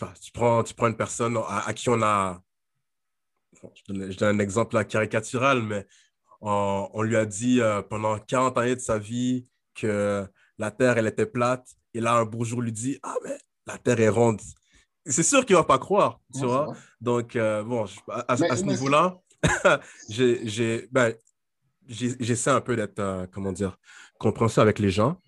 [0.00, 2.40] pas, tu, prends, tu prends une personne à, à qui on a.
[3.62, 5.86] bon, je, donne, je donne un exemple là, caricatural, mais
[6.40, 10.26] on, on lui a dit euh, pendant 40 années de sa vie que
[10.58, 11.66] la Terre, elle était plate.
[11.92, 13.36] Et là, un beau jour, lui dit Ah, mais
[13.66, 14.40] la Terre est ronde.
[15.06, 16.74] C'est sûr qu'il ne va pas croire, tu Ouais, vois?
[17.00, 19.18] Donc, euh, bon, je- à, à- Mais- à ce niveau-là,
[20.08, 21.14] j'ai- ben,
[21.86, 23.76] j'essaie un peu d'être, euh, comment dire,
[24.18, 25.20] compréhensif avec les gens.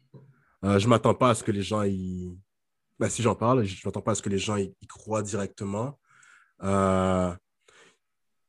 [0.67, 2.37] Euh, je ne m'attends pas à ce que les gens, ils...
[2.99, 4.89] ben, si j'en parle, je ne m'attends pas à ce que les gens ils, ils
[4.89, 5.99] croient directement.
[6.63, 7.33] Euh,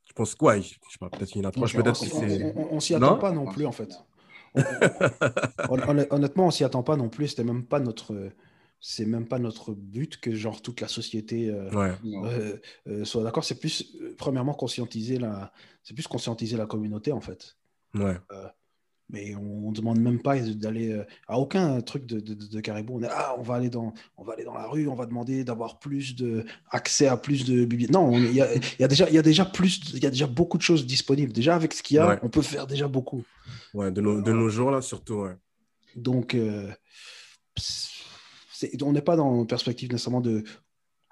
[0.06, 2.54] je pense que, ouais, je sais pas, peut-être une approche, peut-être on- que On, c'est...
[2.56, 3.94] on- on s'y attend Non pas non plus, en fait.
[5.70, 7.28] Hon- hon- Honnêtement, on s'y attend pas non plus.
[7.28, 8.32] C'était même pas notre,
[8.80, 12.58] c'est même pas notre but que genre toute la société euh, Ouais, euh,
[12.88, 13.44] euh, soit d'accord.
[13.44, 15.52] C'est plus, euh, premièrement, conscientiser la,
[15.84, 17.58] c'est plus conscientiser la communauté en fait.
[17.96, 18.18] ouais,
[19.10, 22.98] Mais on, ne demande même pas d'aller euh, à aucun truc de, de, de caribou.
[22.98, 25.06] On est ah, on va aller dans, on va aller dans la rue, on va
[25.06, 27.94] demander d'avoir plus de accès à plus de bibliothèques.
[27.94, 28.48] Non, on- il y a,
[28.80, 30.86] y a déjà, il y a déjà plus, il y a déjà beaucoup de choses
[30.86, 31.32] disponibles.
[31.32, 32.20] Déjà avec ce qu'il y a, Ouais.
[32.22, 33.24] on peut faire déjà beaucoup.
[33.74, 35.36] ouais, de, nos, de nos jours, là, surtout, ouais.
[35.96, 36.70] Donc, euh,
[38.82, 40.44] on n'est pas dans une perspective nécessairement de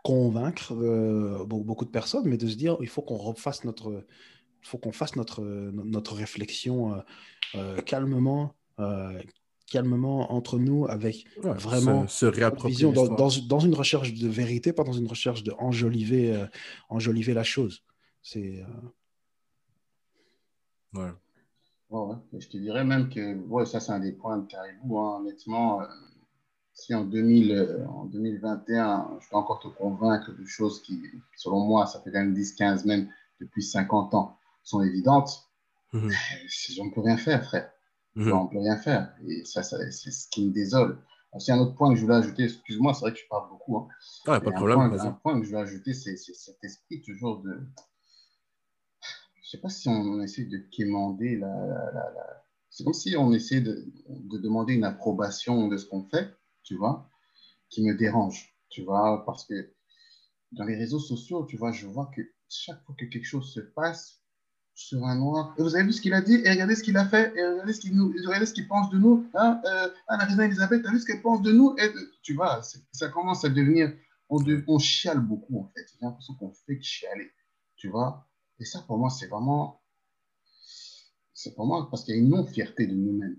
[0.04, 4.06] convaincre euh, be- beaucoup de personnes, mais de se dire il faut qu'on refasse notre,
[4.66, 7.00] faut qu'on fasse notre, notre réflexion euh,
[7.56, 9.22] euh, calmement, euh,
[9.72, 12.26] calmement entre nous, avec Ouais, Vraiment, se,
[12.68, 13.18] vision dans, l'histoire.
[13.18, 16.46] dans, dans une recherche de vérité, pas dans une recherche de enjoliver, euh,
[16.90, 17.84] enjoliver la chose.
[18.22, 18.66] C'est euh,
[20.94, 21.12] Ouais.
[21.90, 24.98] Ouais, je te dirais même que ouais, ça, c'est un des points de Caribou.
[25.00, 25.18] hein.
[25.20, 25.86] Honnêtement, euh,
[26.74, 31.02] si en, 2000, euh, en 2021, je peux encore te convaincre de choses qui,
[31.38, 33.10] selon moi, ça fait quand même 10, 15, même
[33.40, 35.50] depuis 50 ans, sont évidentes,
[35.94, 36.10] euh,
[36.82, 37.72] on ne peut rien faire, frère.
[38.16, 38.34] Mhm.
[38.34, 39.16] On ne peut rien faire.
[39.28, 41.02] Et ça, ça c'est ce qui me désole.
[41.34, 43.78] Aussi, un autre point que je voulais ajouter, excuse-moi, c'est vrai que je parle beaucoup.
[43.78, 43.88] hein.
[44.42, 47.02] Et pas de problème, point, un point que je veux ajouter, c'est c'est cet esprit
[47.02, 47.68] toujours de.
[49.44, 51.48] Je sais pas si on essaie de quémander la.
[51.48, 55.86] la- la- la- C'est comme si on essaie de, de demander une approbation de ce
[55.86, 57.10] qu'on fait, tu vois,
[57.70, 59.74] qui me dérange, tu vois, parce que
[60.54, 63.62] dans les réseaux sociaux, tu vois, je vois que chaque fois que quelque chose se
[63.62, 64.22] passe
[64.76, 66.98] sur un noir, et vous avez vu ce qu'il a dit, et regardez ce qu'il
[66.98, 69.88] a fait, et regardez ce qu'il nous, regardez ce qu'il pense de nous, hein, euh,
[70.08, 72.62] ah, la reine Elisabeth, t'as vu ce qu'elle pense de nous, et de- tu vois,
[72.92, 73.94] ça commence à devenir,
[74.30, 77.32] on, de- on chiale beaucoup en fait, j'ai l'impression qu'on fait chialer,
[77.78, 78.28] tu vois,
[78.60, 79.82] et ça pour moi c'est vraiment,
[81.34, 83.38] c'est pour moi parce qu'il y a une non-fierté de nous-mêmes.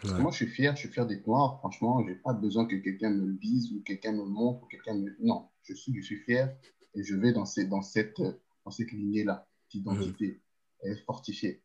[0.00, 0.22] Parce que Ouais.
[0.24, 1.58] moi, je suis fier, je suis fier d'être noir.
[1.60, 4.66] Franchement, je n'ai pas besoin que quelqu'un me le dise ou quelqu'un me montre ou
[4.66, 5.16] quelqu'un me...
[5.20, 6.54] Non, je suis, je suis fier
[6.94, 8.32] et je vais dans, ces, dans cette, euh,
[8.66, 10.42] dans cette lignée-là d'identité.
[10.84, 11.62] Est fortifiée.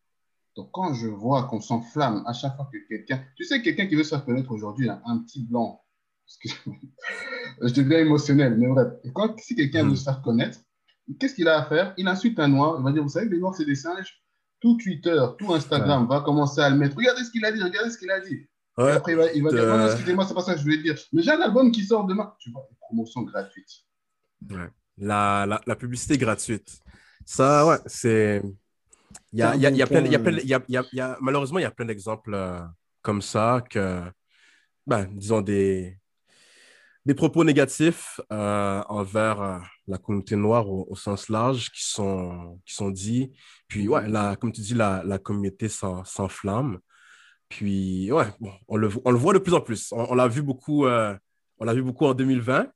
[0.55, 3.23] Donc, quand je vois qu'on s'enflamme à chaque fois que quelqu'un...
[3.35, 5.83] Tu sais, quelqu'un qui veut se faire connaître aujourd'hui, un, petit blanc,
[6.27, 6.75] excuse-moi,
[7.61, 8.93] je deviens émotionnel, mais bref.
[9.03, 10.59] Et quand, si quelqu'un veut se faire connaître,
[11.19, 11.93] qu'est-ce qu'il a à faire?
[11.97, 14.21] Il insulte un noir, il va dire, vous savez que les noirs, c'est des singes
[14.59, 16.97] tout Twitter, tout Instagram va commencer à le mettre.
[16.97, 18.35] Regardez ce qu'il a dit, regardez ce qu'il a dit.
[18.35, 20.63] Et Ouais, après, il va, il va dire, euh, excusez-moi, c'est pas ça que je
[20.63, 20.95] voulais dire.
[21.11, 22.33] Mais j'ai un album qui sort demain.
[22.39, 23.69] Tu vois, une promotion gratuite.
[24.97, 26.79] la, la, la publicité gratuite.
[27.25, 28.41] Ça, ouais, c'est.
[30.43, 32.60] Il y a, malheureusement, il y a plein d'exemples euh,
[33.01, 34.01] comme ça que,
[34.88, 35.97] ben, disons, des,
[37.06, 42.60] des propos négatifs euh, envers euh, la communauté noire au, au sens large qui sont,
[42.65, 43.31] qui sont dits.
[43.68, 46.80] Puis, ouais, la, comme tu dis, la, la communauté s'en- s'enflamme.
[47.49, 49.91] Puis, ouais, bon, on, le, on le voit de plus en plus.
[49.91, 52.68] On, on l'a vu beaucoup, on l'a vu beaucoup en 2020.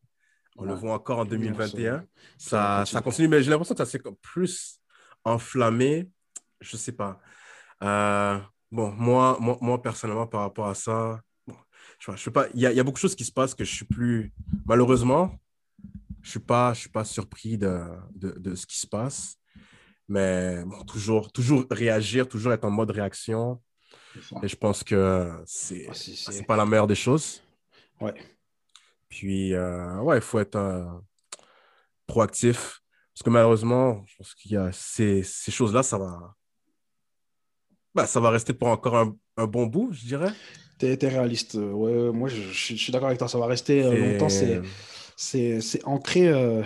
[0.56, 2.06] On le voit encore en 2021.
[2.38, 4.80] ça Ça, continue, mais j'ai l'impression que ça s'est plus
[5.24, 6.10] enflammé.
[6.64, 7.20] Je sais pas.
[7.84, 8.40] Euh,
[8.72, 11.56] bon, moi, moi, moi, personnellement, par rapport à ça, bon,
[12.00, 12.48] je sais pas, je sais pas.
[12.54, 13.86] Il y a, il y a beaucoup de choses qui se passent que je suis
[13.86, 14.34] plus.
[14.66, 15.38] Malheureusement,
[16.22, 17.82] je suis pas, je suis pas surpris de,
[18.16, 19.36] de, de ce qui se passe.
[20.08, 23.62] Mais bon, toujours, toujours réagir, toujours être en mode réaction.
[24.44, 27.42] Et je pense que c'est Ah, c'est- c'est pas la meilleure des choses.
[28.00, 28.14] Ouais.
[29.10, 30.86] Puis, euh, ouais, il faut être euh,
[32.08, 32.80] proactif.
[33.14, 36.34] Parce que malheureusement, je pense qu'il y a ces, ces choses-là, ça va,
[37.96, 40.32] bah, ça va rester pour encore un, un bon bout, je dirais.
[40.78, 41.56] T'es es réaliste.
[41.56, 43.28] Ouais, moi, je, je suis d'accord avec toi.
[43.28, 44.30] Ça va rester euh, longtemps.
[45.16, 46.64] C'est ancré, euh,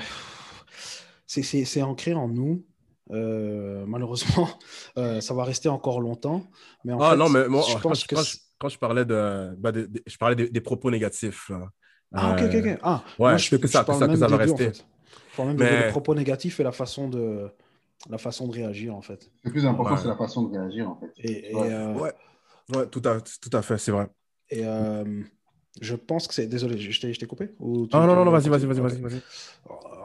[1.27, 2.65] c'est ancré en nous.
[3.11, 4.49] Euh, malheureusement,
[4.97, 6.43] euh, ça va rester encore longtemps.
[6.83, 9.05] Mais en ah fait, non, mais moi, je pense quand, que je, quand, je, parlais,
[9.05, 11.51] de, bah, de, de je parlais des, des, propos négatifs.
[12.13, 12.79] Ah, ok, ok, ok.
[12.81, 14.67] Ah, ouais, moi, je, que ça, que ça, que ça va rester.
[14.67, 14.85] en fait.
[15.31, 15.83] Je parle même mais...
[15.83, 17.49] des propos négatifs et la façon de,
[18.09, 19.31] la façon de réagir, en fait.
[19.43, 20.01] Le plus important, ouais.
[20.01, 21.11] c'est la façon de réagir, en fait.
[21.17, 21.85] Et, et ouais.
[21.99, 22.13] ouais.
[22.75, 24.07] ouais, tout, à, tout à fait, c'est vrai.
[24.49, 24.63] Et
[25.81, 26.47] je pense que c'est.
[26.47, 27.51] Désolé, je t'ai coupé?
[27.59, 29.01] Ou Ah non, non, non, vas-y, vas-y, vas-y, vas-y.
[29.01, 29.09] Vas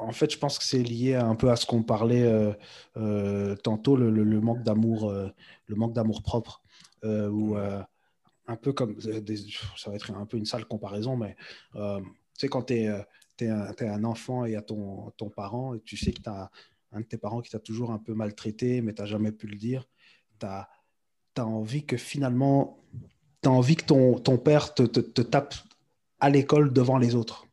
[0.01, 2.53] en fait, je pense que c'est lié un peu à ce qu'on parlait euh,
[2.97, 5.29] euh, tantôt, le, le, le manque d'amour, euh,
[5.67, 6.63] le manque d'amour propre,
[7.05, 8.95] ou un peu comme.
[8.97, 9.37] Des,
[9.77, 11.37] ça va être un peu une sale comparaison, mais
[11.75, 11.81] tu
[12.35, 12.85] sais, quand tu es,
[13.41, 16.21] es, es, un enfant et il y a ton, ton parent, et tu sais que
[16.21, 16.51] tu as
[16.93, 19.47] un de tes parents qui t'a toujours un peu maltraité, mais tu n'as jamais pu
[19.47, 19.85] le dire,
[20.39, 20.69] tu as,
[21.37, 22.79] as envie que finalement
[23.43, 25.55] tu as envie que ton, ton père te, te, te tape
[26.21, 27.47] à l'école devant les autres.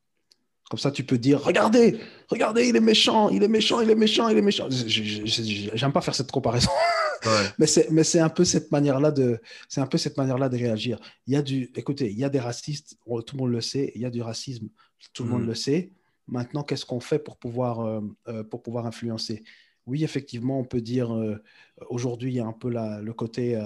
[0.70, 3.96] Comme ça, tu peux dire Regardez, regardez, il est méchant, il est méchant, il est
[3.96, 4.68] méchant, il est méchant.
[4.70, 6.70] J'aime pas faire cette comparaison.
[7.26, 7.76] Ouais.
[7.92, 11.02] mais c'est un peu cette manière-là de, c'est un peu cette manière-là de réagir.
[11.28, 13.92] Il y a du, écoutez, il y a des racistes, tout le monde le sait.
[13.96, 14.70] Il y a du racisme,
[15.12, 15.32] tout le mmh.
[15.34, 15.92] monde le sait.
[16.30, 19.44] Maintenant, qu'est-ce qu'on fait pour pouvoir, euh, euh, pour pouvoir influencer?
[19.86, 21.42] Oui, effectivement, on peut dire euh,
[21.90, 23.60] aujourd'hui, il y a un peu la, le côté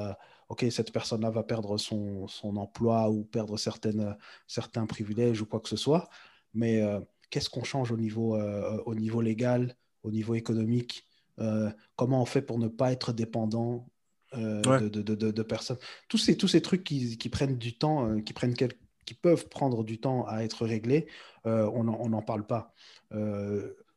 [0.49, 4.15] OK, cette personne-là va perdre son, son, emploi ou perdre certaines,
[4.47, 6.09] certains privilèges ou quoi que ce soit.
[6.53, 6.99] Mais euh,
[7.29, 11.05] qu'est-ce qu'on change au niveau, euh, au niveau légal, au niveau économique?
[11.39, 13.89] Euh, Comment on fait pour ne pas être dépendant
[14.33, 14.79] ouais.
[14.79, 15.79] de, de, de, de, personnes?
[16.07, 18.73] Tous ces, tous ces trucs qui, qui prennent du temps, qui, prennent quel,
[19.05, 21.07] qui peuvent prendre du temps à être réglés,
[21.45, 22.73] on n'en parle pas.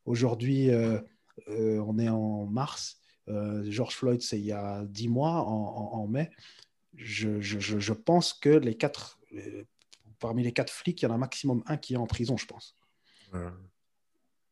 [0.04, 0.70] Aujourd'hui,
[1.48, 3.00] on est en mars.
[3.28, 6.30] Euh, George Floyd, c'est il y a dix mois, en, en, en mai.
[6.94, 9.18] Je, je, je, pense que les quatre,
[10.18, 12.46] parmi les quatre flics, il y en a maximum un qui est en prison, je
[12.46, 12.76] pense.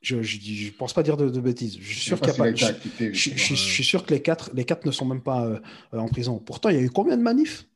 [0.02, 1.78] Je ne pense pas dire de, de bêtises.
[1.80, 2.54] Je suis sûr qu'il pas.
[2.54, 2.66] Je,
[2.98, 5.60] je, je, suis sûr que les quatre, les quatre ne sont même pas euh,
[5.92, 6.38] en prison.
[6.38, 7.66] Pourtant, il y a eu combien de manifs?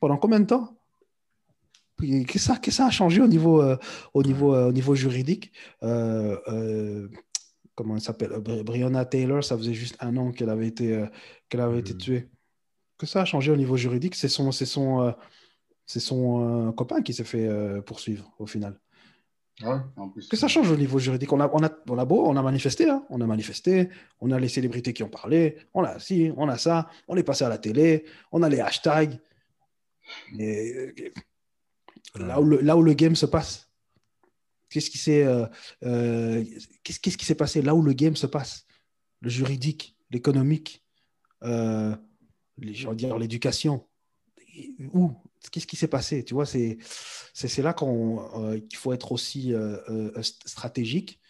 [0.00, 0.76] Pendant combien de temps?
[2.02, 3.76] Qu'est-ce que ça, ça, a changé au niveau, euh,
[4.14, 5.52] au niveau, euh, au niveau juridique?
[5.82, 7.08] Euh,
[7.74, 8.30] comment elle s'appelle?
[8.40, 11.04] Brianna Taylor, ça faisait juste un an qu'elle avait été,
[11.48, 12.28] qu'elle avait été tuée.
[12.98, 15.14] Que ça a changé au niveau juridique, c'est son, c'est son,
[15.86, 17.48] c'est son copain qui s'est fait
[17.86, 18.78] poursuivre au final.
[19.60, 21.32] Ouais, en plus, que ça change au niveau juridique?
[21.32, 24.30] On a, on a, on a beau, on a manifesté, hein, on a manifesté, on
[24.30, 27.44] a les célébrités qui ont parlé, on a ci, on a ça, on est passé
[27.44, 29.20] à la télé, on a les hashtags.
[30.38, 31.12] Et,
[32.14, 33.72] là, où le, là où le game se passe,
[34.72, 35.44] Qu'est-ce qui s'est euh,
[35.84, 36.42] euh,
[36.82, 38.66] qu'est-ce, qui s'est passé là où le game se passe?
[39.20, 40.82] Le juridique, l'économique,
[41.42, 41.94] euh,
[42.56, 43.86] l'éducation.
[44.94, 45.12] Où?
[45.50, 46.24] Qu'est-ce qui s'est passé?
[46.24, 46.78] Tu vois, c'est,
[47.34, 49.52] c'est, c'est là qu'on, qu'il faut être aussi
[50.46, 51.20] stratégique.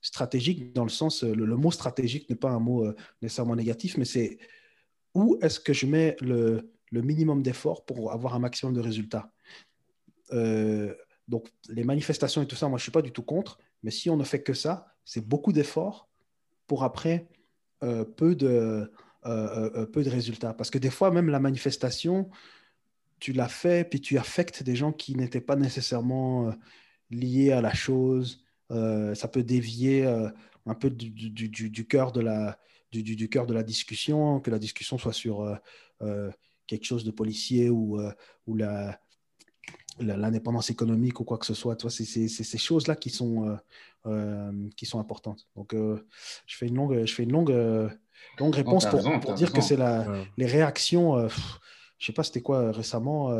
[0.00, 4.38] stratégique dans le sens, le, mot stratégique n'est pas un mot nécessairement négatif, mais c'est
[5.14, 9.32] où est-ce que je mets le, le minimum d'efforts pour avoir un maximum de résultats
[10.32, 10.94] euh,
[11.28, 13.58] donc, les manifestations et tout ça, moi, je ne suis pas du tout contre.
[13.82, 16.08] Mais si on ne fait que ça, c'est beaucoup d'efforts
[16.66, 17.28] pour après
[17.82, 18.90] euh, peu, de,
[19.26, 20.52] euh, peu de résultats.
[20.52, 22.28] Parce que des fois, même la manifestation,
[23.18, 26.52] tu l'as fait, puis tu affectes des gens qui n'étaient pas nécessairement
[27.10, 28.44] liés à la chose.
[28.70, 30.04] Ça peut dévier
[30.66, 32.58] un peu du, cœur de la,
[32.90, 35.56] du, cœur de la discussion, que la discussion soit sur
[36.66, 38.00] quelque chose de policier ou,
[38.46, 38.98] ou la
[39.98, 41.76] l'indépendance économique ou quoi que ce soit.
[41.90, 43.56] C'est ces choses-là qui, sont euh,
[44.06, 45.46] euh, qui sont importantes.
[45.56, 46.06] Donc, euh,
[46.46, 47.88] je fais une longue, je fais une longue, euh,
[48.38, 49.60] longue réponse pour, raison, pour dire raison.
[49.60, 50.24] que c'est ouais.
[50.36, 51.16] les réactions.
[51.16, 51.58] Euh, pff,
[51.98, 53.32] je sais pas, c'était quoi récemment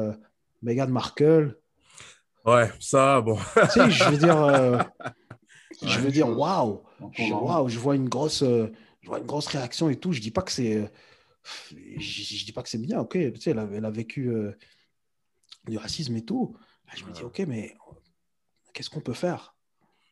[0.62, 1.58] Meghan Markle.
[2.44, 3.36] Ouais, ça, bon.
[3.54, 4.92] tu sais, je veux dire,
[5.82, 6.82] je veux dire, waouh,
[7.18, 10.12] waouh, je vois une grosse, je vois une grosse réaction et tout.
[10.12, 10.88] Je dis pas que c'est,
[11.44, 13.00] je, je, dis pas que c'est bien.
[13.00, 14.30] Ok, tu sais, elle a, elle a vécu
[15.66, 16.56] du racisme et tout.
[16.86, 17.76] Là, je me dis, OK, mais
[18.72, 19.54] qu'est-ce qu'on peut faire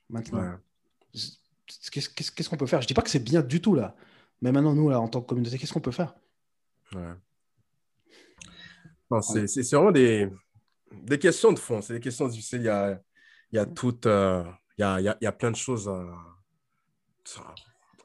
[0.09, 0.41] maintenant?
[0.41, 0.57] Ouais.
[1.91, 2.83] Qu'est-ce qu'on peut faire?
[2.83, 3.95] Je dis pas que c'est bien du tout, là.
[4.43, 6.15] Mais maintenant, nous, là, en tant que communauté, qu'est-ce qu'on peut faire?
[6.93, 7.15] Ouais.
[9.23, 10.29] C'est vraiment des,
[10.93, 11.83] des questions de fond.
[11.83, 12.61] C'est des questions difficiles.
[12.61, 13.01] Il y a,
[13.53, 13.67] il y a.
[14.07, 14.45] Euh,
[14.79, 16.05] il, y a, il, y a, il y a plein de choses à,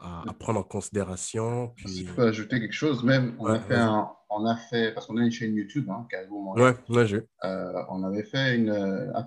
[0.05, 1.73] à, à prendre en considération.
[1.75, 1.89] Puis...
[1.89, 4.93] Si je peux ajouter quelque chose, même, on ouais, a fait un on a fait,
[4.93, 6.07] parce qu'on a une chaîne YouTube, hein,
[6.55, 7.23] Ouais, ouais, j'ai.
[7.43, 9.25] Euh, on avait fait une, euh, ah,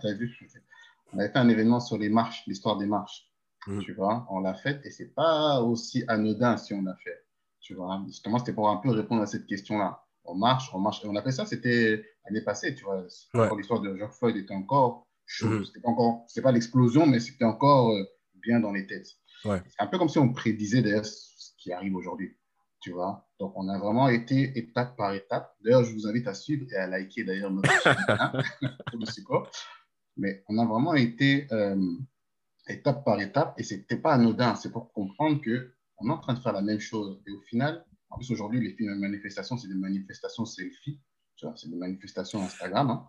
[1.13, 3.27] on avait fait un événement sur les marches, l'histoire des marches.
[3.67, 3.81] Mm.
[3.81, 7.25] Tu vois, on l'a fait et c'est pas aussi anodin si on l'a fait.
[7.61, 10.03] Tu vois, justement, c'était pour un peu répondre à cette question-là.
[10.25, 11.05] On marche, on marche.
[11.05, 13.05] Et on a fait ça, c'était l'année passée, tu vois.
[13.57, 15.49] L'histoire de George Floyd était encore chaud.
[15.49, 15.65] Mhm.
[15.65, 18.05] C'était pas encore, c'était pas l'explosion, mais c'était encore euh,
[18.43, 19.09] bien dans les têtes.
[19.45, 19.63] Ouais.
[19.69, 22.37] C'est un peu comme si on prédisait d'ailleurs ce qui arrive aujourd'hui,
[22.81, 23.29] tu vois.
[23.39, 25.55] Donc, on a vraiment été étape par étape.
[25.63, 28.33] D'ailleurs, je vous invite à suivre et à liker d'ailleurs notre chaîne, hein.
[30.17, 31.95] Mais on a vraiment été euh,
[32.69, 34.55] étape par étape et c'était pas anodin.
[34.57, 37.21] C'est pour comprendre que on est en train de faire la même chose.
[37.27, 41.01] Et au final, en plus aujourd'hui, les films- manifestations, c'est des manifestations selfie.
[41.55, 42.91] C'est des manifestations Instagram.
[42.91, 43.07] hein.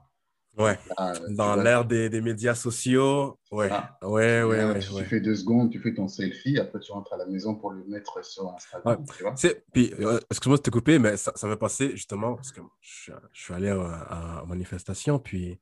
[0.60, 0.77] Ouais.
[0.98, 3.69] Là, euh, tu Dans l'ère des, des médias sociaux, ouais.
[3.72, 3.98] Ah.
[4.03, 5.06] Ouais, ouais, euh, ouais, tu ouais.
[5.06, 7.84] fais deux secondes, tu fais ton selfie, après tu rentres à la maison pour le
[7.86, 9.03] mettre sur Instagram.
[9.18, 9.34] Tu vois?
[9.38, 12.61] C'est- Puis, euh, excuse-moi de te couper, mais ça, ça m'est passé justement parce que
[12.81, 15.60] je, suis- je suis allé à, à une manifestation, puis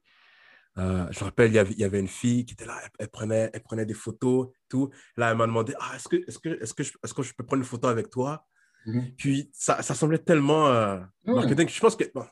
[0.79, 2.77] euh, je me rappelle, il y, avait, il y avait une fille qui était là,
[2.83, 4.89] elle, elle prenait, elle prenait des photos, tout.
[5.15, 7.33] Là, elle m'a demandé ah, est-ce que, est que, est que, je- est que je
[7.33, 8.45] peux prendre une photo avec toi
[8.85, 9.11] Mhm.
[9.17, 11.33] Puis, ça, ça semblait tellement euh, Ouais.
[11.33, 11.67] marketing.
[11.67, 12.25] Je pense que, bon,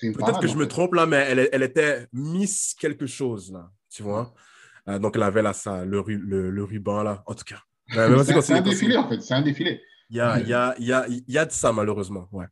[0.00, 4.02] peut-être que je me trompe là, mais elle, elle était Miss quelque chose, là, tu
[4.02, 4.32] vois.
[4.88, 7.60] Euh, donc, elle avait là, ça, le, ru- le, le ruban, là, en tout cas.
[7.96, 9.80] Euh, C'est un- défilé en fait, c'est un défilé.
[10.10, 12.28] Il y a, il y, a, il y, a, il y a de ça, malheureusement,
[12.32, 12.46] ouais.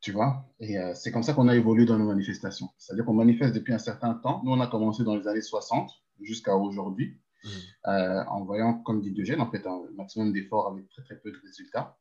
[0.00, 2.68] Tu vois Et euh, c'est comme ça qu'on a évolué dans nos manifestations.
[2.78, 4.42] C'est-à-dire qu'on manifeste depuis un certain temps.
[4.44, 5.90] Nous, on a commencé dans les années 60
[6.20, 7.50] jusqu'à aujourd'hui, Mhm.
[7.92, 11.30] euh, en voyant, comme dit Diogène, en fait, un maximum d'efforts avec très très peu
[11.30, 11.96] de résultats.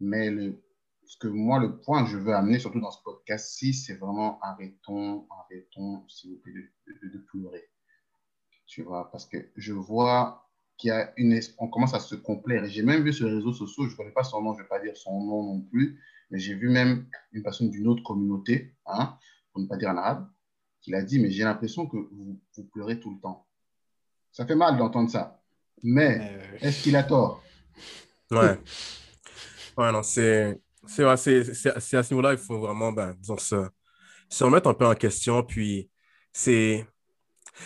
[0.00, 0.60] Mais le,
[1.06, 4.38] ce que moi, le point que je veux amener, surtout dans ce podcast-ci, c'est vraiment
[4.40, 7.68] arrêtons, arrêtons, s'il vous plaît, de, de- de pleurer.
[8.66, 12.64] Tu vois, parce que je vois qu'il y a une, on commence à se complaire.
[12.66, 14.62] J'ai même vu sur les réseaux sociaux, je ne connais pas son nom, je ne
[14.62, 16.00] vais pas dire son nom non plus,
[16.30, 19.16] mais j'ai vu même une personne d'une autre communauté, hein,
[19.52, 20.28] pour ne pas dire en arabe,
[20.80, 23.46] qui l'a dit, mais j'ai l'impression que vous, vous pleurez tout le temps.
[24.32, 25.40] Ça fait mal d'entendre ça.
[25.82, 27.42] Mais Euh, est-ce qu'il a tort?
[28.30, 28.58] Ouais.
[29.76, 30.60] Ouais, non, c'est.
[30.86, 34.94] C'est ouais, c'est- à ce niveau-là, il faut vraiment, ben, se, remettre un peu en
[34.94, 35.42] question.
[35.42, 35.90] Puis,
[36.32, 36.86] c'est.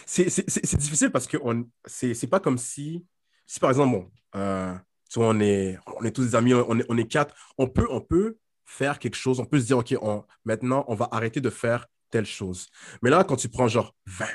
[0.06, 1.38] Difficile parce que
[1.86, 3.06] c'est pas comme si.
[3.46, 4.74] Si par exemple, bon, euh,
[5.10, 7.86] tu on est, on est tous des amis, on est, on est quatre, on peut,
[7.90, 8.36] on peut
[8.66, 11.86] faire quelque chose, on peut se dire, OK, on, maintenant, on va arrêter de faire
[12.10, 12.68] telle chose.
[13.02, 14.26] Mais là, quand tu prends genre 20,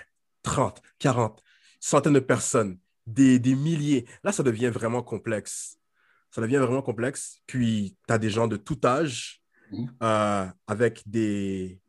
[0.41, 1.43] 30, 40,
[1.79, 5.77] centaines de personnes, des, des milliers, là, ça devient vraiment complexe.
[6.33, 7.39] Ça devient vraiment complexe.
[7.45, 9.39] Puis, tu as des gens de tout âge
[9.71, 9.87] Mhm.
[10.01, 11.79] euh, avec des,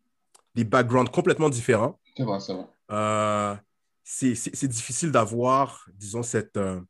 [0.54, 1.98] des backgrounds complètement différents.
[2.16, 2.66] C'est vrai, c'est vrai.
[2.90, 3.54] Euh,
[4.04, 6.56] c'est c'est- c'est difficile d'avoir, disons, cette.
[6.58, 6.80] euh,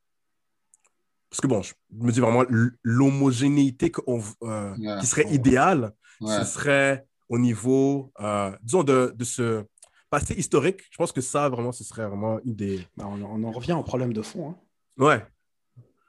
[1.30, 2.44] Parce que bon, je me dis vraiment
[2.82, 3.90] l'homogénéité
[4.42, 6.38] euh, qui serait idéale, Ouais.
[6.38, 9.64] ce serait au niveau, euh, disons, de, de ce
[10.10, 10.82] passé historique.
[10.90, 12.86] Je pense que ça, vraiment, ce serait vraiment une des.
[12.96, 14.50] bah, on, on en revient au problème de fond.
[14.50, 14.56] hein.
[14.96, 15.26] Ouais,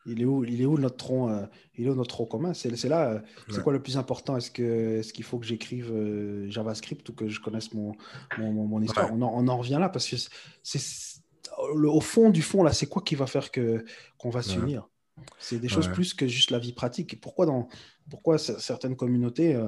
[0.08, 1.46] Il est où, il est où notre tronc, euh,
[1.78, 2.54] il est où notre tronc commun?
[2.54, 3.20] C'est là, euh,
[3.50, 3.64] c'est Ouais.
[3.64, 4.38] quoi le plus important?
[4.38, 7.94] Est-ce que, est-ce qu'il faut que j'écrive euh, JavaScript ou que je connaisse mon,
[8.38, 9.08] mon, mon- mon histoire?
[9.12, 9.18] Ouais.
[9.20, 10.16] On, en, on en revient là parce que
[10.64, 11.22] c'est,
[11.58, 13.84] au fond du fond là, c'est quoi qui va faire que
[14.18, 14.46] qu'on va Ouais.
[14.46, 14.88] s'unir?
[15.40, 15.94] C'est des choses Ouais.
[15.94, 17.14] plus que juste la vie pratique.
[17.14, 17.68] Et pourquoi dans,
[18.10, 19.60] pourquoi certaines communautés,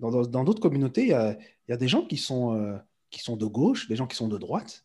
[0.00, 2.78] dans d'autres communautés, il y y a des gens qui sont,
[3.08, 4.82] qui sont de gauche, des gens qui sont de droite.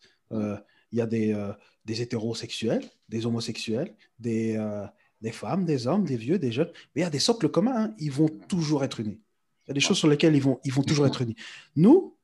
[0.92, 1.52] Il y a des, euh,
[1.86, 4.86] des hétérosexuels, des homosexuels, des, euh,
[5.22, 6.72] des femmes, des hommes, des vieux, des jeunes.
[6.96, 7.96] Mais il y a des socles communs, hein.
[8.00, 9.20] ils vont toujours être unis.
[9.66, 11.36] Il y a des choses sur lesquelles ils vont, ils vont toujours être unis.
[11.76, 12.16] Nous,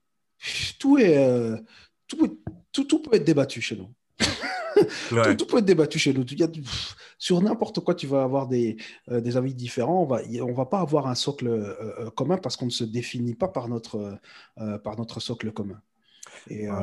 [0.80, 1.57] tout, est, euh,
[2.07, 2.40] tout,
[2.72, 3.90] tout, tout peut être débattu chez nous.
[5.11, 6.23] ouais, Tout, tout peut être débattu chez nous.
[6.31, 8.77] Il y a- pff, sur n'importe quoi, tu vas avoir des,
[9.10, 10.03] euh, des avis différents.
[10.03, 13.35] On va, on va pas avoir un socle euh, commun parce qu'on ne se définit
[13.35, 14.19] pas par notre,
[14.84, 15.81] par notre socle commun.
[16.49, 16.77] Et, Ouais.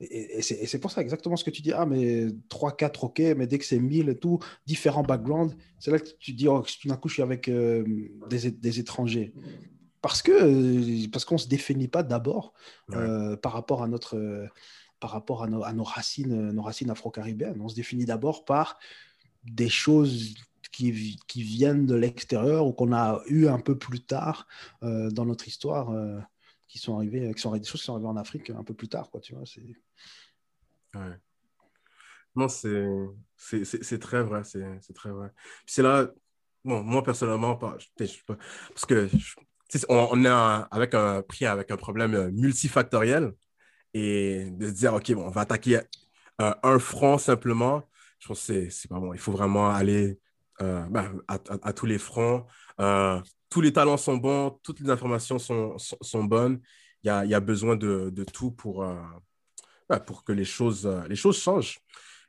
[0.00, 1.72] Et, et c'est pour ça exactement ce que tu dis.
[1.72, 5.90] Ah, mais 3, 4, ok, mais dès que c'est 1000 et tout, différents backgrounds, c'est
[5.90, 7.84] là que tu dis, oh, tout d'un coup, je suis avec euh,
[8.28, 9.32] des, des étrangers.
[10.02, 12.52] Parce que euh, parce qu'on ne se définit pas d'abord
[12.88, 12.96] Ouais.
[12.98, 14.16] euh, par rapport à notre.
[14.16, 14.46] euh,
[15.00, 17.60] par rapport à nos, à nos racines, nos racines afro-caribéennes.
[17.60, 18.78] On se définit d'abord par
[19.44, 20.34] des choses
[20.72, 24.48] qui, qui viennent de l'extérieur ou qu'on a eu un peu plus tard
[24.80, 25.92] dans notre histoire,
[26.74, 28.88] qui sont arrivées, qui sont des choses qui sont arrivées en Afrique un peu plus
[28.88, 29.20] tard, quoi.
[29.20, 29.62] Tu vois, c'est
[30.94, 31.18] Ouais.
[32.34, 32.84] Non, c'est
[33.36, 35.30] c'est- c'est- très vrai, c'est c'est très vrai.
[35.64, 36.08] Puis c'est là,
[36.64, 37.86] bon, moi personnellement, parce
[38.86, 39.08] que
[39.88, 43.32] on, est un- avec un, pris avec un problème euh, multifactoriel
[43.94, 45.80] et de se dire, OK, bon, on va attaquer
[46.40, 47.88] euh, un front simplement,
[48.20, 49.12] je pense que c'est c'est pas bon.
[49.14, 50.18] Il faut vraiment aller
[50.62, 52.46] euh, ben, à, tous les fronts.
[52.80, 53.20] Euh,
[53.54, 56.60] tous les talents sont bons, toutes les informations sont, sont, bonnes.
[57.04, 58.96] Il y a, y a besoin de, de tout pour, euh,
[59.88, 61.78] ben, pour que les choses, euh, les choses changent.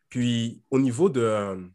[0.08, 1.68] Puis, au niveau de, euh,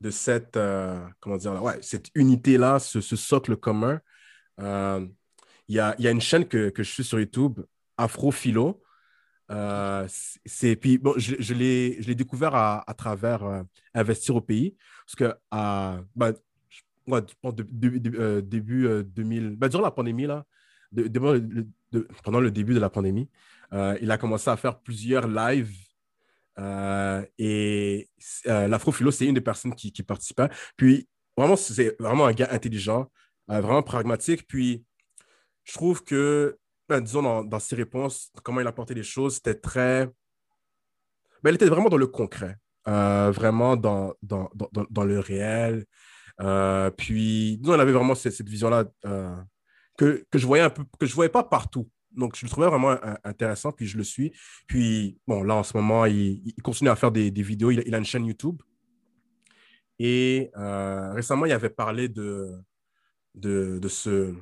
[0.00, 4.00] de cette, euh, comment dire, ouais, cette unité-là, ce, socle commun,
[4.58, 5.06] euh,
[5.68, 7.60] il y a, y a, une chaîne que, que, je suis sur YouTube,
[7.98, 8.82] Afrophilo.
[9.50, 10.06] Euh,
[10.46, 13.62] c'est, puis, bon, je, je l'ai découvert à, à travers euh,
[13.92, 14.78] Investir au pays.
[15.04, 15.36] Parce que
[17.10, 20.44] à, bah, début 2000, bah, durant la pandémie, là,
[22.22, 23.28] pendant le début de la pandémie,
[23.72, 25.74] il a commencé à faire plusieurs lives
[26.58, 28.08] euh, et
[28.46, 30.48] euh, l'afrophilo, c'est une des personnes qui, qui participait.
[30.76, 33.10] Puis, vraiment, c'est vraiment un gars intelligent,
[33.50, 34.46] euh, vraiment pragmatique.
[34.46, 34.84] Puis,
[35.64, 36.58] je trouve que,
[36.88, 40.06] ben, disons, dans, dans, ses réponses, comment il apportait les choses, c'était très.
[41.42, 42.56] Ben, il était vraiment dans le concret,
[42.86, 45.84] vraiment dans, dans, dans, dans, le réel.
[46.96, 48.84] Puis, disons, on avait vraiment cette, vision-là
[49.96, 51.88] que, que je voyais un peu, que je voyais pas partout.
[52.16, 54.32] Donc, je le trouvais vraiment intéressant, puis je le suis.
[54.66, 57.70] Puis, bon, là, en ce moment, il, continue à faire des, vidéos.
[57.70, 58.60] Il, a une chaîne YouTube.
[59.98, 62.52] Et euh, récemment, il avait parlé de,
[63.34, 64.34] de, de ce,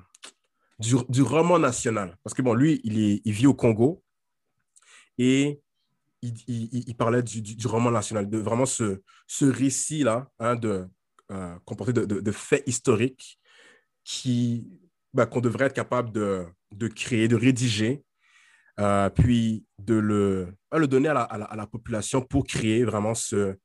[0.79, 2.17] du, roman national.
[2.25, 4.03] Parce que, bon, lui, il, il vit au Congo.
[5.19, 5.61] Et
[6.23, 10.87] il, il parlait du, du, roman national, de vraiment ce, ce récit-là, hein, de,
[11.31, 13.39] euh, comporté de, de, faits historiques
[14.05, 14.69] qui,
[15.15, 18.05] ben, qu'on devrait être capable de de créer, de rédiger,
[18.79, 23.57] euh, puis de le, le donner à la, à, la, population pour créer vraiment ce,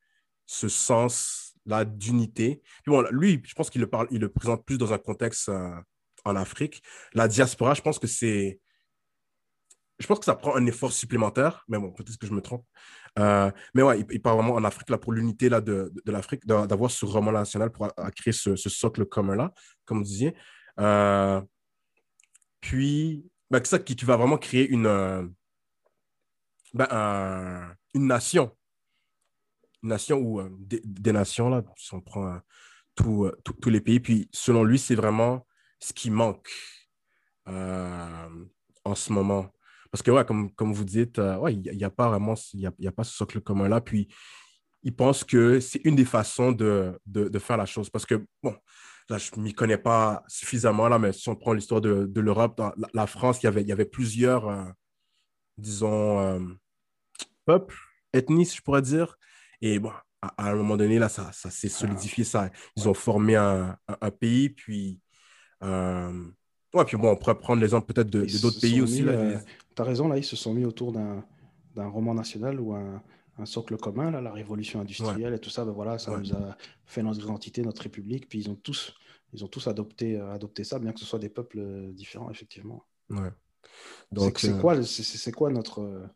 [0.46, 2.62] ce sens-là d'unité.
[2.88, 5.76] Bon, lui, je pense qu'il le, parle, il le présente plus dans un contexte euh,
[6.26, 6.82] en Afrique.
[7.14, 8.60] La diaspora, je pense que c'est...
[9.98, 12.66] Je pense que ça prend un effort supplémentaire, mais bon, peut-être que je me trompe.
[13.18, 16.46] Euh, mais ouais, il, parle vraiment en Afrique, là, pour l'unité là, de, de, l'Afrique,
[16.46, 19.54] d'avoir ce roman national pour créer ce, socle commun-là,
[19.86, 20.36] comme vous disiez.
[22.66, 25.24] Puis, ben, ça qui, va vraiment créer une, euh,
[26.74, 28.56] ben, une nation.
[29.84, 32.42] Une nation ou euh, des, nations, là, si on prend
[33.02, 34.00] euh, tous les pays.
[34.00, 35.46] Puis, selon lui, c'est vraiment
[35.80, 36.50] ce qui manque
[37.46, 39.55] en ce moment.
[39.96, 42.88] Parce que, ouais, comme, comme vous dites, ouais, il n'y a, pas vraiment y y
[42.88, 43.80] a pas ce socle commun-là.
[43.80, 44.10] Puis,
[44.84, 47.90] il pense que c'est une des façons de, de, faire la chose.
[47.90, 48.54] Parce que, bon,
[49.10, 52.20] là, je ne m'y connais pas suffisamment, là, mais si on prend l'histoire de, de
[52.20, 54.66] l'Europe, dans la, France, il y avait, y avait plusieurs, euh,
[55.58, 56.40] disons, euh,
[57.46, 57.78] peuples,
[58.12, 59.16] ethnies, je pourrais dire.
[59.62, 62.26] Et bon, à, un moment donné, là, ça, ça s'est solidifié.
[62.26, 65.00] Ça, ils ont formé un, un, pays, puis.
[65.64, 66.12] Euh,
[66.76, 69.04] ouais, puis bon, on pourrait prendre l'exemple peut-être de, d'autres pays aussi.
[69.04, 71.24] tu as raison, là, ils se sont mis autour d'un,
[71.76, 73.02] d'un roman national ou un,
[73.38, 76.58] un socle commun, là, la révolution industrielle et tout ça, ben voilà, ça nous a
[76.86, 78.94] fait notre identité, notre république, puis ils ont tous,
[79.34, 82.30] ils ont tous adopté, euh, adopté ça, bien que ce soit des peuples euh, différents,
[82.30, 82.86] effectivement.
[83.10, 83.32] Ouais.
[84.12, 86.08] Donc, c'est, quoi, c'est, quoi notre,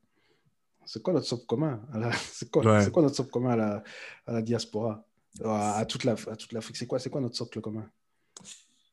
[0.85, 1.81] c'est quoi notre socle commun
[2.31, 3.83] c'est, quoi, c'est quoi notre socle commun à la,
[4.27, 5.05] à la diaspora,
[5.43, 7.89] à, toute la, à toute l'Afrique C'est quoi, c'est quoi notre socle commun?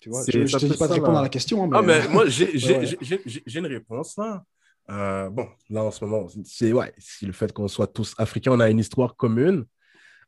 [0.06, 1.64] Tu vois, je ne te dis pas de répondre à la question.
[1.64, 1.76] Hein, mais...
[1.78, 4.44] Ah, mais moi, j'ai, j'ai, j'ai une réponse là.
[4.88, 8.60] Euh, bon, là en ce moment, c'est ouais, le fait qu'on soit tous africains, on
[8.60, 9.66] a une histoire commune,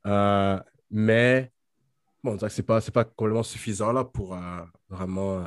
[0.05, 0.59] euh,
[0.90, 1.52] mais
[2.24, 5.44] bon, c'est pas c'est pas complètement suffisant là pour euh, vraiment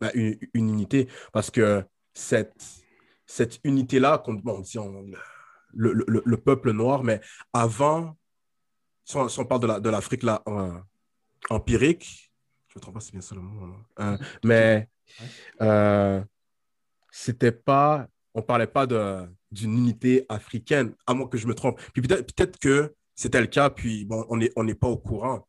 [0.00, 2.54] bah, une, unité, parce que cette
[3.26, 4.62] cette unité là, bon,
[5.74, 7.20] le, le, le, peuple noir, mais
[7.52, 8.16] avant,
[9.04, 10.84] si on, parle de l'Afrique la, là
[11.50, 12.31] empirique,
[12.72, 14.88] je ne me trompe pas si bien ça le mot, hein, mais
[17.10, 21.78] c'était pas, on parlait pas d'une unité africaine, à moins que je me trompe.
[21.92, 25.46] Puis peut-être peut que c'était le cas, puis bon, on n'est on pas au courant.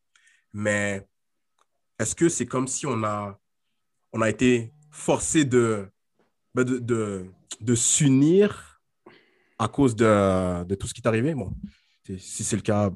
[0.52, 1.08] Mais
[1.98, 3.40] est-ce que c'est comme si on a,
[4.12, 5.88] on a été forcé de,
[6.54, 7.26] ben de, de,
[7.60, 8.82] de s'unir
[9.58, 11.34] à cause de, de, tout ce qui est arrivé?
[11.34, 11.56] Bon,
[12.18, 12.92] si c'est le cas,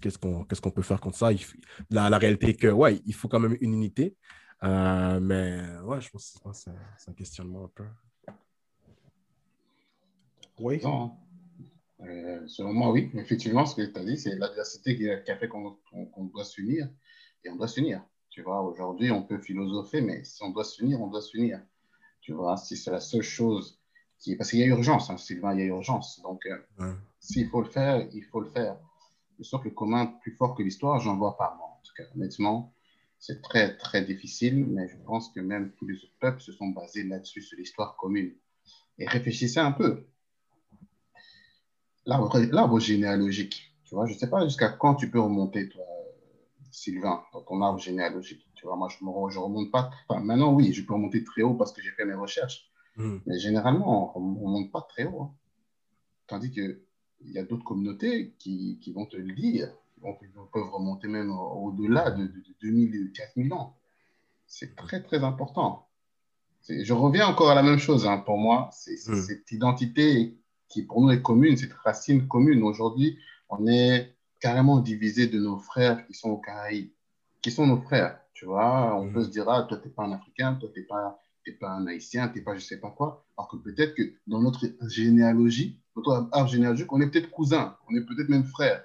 [0.00, 1.30] qu'est-ce qu'on peut faire contre ça?
[1.90, 4.16] la, la, réalité est que, ouais, il faut quand même une unité.
[4.64, 7.84] Euh, mais ouais, je pense que c'est un questionnement un peu.
[10.60, 10.80] Oui.
[12.00, 13.10] Euh, selon moi, oui.
[13.14, 16.88] Effectivement, ce que tu as dit, c'est l'adversité qui, a fait qu'on doit s'unir.
[17.44, 18.02] Et on doit s'unir.
[18.30, 21.60] Tu vois, aujourd'hui, on peut philosopher, mais si on doit s'unir, on doit s'unir.
[22.20, 23.80] Tu vois, si c'est la seule chose
[24.18, 24.36] qui est.
[24.36, 26.20] Parce qu'il y a urgence, hein, Sylvain, il y a urgence.
[26.22, 28.78] Donc, euh, s'il faut le faire, il faut le faire.
[29.38, 31.66] Le socle commun plus fort que l'histoire, j'en vois pas, moi.
[31.66, 32.74] En tout cas, honnêtement,
[33.18, 36.68] c'est très, très difficile, mais je pense que même tous les autres peuples se sont
[36.68, 38.32] basés là-dessus, sur l'histoire commune.
[38.98, 40.06] Et réfléchissez un peu
[42.04, 43.74] l'arbre généalogique.
[43.84, 45.84] Tu vois, je ne sais pas jusqu'à quand tu peux remonter, toi,
[46.70, 48.46] Sylvain, dans ton arbre généalogique.
[48.54, 49.90] Tu vois, moi, je ne remonte pas.
[50.08, 52.70] Enfin, maintenant, oui, je peux remonter très haut parce que j'ai fait mes recherches.
[52.96, 53.18] Hmm.
[53.26, 55.22] Mais généralement, on ne remonte pas très haut.
[55.22, 55.34] Hein.
[56.26, 56.50] Tandis
[57.18, 59.72] qu'il y a d'autres communautés qui, qui, vont te le dire.
[60.04, 63.76] Ils peuvent remonter même au-delà de, de, de 2000, 4000 ans.
[64.46, 65.86] C'est très, très important.
[66.68, 68.06] je reviens encore à la même chose.
[68.06, 69.22] Hein, pour moi, c'est Mm.
[69.22, 70.36] cette identité
[70.68, 72.62] qui pour nous est commune, cette racine commune.
[72.62, 73.18] Aujourd'hui,
[73.48, 76.90] on est carrément divisé de nos frères qui sont aux Caraïbes,
[77.42, 78.20] qui sont nos frères.
[78.34, 79.12] Tu vois, on Mm.
[79.12, 81.52] peut se dire, ah, toi, tu n'es pas un Africain, toi, tu n'es pas, t'es
[81.52, 83.24] pas un Haïtien, tu n'es pas je sais pas quoi.
[83.36, 87.94] Alors que peut-être que dans notre généalogie, notre arbre généalogique, on est peut-être cousins, on
[87.96, 88.84] est peut-être même frères.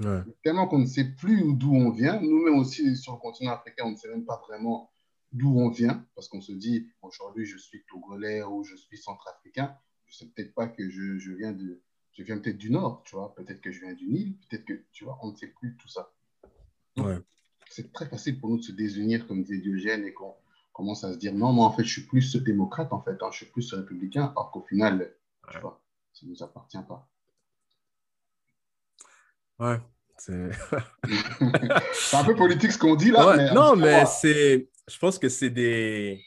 [0.00, 0.20] Ouais.
[0.42, 2.20] Tellement qu'on ne sait plus d'où on vient.
[2.20, 4.90] Nous-mêmes aussi, sur le continent africain, on ne sait même pas vraiment
[5.32, 9.74] d'où on vient, parce qu'on se dit, aujourd'hui, je suis togolais ou je suis centrafricain.
[10.06, 11.80] Je sais peut-être pas que je, je viens de,
[12.12, 13.34] je viens peut-être du nord, tu vois.
[13.34, 15.88] Peut-être que je viens du Nil, peut-être que, tu vois, on ne sait plus tout
[15.88, 16.12] ça.
[16.98, 17.18] Ouais.
[17.70, 20.34] C'est très facile pour nous de se désunir, comme disait Diogène, et qu'on
[20.72, 23.28] commence à se dire, non, moi, en fait, je suis plus démocrate, en fait, hein,
[23.30, 25.14] je suis plus républicain, alors qu'au final,
[25.50, 25.81] tu vois,
[26.12, 27.08] ça ne nous appartient pas.
[29.58, 29.80] Ouais.
[30.18, 30.50] C'est...
[32.12, 33.26] Un peu politique ce qu'on dit là.
[33.26, 34.68] Ouais, mais non, mais c'est.
[34.86, 36.22] Je pense que c'est des.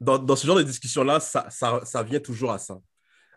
[0.00, 2.78] Dans, dans ce genre de discussion-là, ça, ça, ça vient toujours à ça.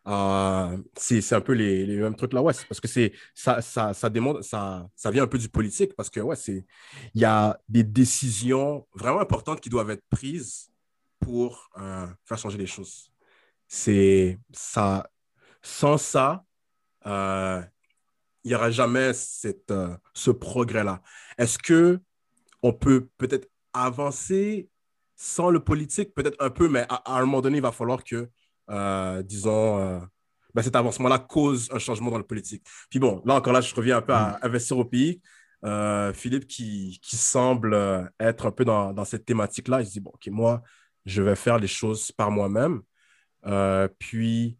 [0.07, 2.53] Euh, c'est, c'est un peu les, les mêmes trucs là, ouais.
[2.69, 6.09] Parce que c'est, ça, ça, ça, démontre, ça, ça vient un peu du politique parce
[6.09, 6.65] que, ouais, c'est.
[7.13, 10.71] Il y a des décisions vraiment importantes qui doivent être prises
[11.19, 13.11] pour euh, faire changer les choses.
[13.69, 14.37] C'est.
[14.51, 15.09] Ça.
[15.61, 16.43] Sans ça,
[17.05, 17.61] euh,
[18.43, 21.01] il n'y aura jamais cette, euh, ce progrès-là.
[21.37, 21.99] Est-ce que
[22.63, 24.69] on peut peut-être avancer
[25.15, 28.03] sans le politique, peut-être un peu, mais à, à un moment donné, il va falloir
[28.03, 28.29] que,
[28.69, 29.99] euh, disons, euh,
[30.53, 32.65] ben, cet avancement-là cause un changement dans le politique.
[32.89, 35.21] Puis bon, là encore, là, je reviens un peu à investir au pays.
[35.65, 39.91] Euh, Philippe, qui, qui semble euh, être un peu dans, dans cette thématique-là, il se
[39.91, 40.63] dit, bon, OK, moi,
[41.05, 42.81] je vais faire les choses par moi-même.
[43.45, 44.57] Euh, puis,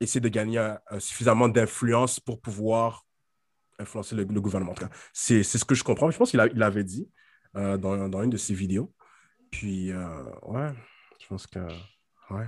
[0.00, 3.04] essayer de gagner un suffisamment d'influence pour pouvoir
[3.78, 4.74] influencer le, gouvernement.
[5.12, 6.10] C'est ce que je comprends.
[6.10, 7.08] Je pense qu'il l'avait dit
[7.56, 8.92] euh, dans, dans une de ses vidéos.
[9.50, 10.72] Puis, euh, ouais,
[11.20, 11.60] je pense que.
[12.30, 12.46] Ouais.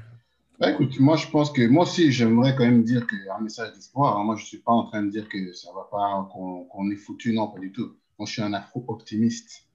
[0.59, 4.17] Bah, écoute, moi je pense que moi aussi j'aimerais quand même dire qu'un message d'espoir.
[4.17, 4.25] hein.
[4.25, 6.97] Moi je ne suis pas en train de dire que ça va pas, qu'on est
[6.97, 7.95] foutu, non, pas du tout.
[8.19, 9.66] Moi je suis un afro-optimiste.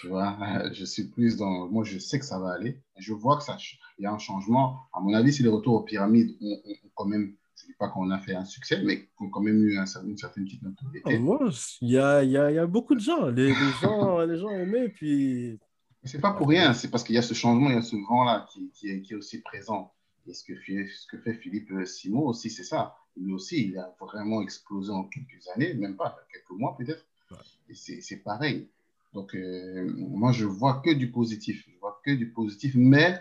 [0.00, 0.36] Tu vois,
[0.72, 1.68] je suis plus dans.
[1.68, 2.78] Moi je sais que ça va aller.
[2.98, 3.56] Je vois que ça,
[3.98, 4.80] il y a un changement.
[4.92, 7.68] À mon avis, si les retours aux pyramides ont, ont- ont quand même, je ne
[7.72, 10.44] dis pas qu'on a fait un succès, mais ont quand même eu un- une certaine
[10.44, 11.18] petite notoriété.
[11.18, 11.38] Moi,
[11.80, 13.26] il y a, y, a, y a beaucoup de gens.
[13.26, 14.88] Les, les gens, les gens aimaient.
[14.88, 15.58] Puis.
[16.04, 17.96] C'est pas pour rien, c'est parce qu'il y a ce changement, il y a ce
[18.08, 19.92] vent-là qui, qui, est, qui est aussi présent.
[20.28, 22.94] Et ce que, fait- ce que fait Philippe Simon aussi, c'est ça.
[23.16, 27.04] Lui aussi, il a vraiment explosé en quelques années, même pas, quelques mois peut-être.
[27.32, 27.38] Ouais.
[27.68, 28.68] Et c'est pareil.
[29.12, 31.64] Donc, euh, moi, je vois que du positif.
[31.68, 33.20] Je vois que du positif, mais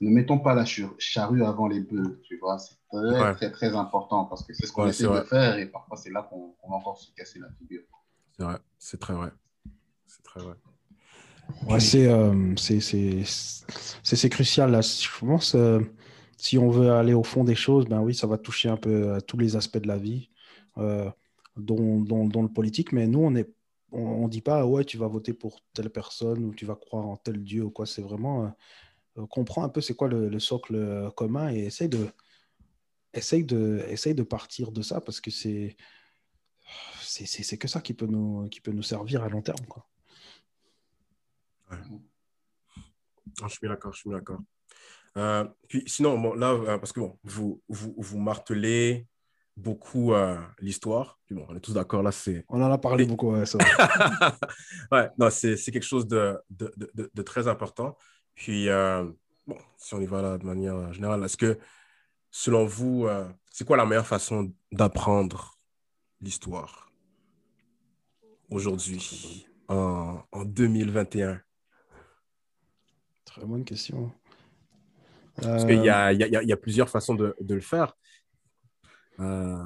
[0.00, 2.58] ne mettons pas la char- charrue avant les bœufs, tu vois.
[2.58, 3.32] C'est très, Ouais.
[3.34, 5.24] très, très important parce que c'est ce qu'on Ouais, essaie de vrai.
[5.24, 7.82] faire et parfois, c'est là qu'on qu'on va encore se casser la figure.
[8.36, 9.30] C'est vrai, c'est très vrai.
[10.06, 10.54] C'est très vrai.
[11.66, 14.70] Ouais, c'est euh, c'est- c'est- c'est- c'est crucial.
[14.70, 14.80] Là.
[14.80, 15.80] Je pense euh,
[16.36, 19.14] si on veut aller au fond des choses, ben oui, ça va toucher un peu
[19.14, 20.30] à tous les aspects de la vie,
[20.78, 21.10] euh,
[21.56, 22.92] dont, dont, dont le politique.
[22.92, 23.50] Mais nous, on est,
[23.92, 27.06] on, on dit pas ouais, tu vas voter pour telle personne ou tu vas croire
[27.06, 27.86] en tel Dieu ou quoi.
[27.86, 28.48] C'est vraiment euh,
[29.18, 32.08] euh, un peu c'est quoi le, le socle euh, commun et essaye de
[33.14, 35.76] essaye de essaye de partir de ça parce que c'est
[37.00, 39.64] c'est que ça qui peut nous qui peut nous servir à long terme.
[41.70, 41.76] Ah,
[43.42, 44.40] je suis d'accord, je suis d'accord.
[45.16, 49.06] Euh, puis sinon, bon, là, parce que bon, vous, vous, vous martelez
[49.58, 51.18] beaucoup euh, l'histoire.
[51.30, 52.44] Bon, on est tous d'accord, là, c'est.
[52.48, 53.58] On en a parlé beaucoup, ouais, vrai.
[54.92, 57.96] ouais, non, c'est c'est quelque chose de, de, de- de- très important.
[58.34, 59.04] Puis, euh,
[59.46, 61.58] bon, si on y va là de manière générale, est-ce que,
[62.30, 65.58] selon vous, euh, c'est quoi la meilleure façon d'apprendre
[66.20, 66.90] l'histoire
[68.50, 71.40] aujourd'hui, en, en 2021?
[73.24, 74.12] Très bonne question.
[75.34, 77.96] Parce qu'il y Euh, y, a, il y a plusieurs façons de, de le faire.
[79.20, 79.64] Euh,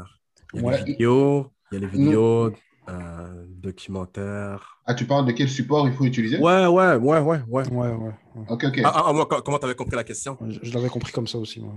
[0.55, 0.79] il y a Ouais.
[0.79, 2.53] les vidéos, il y a les vidéos,
[2.89, 4.79] euh, documentaires.
[4.87, 6.39] Ah, tu parles de quel support il faut utiliser?
[6.39, 7.69] Ouais, ouais, ouais, ouais, ouais.
[7.70, 8.12] Ouais.
[8.49, 8.81] Ok, ok.
[8.85, 10.37] Ah, ah, moi, co- comment tu avais compris la question?
[10.49, 11.61] Je, je l'avais compris comme ça aussi.
[11.61, 11.73] moi.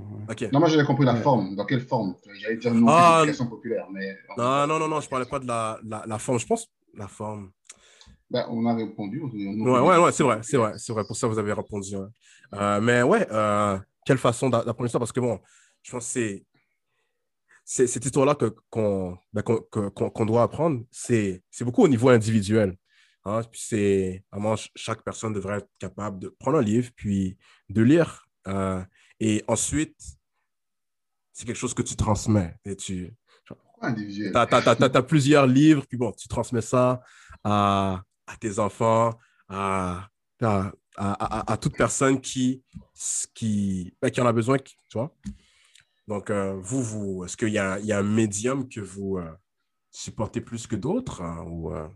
[0.52, 1.22] Non, moi j'avais compris la Ouais.
[1.22, 1.56] forme.
[1.56, 2.16] Dans quelle forme?
[2.42, 5.48] J'allais dire non, Ah, éducation populaire, mais Non, non, non, non, je parlais pas de
[5.48, 6.40] la, la, la forme.
[6.40, 7.52] Je pense la forme.
[8.32, 9.22] Ben, on a répondu.
[9.22, 11.04] on- on- Ouais, ouais, ouais, c'est vrai, c'est vrai, c'est vrai.
[11.06, 11.96] Pour ça, vous avez répondu.
[11.96, 12.08] ouais.
[12.54, 14.98] Euh, mais ouais, euh, quelle façon d'a- d'apprendre ça?
[15.00, 15.40] Parce que bon,
[15.84, 16.46] je pense que c'est
[17.66, 18.36] cette histoire-là
[18.70, 20.84] qu'on ben, que- qu'on- qu'on doit apprendre.
[20.92, 22.78] C'est beaucoup au niveau individuel.
[23.26, 23.42] Hein?
[23.54, 27.38] C'est vraiment ch- chaque personne devrait être capable de prendre un livre puis
[27.70, 28.26] de lire.
[28.48, 28.84] Euh,
[29.20, 29.98] et ensuite,
[31.34, 32.56] c'est quelque chose que tu transmets.
[32.66, 33.12] Et tu,
[33.48, 34.32] Pourquoi individuel?
[34.32, 37.02] tu as, plusieurs livres, puis bon, tu transmets ça
[37.44, 39.18] à, à tes enfants,
[39.50, 40.08] à,
[40.42, 40.72] à,
[41.52, 42.64] à, toute personne qui,
[43.34, 45.12] qui, ben, qui en a besoin, tu vois?
[46.08, 49.32] Donc, euh, vous, vous est-ce qu'il y, a un médium que vous euh,
[49.92, 51.22] supportez plus que d'autres?
[51.22, 51.88] Hein, ou, euh,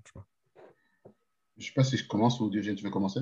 [1.57, 3.19] je ne sais pas si je commence ou Diogène, tu veux commencer?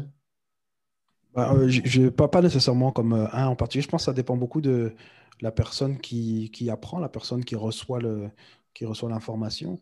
[1.34, 3.82] Bah, je, pas, pas nécessairement comme un en particulier.
[3.82, 4.94] Je pense que ça dépend beaucoup de
[5.42, 8.30] la personne qui, qui apprend, la personne qui reçoit le,
[8.74, 9.82] qui reçoit l'information.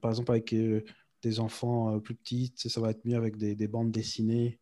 [0.00, 0.54] par exemple, avec
[1.22, 4.60] des enfants plus petits, ça va être mieux avec des, des bandes dessinées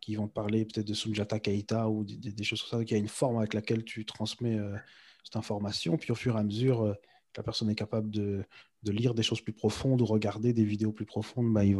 [0.00, 3.00] qui vont te parler peut-être de Sunjata Keita ou des, choses comme ça, qu'il y
[3.00, 4.74] a une forme avec laquelle tu transmets euh,
[5.24, 5.96] cette information.
[5.96, 6.94] Puis au fur et à mesure euh,
[7.36, 8.44] la personne est capable de,
[8.84, 11.76] lire des choses plus profondes ou regarder des vidéos plus profondes, bah, il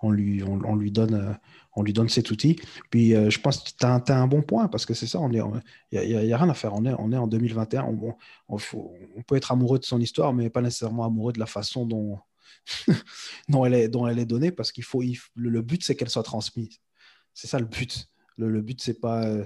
[0.00, 1.32] on, lui, on, lui donne, euh,
[1.74, 2.56] on lui donne cet outil.
[2.88, 5.40] Puis je pense que tu as, un bon point parce que c'est ça, il n'y
[5.40, 6.72] a, a, rien à faire.
[6.72, 8.14] On est, on est en 2021, on,
[8.48, 12.18] on, peut être amoureux de son histoire, mais pas nécessairement amoureux de la façon dont,
[13.48, 15.02] dont, elle, est, dont elle est donnée parce qu'il faut,
[15.34, 16.80] le but, c'est qu'elle soit transmise.
[17.36, 18.08] C'est ça le but.
[18.38, 19.44] Le, le but, c'est pas euh,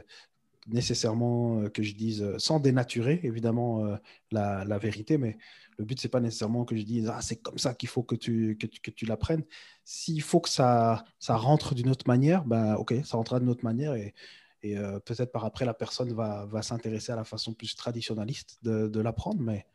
[0.68, 3.84] nécessairement euh, que je dise, euh, sans dénaturer évidemment
[4.30, 5.36] la, vérité, mais
[5.76, 8.14] le but, c'est pas nécessairement que je dise, ah, c'est comme ça qu'il faut que
[8.14, 9.44] tu, que que l'apprennes.
[9.84, 13.94] S'il faut que ça, rentre d'une autre manière, ben, ok, ça rentrera d'une autre manière
[13.94, 14.14] et,
[14.62, 19.40] peut-être par après, la personne va, va s'intéresser à la façon plus traditionnaliste de, l'apprendre,
[19.40, 19.66] mais,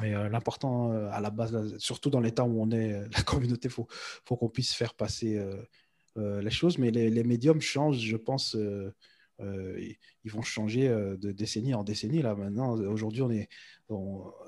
[0.00, 4.36] mais l'important à la base, surtout dans l'état où on est, la communauté, il faut
[4.36, 5.40] qu'on puisse faire passer
[6.16, 8.54] euh, les choses, mais les, médiums changent, je pense.
[8.54, 8.94] Euh,
[9.40, 9.92] euh,
[10.22, 12.22] ils vont changer de décennie en décennie.
[12.22, 13.48] Là, maintenant, aujourd'hui, on est,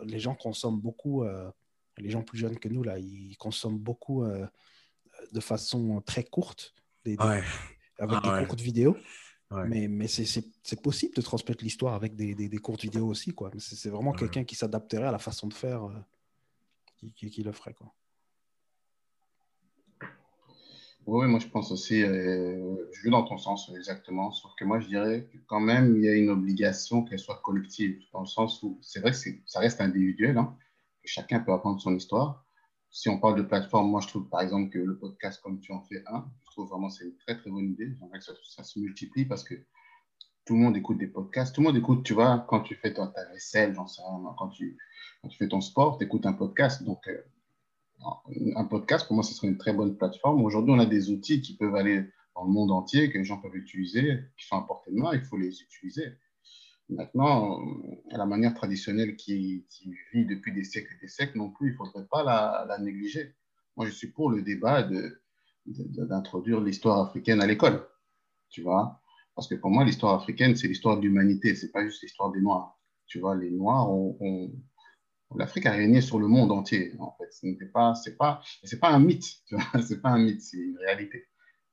[0.04, 1.24] les gens consomment beaucoup.
[1.98, 4.24] les gens plus jeunes que nous, là, ils consomment beaucoup
[5.32, 6.72] de façon très courte,
[7.04, 7.18] avec
[7.98, 8.96] ah des courtes vidéos.
[9.50, 13.34] Mais, mais c'est possible de transmettre l'histoire avec des, des, courtes vidéos aussi.
[13.58, 15.82] C'est vraiment quelqu'un qui s'adapterait à la façon de faire
[16.96, 17.74] qui, qui, qui, le ferait.
[17.74, 17.92] Quoi.
[21.06, 24.80] Oui, moi je pense aussi, euh, je vais dans ton sens exactement, sauf que moi
[24.80, 28.26] je dirais que quand même il y a une obligation qu'elle soit collective, dans le
[28.26, 29.16] sens où c'est vrai que
[29.46, 30.56] ça reste individuel, hein,
[31.02, 32.44] que chacun peut apprendre son histoire.
[32.90, 35.72] Si on parle de plateforme, moi je trouve par exemple que le podcast comme tu
[35.72, 37.94] en fais un, je trouve vraiment c'est une très très bonne idée.
[38.00, 39.54] J'aimerais que ça, se multiplie parce que
[40.44, 42.92] tout le monde écoute des podcasts, tout le monde écoute, tu vois, quand tu fais
[42.92, 44.76] ta, vaisselle, j'en sais rien, quand tu,
[45.22, 47.22] quand tu fais ton sport, tu écoutes un podcast, donc euh,
[48.54, 50.44] un podcast, pour moi, ce serait une très bonne plateforme.
[50.44, 52.04] Aujourd'hui, on a des outils qui peuvent aller
[52.34, 55.14] dans le monde entier, que les gens peuvent utiliser, qui sont à portée de main,
[55.14, 56.12] il faut les utiliser.
[56.88, 57.58] Maintenant,
[58.10, 59.66] la manière traditionnelle qui,
[60.12, 63.34] vit depuis des siècles et des siècles non plus, il ne faudrait pas la, négliger.
[63.76, 64.88] Moi, je suis pour le débat
[65.66, 67.86] d'introduire l'histoire africaine à l'école,
[68.50, 69.00] tu vois.
[69.34, 72.30] Parce que pour moi, l'histoire africaine, c'est l'histoire de l'humanité, ce n'est pas juste l'histoire
[72.30, 72.78] des Noirs.
[73.06, 74.52] Tu vois, les Noirs ont
[75.34, 77.32] L'Afrique a régné sur le monde entier, en fait.
[77.32, 77.92] Ce n'est pas,
[78.82, 79.24] un mythe,
[79.86, 81.26] c'est pas un mythe, c'est une réalité.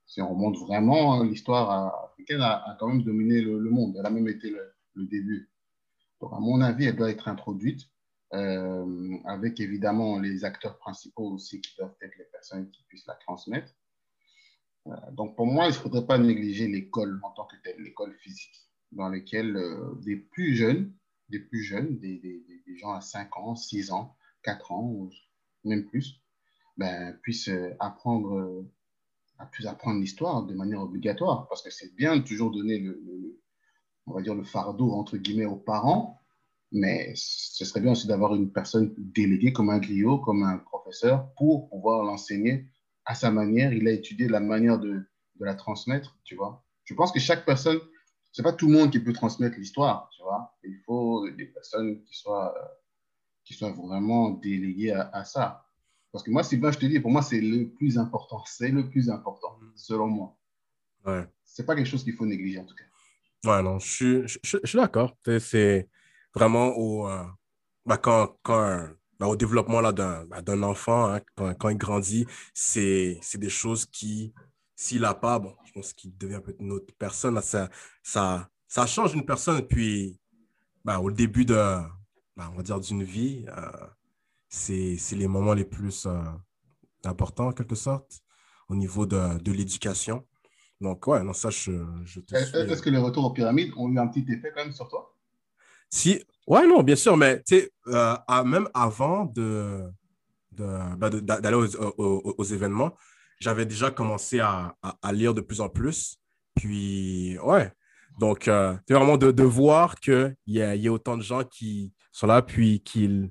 [0.06, 3.96] Si on remonte vraiment, l'histoire africaine a, quand même dominé le, monde.
[3.98, 5.50] Elle a même été le, début.
[6.20, 7.82] Donc, à mon avis, elle doit être introduite
[8.32, 13.14] euh, avec évidemment les acteurs principaux aussi qui doivent être les personnes qui puissent la
[13.14, 13.72] transmettre.
[14.88, 18.14] Euh, donc, pour moi, il ne faudrait pas négliger l'école en tant que telle, l'école
[18.18, 20.92] physique, dans laquelle euh, des plus jeunes
[21.28, 22.22] des plus jeunes, des,
[22.76, 25.08] gens à 5 ans, 6 ans, 4 ans,
[25.64, 26.20] même plus,
[26.76, 28.70] ben, puissent euh, apprendre, euh,
[29.38, 31.48] apprendre l'histoire de manière obligatoire.
[31.48, 33.40] Parce que c'est bien de toujours donner le,
[34.06, 36.20] on va dire le fardeau, entre guillemets, aux parents,
[36.72, 41.32] mais ce serait bien aussi d'avoir une personne déléguée comme un griot, comme un professeur,
[41.36, 42.68] pour pouvoir l'enseigner
[43.04, 43.72] à sa manière.
[43.72, 45.04] Il a étudié la manière de,
[45.36, 46.64] de la transmettre, tu vois.
[46.84, 47.78] Je pense que chaque personne
[48.34, 50.52] c'est pas tout le monde qui peut transmettre l'histoire, tu vois.
[50.64, 52.52] Il faut des personnes qui soient,
[53.44, 55.64] qui soient vraiment déléguées à, ça.
[56.10, 58.42] Parce que moi, Sylvain, je te dis, pour moi, c'est le plus important.
[58.44, 60.36] C'est le plus important, selon moi.
[61.06, 61.24] Ouais.
[61.44, 63.48] C'est pas quelque chose qu'il faut négliger, en tout cas.
[63.48, 65.16] Ouais, non, je, je, je, suis d'accord.
[65.38, 65.88] C'est
[66.34, 67.22] vraiment au, euh,
[67.86, 68.88] bah, quand, quand,
[69.20, 74.34] bah, au développement d'un bah, enfant, hein, quand, quand, il grandit, c'est des choses qui
[74.76, 77.40] s'il n'a pas, bon, je pense qu'il devient un peu une autre personne.
[77.40, 77.68] Ça,
[78.02, 79.62] ça, ça change une personne.
[79.66, 80.18] Puis,
[80.84, 81.54] ben, au début de,
[82.36, 83.86] ben, on va dire, d'une vie, euh,
[84.48, 86.22] c'est les moments les plus euh,
[87.04, 88.20] importants, en quelque sorte,
[88.68, 90.26] au niveau de, de l'éducation.
[90.80, 91.72] Donc, ouais, non, ça, je,
[92.04, 94.88] je Est-ce que les retours aux pyramides ont eu un petit effet quand même sur
[94.88, 95.14] toi?
[95.88, 99.88] Si, ouais, non, bien sûr, mais tu sais, euh, même avant de,
[100.50, 102.94] d'aller aux, aux, aux, événements,
[103.40, 106.18] j'avais déjà commencé à, à, lire de plus en plus.
[106.54, 107.72] Puis, ouais.
[108.18, 111.42] Donc, euh, c'est vraiment de, de voir qu'il y, a, y a autant de gens
[111.44, 113.30] qui sont là, puis qui,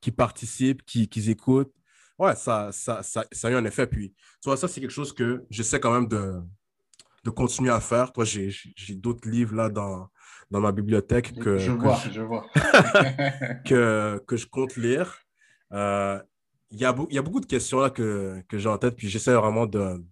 [0.00, 1.72] qui participent, qui, qui écoutent.
[2.18, 3.86] Ouais, ça, ça, ça, ça, a eu un effet.
[3.86, 4.10] Puis,
[4.42, 6.40] tu vois, ça, c'est quelque chose que j'essaie quand même de,
[7.24, 8.12] de continuer à faire.
[8.12, 10.08] Toi, j'ai d'autres livres là dans,
[10.50, 12.46] dans ma bibliothèque que je vois, je, vois.
[13.64, 15.18] que, que je compte lire.
[15.72, 16.20] Euh,
[16.70, 18.96] il y, a, il y a beaucoup de questions là que, que j'ai en tête,
[18.96, 20.04] puis j'essaie vraiment de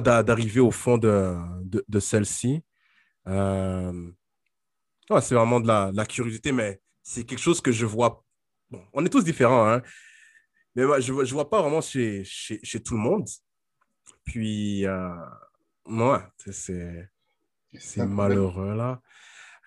[0.00, 2.62] d'arriver au fond de, de, de celle-ci.
[3.28, 4.10] Euh,
[5.20, 8.24] c'est vraiment de la, la curiosité, mais c'est quelque chose que je vois.
[8.70, 9.82] Bon, on est tous différents, hein?
[10.74, 13.28] mais je ne vois pas vraiment chez, chez, chez, tout le monde.
[14.24, 15.14] Puis, euh,
[17.78, 19.00] c'est malheureux là.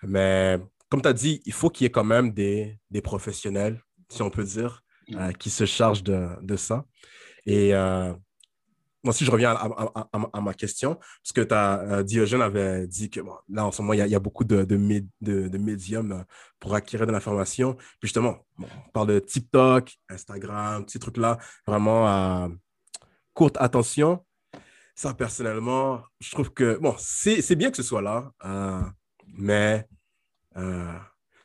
[0.02, 0.58] Mais
[0.88, 4.22] comme tu as dit, il faut qu'il y ait quand même des, des professionnels, si
[4.22, 4.82] on peut dire,
[5.16, 6.84] euh, qui se chargent de, de ça.
[7.46, 8.12] Et euh,
[9.02, 13.20] moi aussi, je reviens à, ma question, parce que as, euh, Diogène avait dit que
[13.48, 14.76] là, en ce moment, il y a, beaucoup de, de,
[15.58, 16.22] médiums euh,
[16.58, 17.78] pour acquérir de l'information.
[18.02, 22.50] Justement, on parle de TikTok, Instagram, ces trucs-là, vraiment à
[23.32, 24.24] courte attention.
[24.94, 28.82] Ça, personnellement, je trouve que, bon, c'est bien que ce soit là, euh,
[29.38, 29.86] mais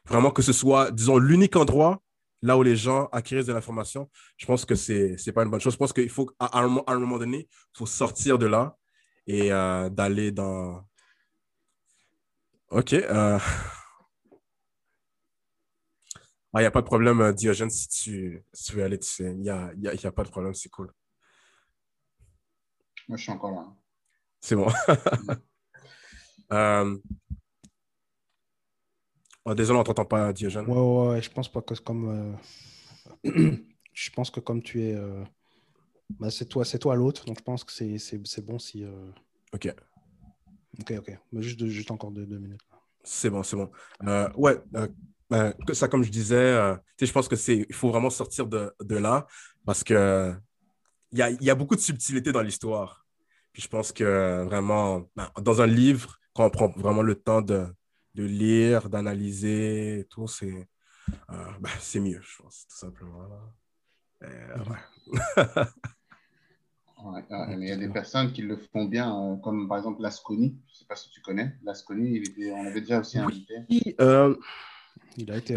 [0.08, 2.02] vraiment que ce soit, disons, l'unique endroit
[2.46, 4.08] là où les gens acquèrent de l'information,
[4.38, 5.74] je pense que ce n'est pas une bonne chose.
[5.74, 8.78] Je pense qu'il faut, à, un, moment donné, il faut sortir de là
[9.26, 10.86] et euh, d'aller dans.
[12.70, 12.94] OK.
[12.94, 13.40] Euh,
[16.54, 19.32] il n'y a pas de problème, euh, Diogène, si tu, veux aller, tu sais.
[19.32, 20.94] Il n'y a, y a, y a, pas de problème, c'est cool.
[23.08, 23.66] Moi, je suis encore là.
[24.40, 24.72] C'est bon.
[29.48, 30.66] Oh, désolé, on ne t'entend pas, Diogène.
[30.66, 32.38] Ouais, ouais, je pense pas que comme.
[33.24, 33.58] Euh,
[33.94, 34.96] je pense que comme tu es.
[34.96, 35.24] Euh,
[36.20, 38.84] bah, c'est toi, c'est toi l'autre, donc je pense que c'est bon si.
[38.84, 39.12] Euh,
[39.54, 39.72] ok.
[40.80, 41.20] Ok, ok.
[41.32, 42.62] Mais juste, juste encore deux, minutes.
[43.04, 43.70] C'est bon, c'est bon.
[44.36, 44.58] ouais,
[45.30, 48.96] ben, ça, comme je disais, je pense que c'est, il faut vraiment sortir de, de
[48.96, 49.28] là
[49.64, 50.34] parce que
[51.12, 53.06] il y a, y a, beaucoup de subtilité dans l'histoire.
[53.54, 57.42] Puis je pense que vraiment, ben, dans un livre, quand on prend vraiment le temps
[57.42, 57.68] de,
[58.16, 60.68] de lire, d'analyser, tout, c'est
[61.32, 61.36] euh,
[61.80, 63.28] c'est mieux, je pense, tout simplement.
[64.24, 65.64] Euh, ouais.
[67.58, 70.58] il y a des personnes qui le font bien, euh, comme par exemple Lasconi.
[70.68, 71.54] Je ne sais pas si tu connais.
[71.64, 73.56] Lasconi, il on avait déjà aussi invité.
[73.70, 75.54] il a été.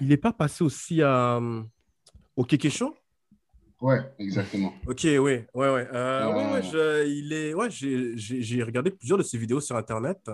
[0.00, 1.40] Il n'est pas passé aussi à,
[2.36, 2.94] au Keke Show?
[3.80, 4.72] Ouais, exactement.
[4.86, 5.88] Ok, oui, ouais, ouais.
[5.90, 10.30] ouais, ouais il est, ouais, j'ai regardé plusieurs de ses vidéos sur Internet.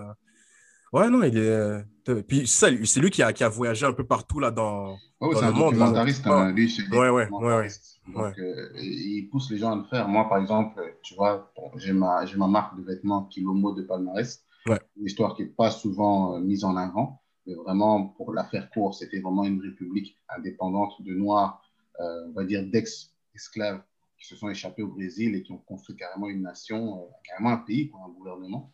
[0.93, 1.49] Ouais, non, il est.
[1.49, 1.81] Euh,
[2.27, 5.41] puis c'est lui qui a, qui a voyagé un peu partout là dans, oh, dans
[5.41, 5.75] le monde.
[5.75, 7.67] C'est un documentariste, hein, lui, ouais, ouais, ouais,
[8.07, 10.07] Donc, euh, il pousse les gens à le faire.
[10.07, 14.41] Moi, par exemple, tu vois, j'ai ma, ma marque de vêtements Kilomo de Palmarès.
[14.67, 14.79] Ouais.
[14.97, 17.21] Une histoire qui n'est pas souvent euh, mise en avant.
[17.45, 21.61] Mais vraiment, pour la faire court, c'était vraiment une république indépendante de Noirs,
[21.99, 23.81] on va dire d'ex-esclaves
[24.19, 27.57] qui se sont échappés au Brésil et qui ont construit carrément une nation, carrément un
[27.57, 28.73] pays, quoi, un gouvernement.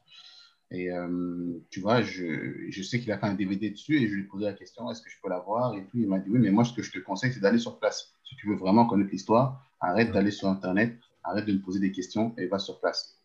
[0.72, 4.16] Et euh, tu vois, je, je sais qu'il a fait un DVD dessus et je
[4.16, 6.30] lui ai posé la question est-ce que je peux l'avoir Et puis il m'a dit
[6.30, 8.16] oui, mais moi ce que je te conseille, c'est d'aller sur place.
[8.24, 11.92] Si tu veux vraiment connaître l'histoire, arrête d'aller sur Internet, arrête de me poser des
[11.92, 13.20] questions et va sur place.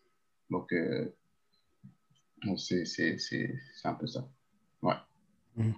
[0.49, 1.13] Donc, euh,
[2.57, 2.83] c'est
[3.83, 4.27] un peu ça.
[4.81, 4.93] Ouais.
[5.57, 5.71] Mmh.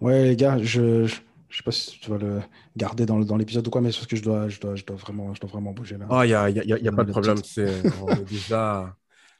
[0.00, 2.40] Ouais, les gars, je, je, sais pas si tu vas le
[2.76, 4.84] garder dans, dans l'épisode ou quoi, mais c'est parce que je dois, je dois, je
[4.84, 6.06] dois, vraiment, je dois vraiment bouger là.
[6.10, 7.38] Ah, il n'y a, y a, y a pas de problème.
[7.42, 7.82] C'est
[8.28, 8.96] déjà.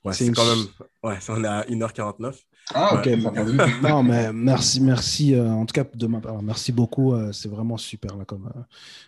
[0.07, 0.67] Ouais, c'est quand même.
[1.03, 2.35] Ouais, on est à 1h49.
[2.75, 3.07] Ah, ok.
[3.83, 5.35] non, mais merci, merci.
[5.35, 7.13] Euh, en tout cas, de ma part, merci beaucoup.
[7.13, 8.61] Euh, c'est vraiment super là, comme, euh,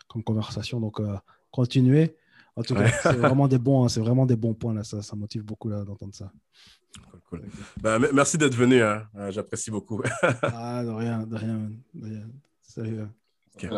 [0.09, 0.81] comme conversation.
[0.81, 1.01] Donc,
[1.53, 2.17] continuez.
[2.57, 4.83] En tout cas, c'est vraiment des bons, hein, c'est vraiment des bons points là.
[4.83, 6.33] Ça, ça motive beaucoup là d'entendre ça.
[7.31, 7.45] Cool,
[7.81, 8.83] bah, merci d'être venu.
[8.83, 9.07] Hein.
[9.31, 10.03] J'apprécie beaucoup.
[10.43, 12.27] ah, de rien, de rien, de rien.
[12.63, 13.01] Salut.
[13.55, 13.69] Okay.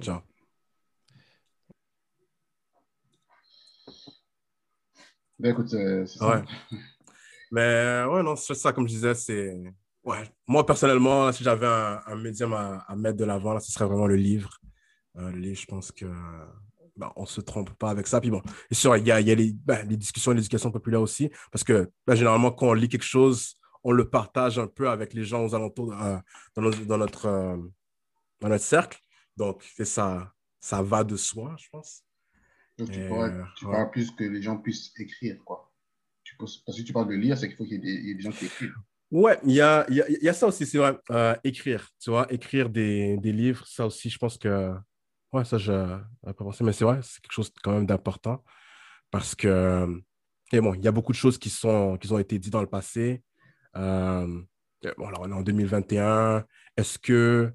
[0.00, 0.22] Ciao.
[5.40, 6.44] Ben écoute, c'est ça.
[7.50, 9.58] Mais ouais, non, c'est ça, comme je disais, c'est.
[10.04, 10.22] Ouais.
[10.46, 14.06] Moi, personnellement, si j'avais un, un, médium à, à, mettre de l'avant, ce serait vraiment
[14.06, 14.58] le livre.
[15.16, 16.06] Euh, le livre, je pense que.
[16.96, 18.20] Ben, on ne se trompe pas avec ça.
[18.20, 21.00] Puis bon, et sûr, il y a, y a les, ben, les, discussions, l'éducation populaire
[21.00, 24.90] aussi, parce que ben, généralement, quand on lit quelque chose, on le partage un peu
[24.90, 26.18] avec les gens aux alentours, euh,
[26.54, 27.56] dans, notre, dans, notre, euh,
[28.40, 28.98] dans notre cercle.
[29.38, 30.30] Donc, ça,
[30.60, 32.04] ça va de soi, je pense.
[32.80, 35.70] Donc, tu, pourras, tu plus que les gens puissent écrire, quoi.
[36.24, 38.30] Tu parce que tu parles de lire, c'est qu'il faut qu'il y, ait des gens
[38.30, 38.74] qui écrivent.
[39.10, 40.96] Ouais, il y a, y, a, y a, ça aussi, c'est vrai.
[41.10, 44.72] Euh, écrire, tu vois, écrire des, des, livres, ça aussi, je pense que.
[45.32, 48.42] Ouais, ça, je n'avais pas pensé, mais c'est vrai, c'est quelque chose quand même d'important.
[49.10, 49.86] Parce que.
[50.52, 52.60] Et bon, il y a beaucoup de choses qui, sont, qui ont été dites dans
[52.60, 53.22] le passé.
[53.76, 54.26] Euh,
[54.96, 56.44] bon, alors, on est en 2021.
[56.76, 57.52] Est-ce que,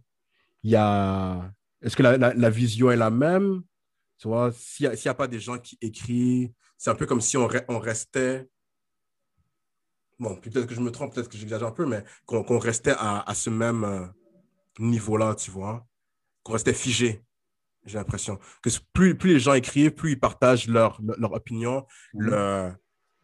[0.63, 3.63] y a, est-ce que la, la, la vision est la même?
[4.17, 7.37] Tu vois, s'il n'y a, pas des gens qui écrivent, c'est un peu comme si
[7.37, 8.47] on, on restait.
[10.19, 13.19] Bon, peut-être que je me trompe, peut-être que j'exagère un peu, mais qu'on restait à,
[13.19, 14.05] à, ce même euh,
[14.79, 15.85] niveau-là, tu vois.
[16.43, 17.25] Qu'on restait figé,
[17.85, 18.39] j'ai l'impression.
[18.61, 22.77] Que plus, plus les gens écrivent, plus ils partagent leur, leur, opinion, mhm.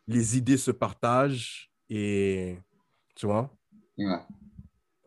[0.08, 2.58] les idées se partagent et.
[3.16, 3.56] Tu vois?
[3.98, 4.20] Ouais.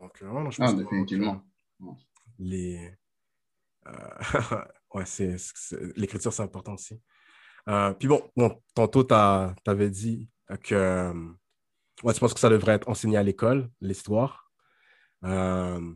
[0.01, 1.43] Donc, vraiment, je pense définitivement.
[2.39, 2.97] les.
[3.87, 3.93] Euh,
[4.95, 5.37] ouais, c'est,
[5.97, 7.01] l'écriture, c'est important aussi.
[7.69, 8.23] Euh, puis bon,
[8.75, 10.29] tantôt, tu avais dit
[10.63, 11.13] que
[12.03, 14.51] ouais, tu penses que ça devrait être enseigné à l'école, l'histoire.
[15.25, 15.93] Euh,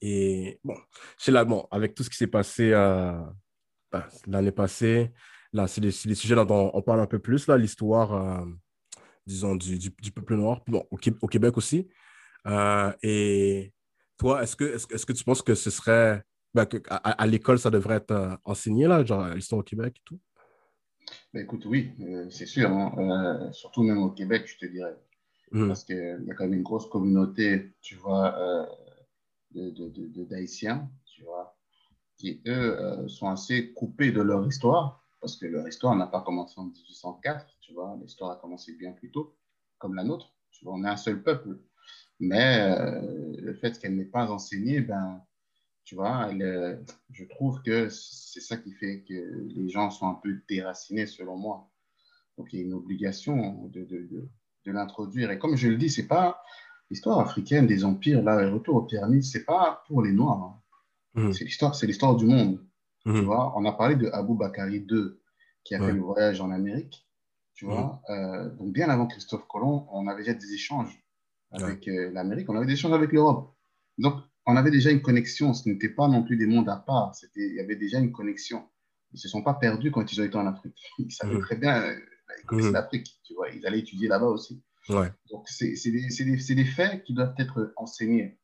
[0.00, 0.76] et bon,
[1.18, 5.12] c'est là, bon, avec tout ce qui s'est passé ben, l'année passée,
[5.52, 8.46] là, c'est des, sujets dont on parle un peu plus, là, l'histoire,
[9.26, 11.88] disons, du, du, peuple noir, bon, au, Québec aussi.
[13.02, 13.72] et
[14.18, 16.22] toi, est-ce que, est -ce que tu penses que ce serait
[16.56, 20.18] ben, à, l'école, ça devrait être euh, enseigné, là, genre l'histoire au Québec et tout?
[21.34, 22.70] Ben, écoute, oui, euh, c'est sûr.
[22.70, 22.94] Hein.
[22.96, 24.96] Euh, surtout même au Québec, je te dirais.
[25.52, 25.66] Mmh.
[25.66, 28.66] Parce qu'il y a quand même une grosse communauté, tu vois,
[29.54, 31.58] d'Haïtiens, tu vois,
[32.16, 35.04] qui, eux, sont assez coupés de leur histoire.
[35.20, 37.98] Parce que leur histoire n'a pas commencé en 1804, tu vois.
[38.00, 39.36] L'histoire a commencé bien plus tôt,
[39.76, 40.32] comme la nôtre.
[40.52, 41.58] Tu vois, on est un seul peuple.
[42.18, 42.74] Mais
[43.38, 45.20] le fait qu'elle n'est pas enseignée, ben,
[45.86, 46.30] tu vois,
[47.12, 51.38] je trouve que c'est ça qui fait que les gens sont un peu déracinés, selon
[51.38, 51.70] moi.
[52.36, 54.28] Donc, il y a une obligation de, de,
[54.64, 55.30] de, l'introduire.
[55.30, 56.42] Et comme je le dis, c'est pas
[56.90, 60.42] l'histoire africaine des empires, là, le retour aux pyramides, c'est pas pour les Noirs.
[60.42, 60.60] Hein.
[61.14, 61.32] Mmh.
[61.32, 62.66] C'est l'histoire, c'est l'histoire du monde.
[63.04, 63.20] Tu mmh.
[63.20, 65.12] vois, on a parlé de Abou Bakari II,
[65.62, 67.06] qui a fait le voyage en Amérique.
[67.54, 67.68] Tu mmh.
[67.68, 71.00] vois, euh, donc bien avant Christophe Colomb, on avait déjà des échanges
[71.52, 73.54] avec euh, l'Amérique, on avait des échanges avec l'Europe.
[73.98, 75.54] Donc, on avait déjà une connexion.
[75.54, 77.12] Ce n'était pas non plus des mondes à part.
[77.34, 78.64] Il y avait déjà une connexion.
[79.12, 80.80] Ils ne se sont pas perdus quand ils ont été en Afrique.
[80.98, 81.40] Ils savaient mhm.
[81.40, 81.98] très bien, euh,
[82.40, 82.74] ils connaissaient mhm.
[82.74, 83.08] l'Afrique.
[83.24, 84.62] Tu vois, ils allaient étudier là-bas aussi.
[84.88, 88.38] Donc, c'est des, des, faits qui doivent être enseignés.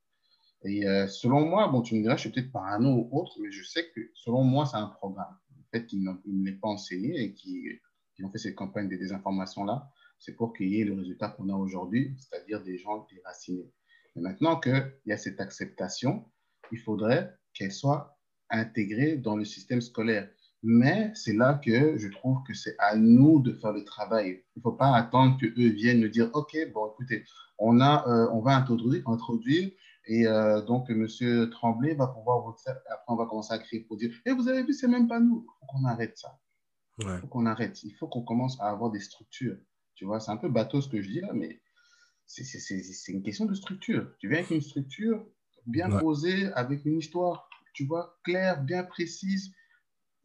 [0.64, 3.50] Et euh, selon moi, bon, tu me diras, je suis peut-être parano ou autre, mais
[3.50, 5.36] je sais que selon moi, c'est un programme.
[5.56, 7.80] Le fait qu'il ne l'ait pas enseigné et qu'ils
[8.24, 9.88] ont fait cette campagne de désinformation-là,
[10.18, 13.72] c'est pour qu'il y ait le résultat qu'on a aujourd'hui, c'est-à-dire des gens déracinés.
[14.14, 16.24] Mais maintenant qu'il y a cette acceptation,
[16.70, 18.18] il faudrait qu'elle soit
[18.50, 20.28] intégrée dans le système scolaire.
[20.62, 24.44] Mais c'est là que je trouve que c'est à nous de faire le travail.
[24.54, 27.24] Il ne faut pas attendre qu'eux viennent nous dire, OK, bon, écoutez,
[27.58, 29.70] on, a, euh, on va introduire, introduire
[30.06, 31.06] et euh, donc M.
[31.50, 34.32] Tremblay va pouvoir vous faire, après on va commencer à crier pour dire, et eh,
[34.32, 35.46] vous avez vu, c'est même pas nous.
[35.46, 36.38] Il faut qu'on arrête ça.
[36.98, 37.82] Il faut qu'on arrête.
[37.84, 39.56] Il faut qu'on commence à avoir des structures.
[39.94, 41.61] Tu vois, c'est un peu bateau ce que je dis là, mais
[42.32, 44.10] c'est une question de structure.
[44.18, 45.24] Tu viens avec une structure
[45.66, 49.52] bien posée, avec une histoire, tu vois, claire, bien précise.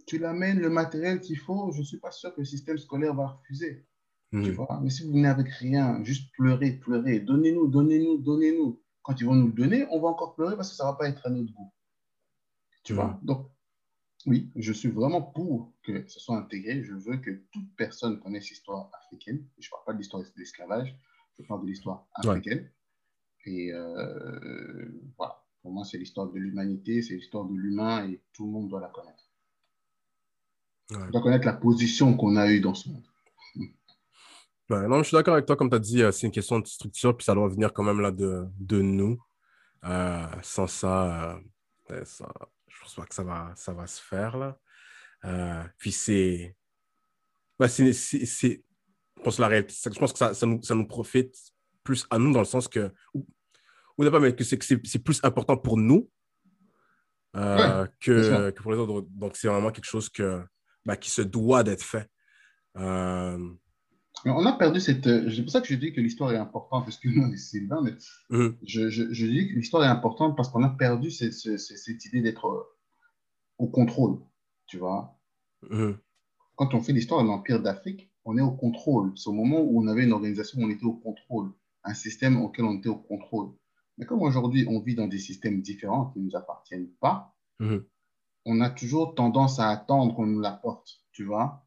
[0.06, 1.72] Tu l'amènes le matériel qu'il faut.
[1.74, 3.86] Je ne suis pas sûr que le système scolaire va refuser.
[4.32, 4.52] Tu hmm.
[4.52, 4.80] vois?
[4.82, 8.82] Mais si vous venez avec rien, juste pleurer, pleurer, donnez-nous, donnez-nous, donnez-nous.
[9.02, 10.98] Quand ils vont nous le donner, on va encore pleurer parce que ça ne va
[10.98, 11.72] pas être à notre goût.
[12.84, 13.20] Tu vois?
[13.22, 13.26] Hmm.
[13.26, 13.52] Donc,
[14.26, 16.84] oui, je suis vraiment pour que ce soit intégré.
[16.84, 19.46] Je veux que toute personne connaisse l'histoire africaine.
[19.58, 20.98] Je ne parle pas de l'histoire de l'esclavage,
[21.40, 22.70] je parle de l'histoire africaine.
[23.46, 28.46] Et euh, voilà, pour moi, c'est l'histoire de l'humanité, c'est l'histoire de l'humain et tout
[28.46, 29.24] le monde doit la connaître.
[30.92, 33.06] On doit connaître la position qu'on a eue dans ce monde.
[34.70, 36.68] non, je suis d'accord avec toi, comme tu as dit, euh, c'est une question de
[36.68, 39.18] structure, puis ça doit venir quand même là de, de nous.
[39.84, 41.40] Euh, sans ça,
[42.04, 42.34] ça,
[42.68, 45.70] je pense pas que ça va, ça va se faire là.
[45.78, 46.56] puis c'est,
[47.68, 48.64] c'est,
[49.18, 51.36] je pense, la je pense que ça, ça, nous, ça, nous, profite
[51.84, 53.26] plus à nous dans le sens que, ou,
[53.98, 56.10] pas, mais que c'est plus important pour nous
[57.36, 59.08] euh, que, que, pour les autres.
[59.12, 60.44] Donc, c'est vraiment quelque chose que,
[60.86, 62.10] bah, qui se doit d'être fait.
[62.78, 63.54] Euh...
[64.26, 65.04] On a perdu cette.
[65.04, 67.82] C'est pour ça que je dis que l'histoire est importante, parce que nous, c'est Sylvain,
[67.84, 67.94] mais
[68.32, 68.56] mm-hmm.
[68.66, 72.06] je, je, je, dis que l'histoire est importante parce qu'on a perdu cette, cette, cette
[72.06, 72.76] idée d'être
[73.60, 74.20] au contrôle,
[74.66, 75.20] tu vois.
[75.70, 75.98] Mm-hmm.
[76.56, 79.14] Quand on fait l'histoire de l'Empire d'Afrique, on est au contrôle.
[79.18, 81.54] C'est au moment où on avait une organisation où on était au contrôle,
[81.86, 83.54] un système auquel on était au contrôle.
[83.98, 87.86] Mais comme aujourd'hui, on vit dans des systèmes différents qui ne nous appartiennent pas, mhm.
[88.46, 91.66] on a toujours tendance à attendre qu'on nous l'apporte, tu vois.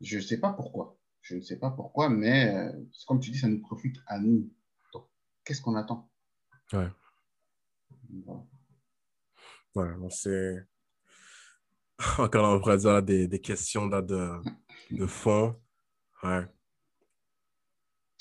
[0.00, 0.98] Je ne sais pas pourquoi.
[1.22, 2.72] Je ne sais pas pourquoi, mais euh,
[3.06, 4.50] comme tu dis, ça nous profite à nous.
[4.92, 5.06] Donc,
[5.44, 6.10] qu'est-ce qu'on attend?
[6.72, 6.88] Ouais.
[9.74, 9.94] Voilà.
[10.10, 10.66] c'est.
[12.18, 14.42] Encore, on pourrait dire des, des questions de,
[14.90, 15.54] de fond.
[16.22, 16.46] Ouais.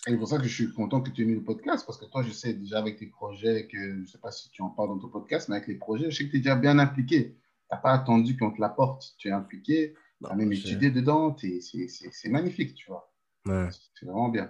[0.07, 1.97] Et c'est pour ça que je suis content que tu aies mis le podcast, parce
[1.97, 4.61] que toi, je sais déjà avec tes projets, que je ne sais pas si tu
[4.61, 6.55] en parles dans ton podcast, mais avec les projets, je sais que tu es déjà
[6.55, 7.33] bien impliqué.
[7.33, 7.39] Tu
[7.71, 9.15] n'as pas attendu qu'on te l'apporte.
[9.17, 13.11] Tu es impliqué, Tu as même étudié dedans, c'est magnifique, tu vois.
[13.45, 14.49] C'est vraiment bien.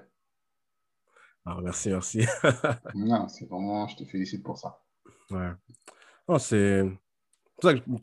[1.46, 2.26] Ah, merci, merci.
[2.94, 4.84] non, c'est vraiment, je te félicite pour ça.
[5.32, 5.52] Ouais.
[6.28, 6.84] Non, c'est.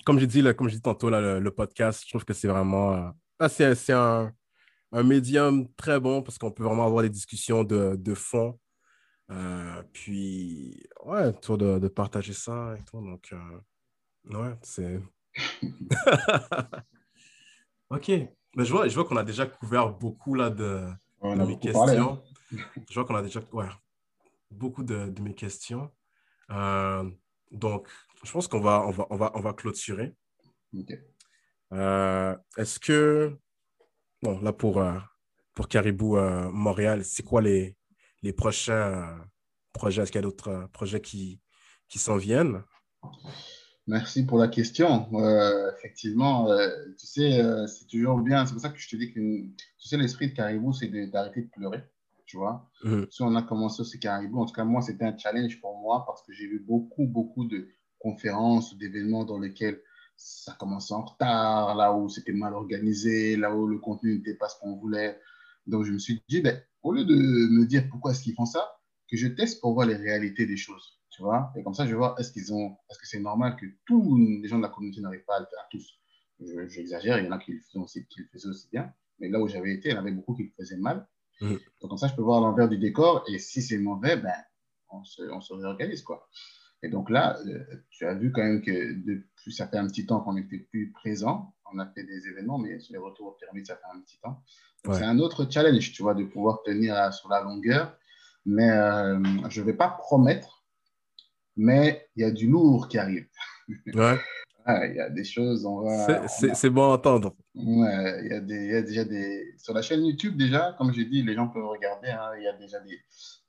[0.05, 3.15] Comme j'ai dit, comme j'ai dit tantôt, là, le, podcast, je trouve que c'est vraiment.
[3.41, 4.33] Euh, c'est un,
[4.95, 8.59] un, médium très bon parce qu'on peut vraiment avoir des discussions de, de fond.
[9.31, 13.01] Euh, puis, ouais, autour de, de, partager ça et tout.
[13.01, 15.01] Donc, euh, ouais, c'est.
[17.91, 18.11] ok.
[18.57, 20.87] Mais je vois, je vois qu'on a déjà couvert beaucoup là, de,
[21.23, 22.23] mes questions.
[22.53, 22.59] Hein.
[22.89, 23.67] Je vois qu'on a déjà ouais,
[24.51, 25.91] beaucoup de, de, mes questions.
[26.51, 27.09] Euh,
[27.51, 27.89] donc,
[28.23, 30.15] je pense qu'on va, on va, on va, on va clôturer.
[31.73, 33.37] Euh, est-ce que,
[34.25, 34.99] bon, là pour, euh,
[35.55, 36.17] pour Caribou
[36.51, 37.77] Montréal, c'est quoi les,
[38.23, 39.21] les prochains
[39.73, 40.03] projets?
[40.03, 41.41] Est-ce qu'il y a d'autres projets qui,
[41.89, 42.63] qui s'en viennent?
[43.87, 45.09] Merci pour la question.
[45.79, 46.49] effectivement,
[46.99, 48.47] tu sais, c'est toujours bien.
[48.47, 51.43] C'est pour ça que je te dis que tu sais, l'esprit de Caribou, c'est d'arrêter
[51.43, 51.85] de pleurer
[52.27, 52.69] tu vois.
[52.83, 53.05] Mm.
[53.11, 56.05] Si on a commencé aussi Caribou, en tout cas, moi, c'était un challenge pour moi
[56.07, 57.69] parce que j'ai vu beaucoup, beaucoup de
[57.99, 59.81] conférences, d'événements dans lesquels
[60.17, 64.49] ça commençait en retard, là où c'était mal organisé, là où le contenu n'était pas
[64.49, 65.21] ce qu'on voulait.
[65.67, 68.47] Donc, je me suis dit, ben, au lieu de me dire pourquoi est-ce qu'ils font
[68.47, 68.77] ça,
[69.11, 71.53] que je teste pour voir les réalités des choses, tu vois.
[71.57, 74.17] Et comme ça, je vais voir est-ce qu'ils ont, est-ce que c'est normal que tous
[74.17, 75.99] les gens de la communauté n'arrivent pas à le faire, tous.
[76.69, 78.93] J'exagère, il y en a qui le faisaient aussi, qui le faisaient aussi bien.
[79.19, 81.07] Mais là où j'avais été, il y en avait beaucoup qui le faisaient mal.
[81.41, 81.51] Mm.
[81.81, 83.25] Donc, comme ça, je peux voir l'envers du décor.
[83.29, 84.35] Et si c'est mauvais, ben,
[84.91, 86.29] on se, on se réorganise, quoi.
[86.85, 90.05] Et donc là, euh, tu as vu quand même que depuis, ça fait un petit
[90.05, 91.55] temps qu'on n'était plus présent.
[91.73, 94.19] On a fait des événements, mais sur les retours aux pyramides, ça fait un petit
[94.19, 94.43] temps.
[94.93, 97.97] C'est un autre challenge, tu vois, de pouvoir tenir sur la longueur.
[98.45, 100.63] Mais euh, je ne vais pas promettre,
[101.57, 103.27] mais il y a du lourd qui arrive.
[103.95, 104.21] Ouais.
[104.67, 106.29] il y a des choses, on va.
[106.29, 107.35] C'est bon à entendre.
[107.55, 109.55] Ouais, il y, a des, il y a déjà des.
[109.59, 112.09] Sur la chaîne YouTube, déjà, comme j'ai dit, les gens peuvent regarder.
[112.09, 112.99] Hein, il y a déjà des,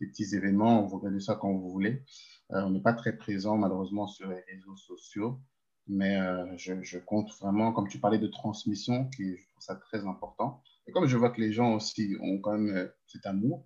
[0.01, 0.85] des, petits événements.
[0.85, 2.03] Vous regardez ça quand vous voulez.
[2.51, 5.39] Euh, on n'est pas très présent, malheureusement, sur les réseaux sociaux.
[5.87, 9.75] Mais euh, je, je, compte vraiment, comme tu parlais de transmission, qui je trouve ça
[9.75, 10.61] très important.
[10.87, 13.65] Et comme je vois que les gens aussi ont quand même euh, cet amour,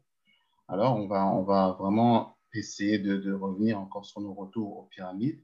[0.67, 4.87] alors on va, on va vraiment essayer de, de revenir encore sur nos retours aux
[4.91, 5.41] pyramides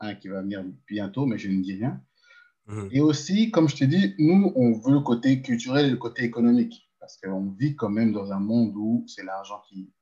[0.00, 2.00] un qui va venir bientôt, mais je ne dis rien.
[2.66, 2.88] Mhm.
[2.92, 6.24] Et aussi, comme je te dis, nous, on veut le côté culturel et le côté
[6.24, 9.92] économique, parce qu'on vit quand même dans un monde où c'est l'argent qui,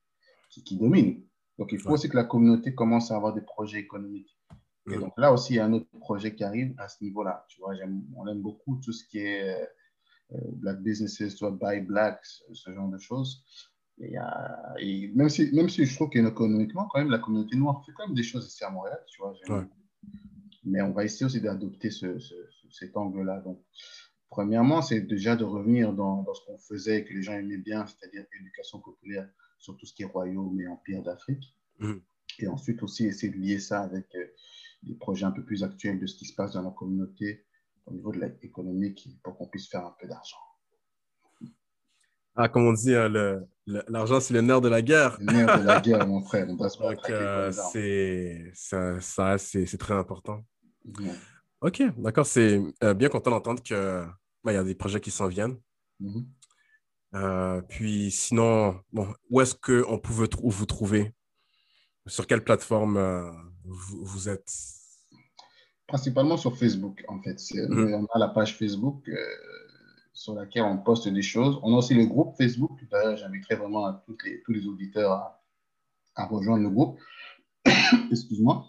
[0.50, 1.22] qui, domine.
[1.58, 4.36] Donc, il faut aussi que la communauté commence à avoir des projets économiques.
[4.90, 5.00] Et mhm.
[5.00, 7.44] donc là aussi, il y a un autre projet qui arrive à ce niveau-là.
[7.48, 7.74] Tu vois,
[8.16, 9.68] on aime beaucoup tout ce qui est
[10.32, 13.44] euh, Black Businesses, vois, Buy Black, ce genre de choses.
[14.00, 14.14] Et,
[14.80, 18.06] et même, si, même si je trouve qu'économiquement, quand même, la communauté noire fait quand
[18.06, 18.98] même des choses ici à Montréal.
[19.08, 19.34] Tu vois,
[20.68, 22.18] mais on va essayer aussi d'adopter ce,
[22.70, 23.40] cet angle-là.
[23.40, 23.62] Donc,
[24.30, 27.58] premièrement, c'est déjà de revenir dans, dans ce qu'on faisait et que les gens aimaient
[27.58, 29.28] bien, c'est-à-dire l'éducation populaire
[29.58, 31.56] sur tout ce qui est royaume et empire d'Afrique.
[31.78, 31.94] Mmh.
[32.40, 34.26] Et ensuite aussi essayer de lier ça avec euh,
[34.82, 37.46] des projets un peu plus actuels de ce qui se passe dans la communauté
[37.86, 40.36] au niveau de l'économique pour qu'on puisse faire un peu d'argent.
[42.40, 43.08] Ah, comme on dit, hein,
[43.66, 45.16] l'argent, c'est le nerf de la guerre.
[45.18, 46.46] Le nerf de la guerre, mon frère.
[46.48, 46.78] On doit se
[47.10, 48.52] euh, c'est,
[49.00, 50.44] ça, c'est très important.
[51.60, 52.26] OK, d'accord.
[52.26, 53.76] C'est euh, bien content d'entendre qu'il
[54.44, 55.56] ben, y a des projets qui s'en viennent.
[56.00, 56.24] Mm-hmm.
[57.14, 61.14] Euh, puis sinon, bon, où est-ce qu'on peut vous trouver?
[62.06, 63.30] Sur quelle plateforme euh,
[63.64, 64.50] vous, êtes?
[65.86, 67.36] Principalement sur Facebook, en fait.
[67.36, 67.94] Mm-hmm.
[67.94, 69.10] On a la page Facebook
[70.12, 71.58] sur laquelle on poste des choses.
[71.62, 72.78] On a aussi le groupe Facebook.
[72.90, 75.44] D'ailleurs, j'inviterai vraiment les, tous les auditeurs à,
[76.14, 77.00] à rejoindre le groupe.
[78.10, 78.66] Excuse-moi.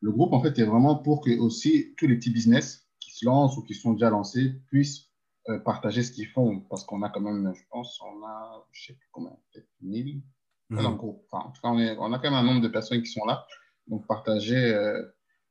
[0.00, 3.26] Le groupe, en fait, est vraiment pour que aussi tous les petits business qui se
[3.26, 5.08] lancent ou qui sont déjà lancés puissent
[5.48, 6.60] euh, partager ce qu'ils font.
[6.60, 10.22] Parce qu'on a quand même, je pense, on a, je sais plus combien, peut-être 1000
[10.70, 10.86] mhm.
[10.86, 11.24] en groupe.
[11.30, 13.10] Enfin, en tout cas, on, est, on, a quand même un nombre de personnes qui
[13.10, 13.46] sont là.
[13.88, 15.02] Donc, partager, euh,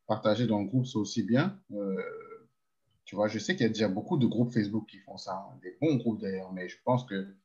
[0.08, 1.60] partager dans le groupe, c'est aussi bien.
[1.72, 1.96] Euh,
[3.04, 5.34] tu vois, je sais qu'il y a déjà beaucoup de groupes Facebook qui font ça,
[5.34, 5.60] hein.
[5.64, 7.36] des bons groupes d'ailleurs, mais je pense que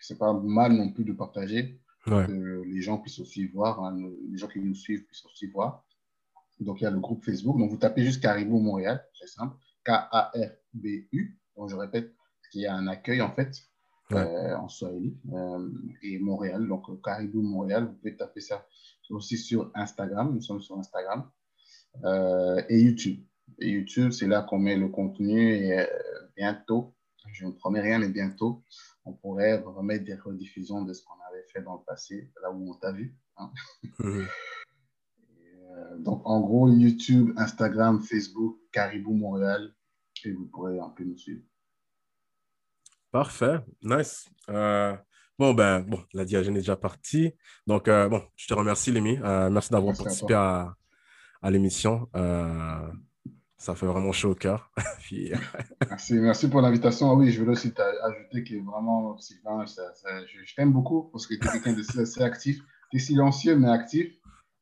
[0.00, 3.96] c'est pas mal non plus de partager, que les gens puissent aussi voir, hein,
[4.30, 5.84] les gens qui nous suivent puissent aussi voir.
[6.60, 7.58] Donc, il y a le groupe Facebook.
[7.58, 9.56] Donc, vous tapez juste Caribou Montréal, c'est simple.
[9.84, 11.38] K-A-R-B-U.
[11.56, 12.12] Donc, je répète,
[12.54, 13.52] il y a un accueil, en fait,
[14.12, 15.18] euh, en Swahili.
[15.32, 15.68] Euh,
[16.02, 18.66] et Montréal, donc Caribou Montréal, vous pouvez taper ça
[19.10, 20.34] aussi sur Instagram.
[20.34, 21.28] Nous sommes sur Instagram.
[22.04, 23.24] Euh, et YouTube.
[23.58, 25.54] Et YouTube, c'est là qu'on met le contenu.
[25.54, 25.86] Et
[26.36, 26.94] bientôt,
[27.32, 28.62] je ne promets rien, mais bientôt,
[29.04, 32.70] on pourrait remettre des rediffusions de ce qu'on avait fait dans le passé, là où
[32.70, 33.16] on t'a vu.
[33.36, 33.50] Hein.
[35.98, 39.74] Donc, en gros, YouTube, Instagram, Facebook, Caribou Montréal
[40.24, 41.42] et vous pourrez un peu nous suivre.
[43.10, 44.28] Parfait, nice.
[44.48, 44.96] Euh,
[45.38, 47.34] bon, ben, bon, la diagène est déjà partie.
[47.66, 49.18] Donc, euh, bon, je te remercie, Lémi.
[49.22, 50.74] Euh, merci d'avoir participé à,
[51.42, 52.08] à, l'émission.
[53.56, 54.72] ça fait vraiment chaud au cœur.
[55.88, 57.10] merci, merci pour l'invitation.
[57.10, 61.46] Ah oui, je voulais aussi ajouter que vraiment, Sylvain, je, t'aime beaucoup parce que tu
[61.46, 62.58] es quelqu'un de assez actif.
[62.90, 64.12] Tu es silencieux, mais actif.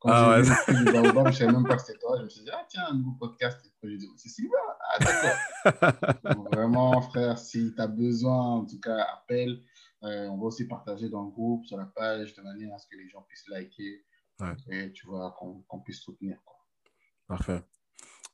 [0.02, 0.56] Quand ah j'ai ouais.
[0.78, 2.16] vu le je ne savais même pas que c'était toi.
[2.18, 3.72] Je me suis dit, ah tiens, un nouveau podcast.
[4.16, 4.56] C'est Sylvain.
[4.90, 6.46] Ah d'accord.
[6.52, 9.62] vraiment, frère, si tu as besoin, en tout cas, appelle.
[10.02, 12.88] Euh, on va aussi partager dans le groupe, sur la page, de manière à ce
[12.88, 14.04] que les gens puissent liker.
[14.70, 16.36] Et tu vois, qu'on puisse soutenir.
[16.44, 16.56] Quoi.
[17.28, 17.62] Parfait.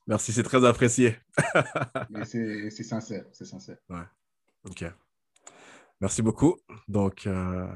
[0.07, 1.17] Merci, c'est très apprécié.
[2.09, 3.77] Mais c'est sincère, c'est sincère.
[3.89, 4.07] Ouais.
[4.63, 4.85] OK.
[6.01, 6.57] Merci beaucoup.
[6.87, 7.67] Donc, euh,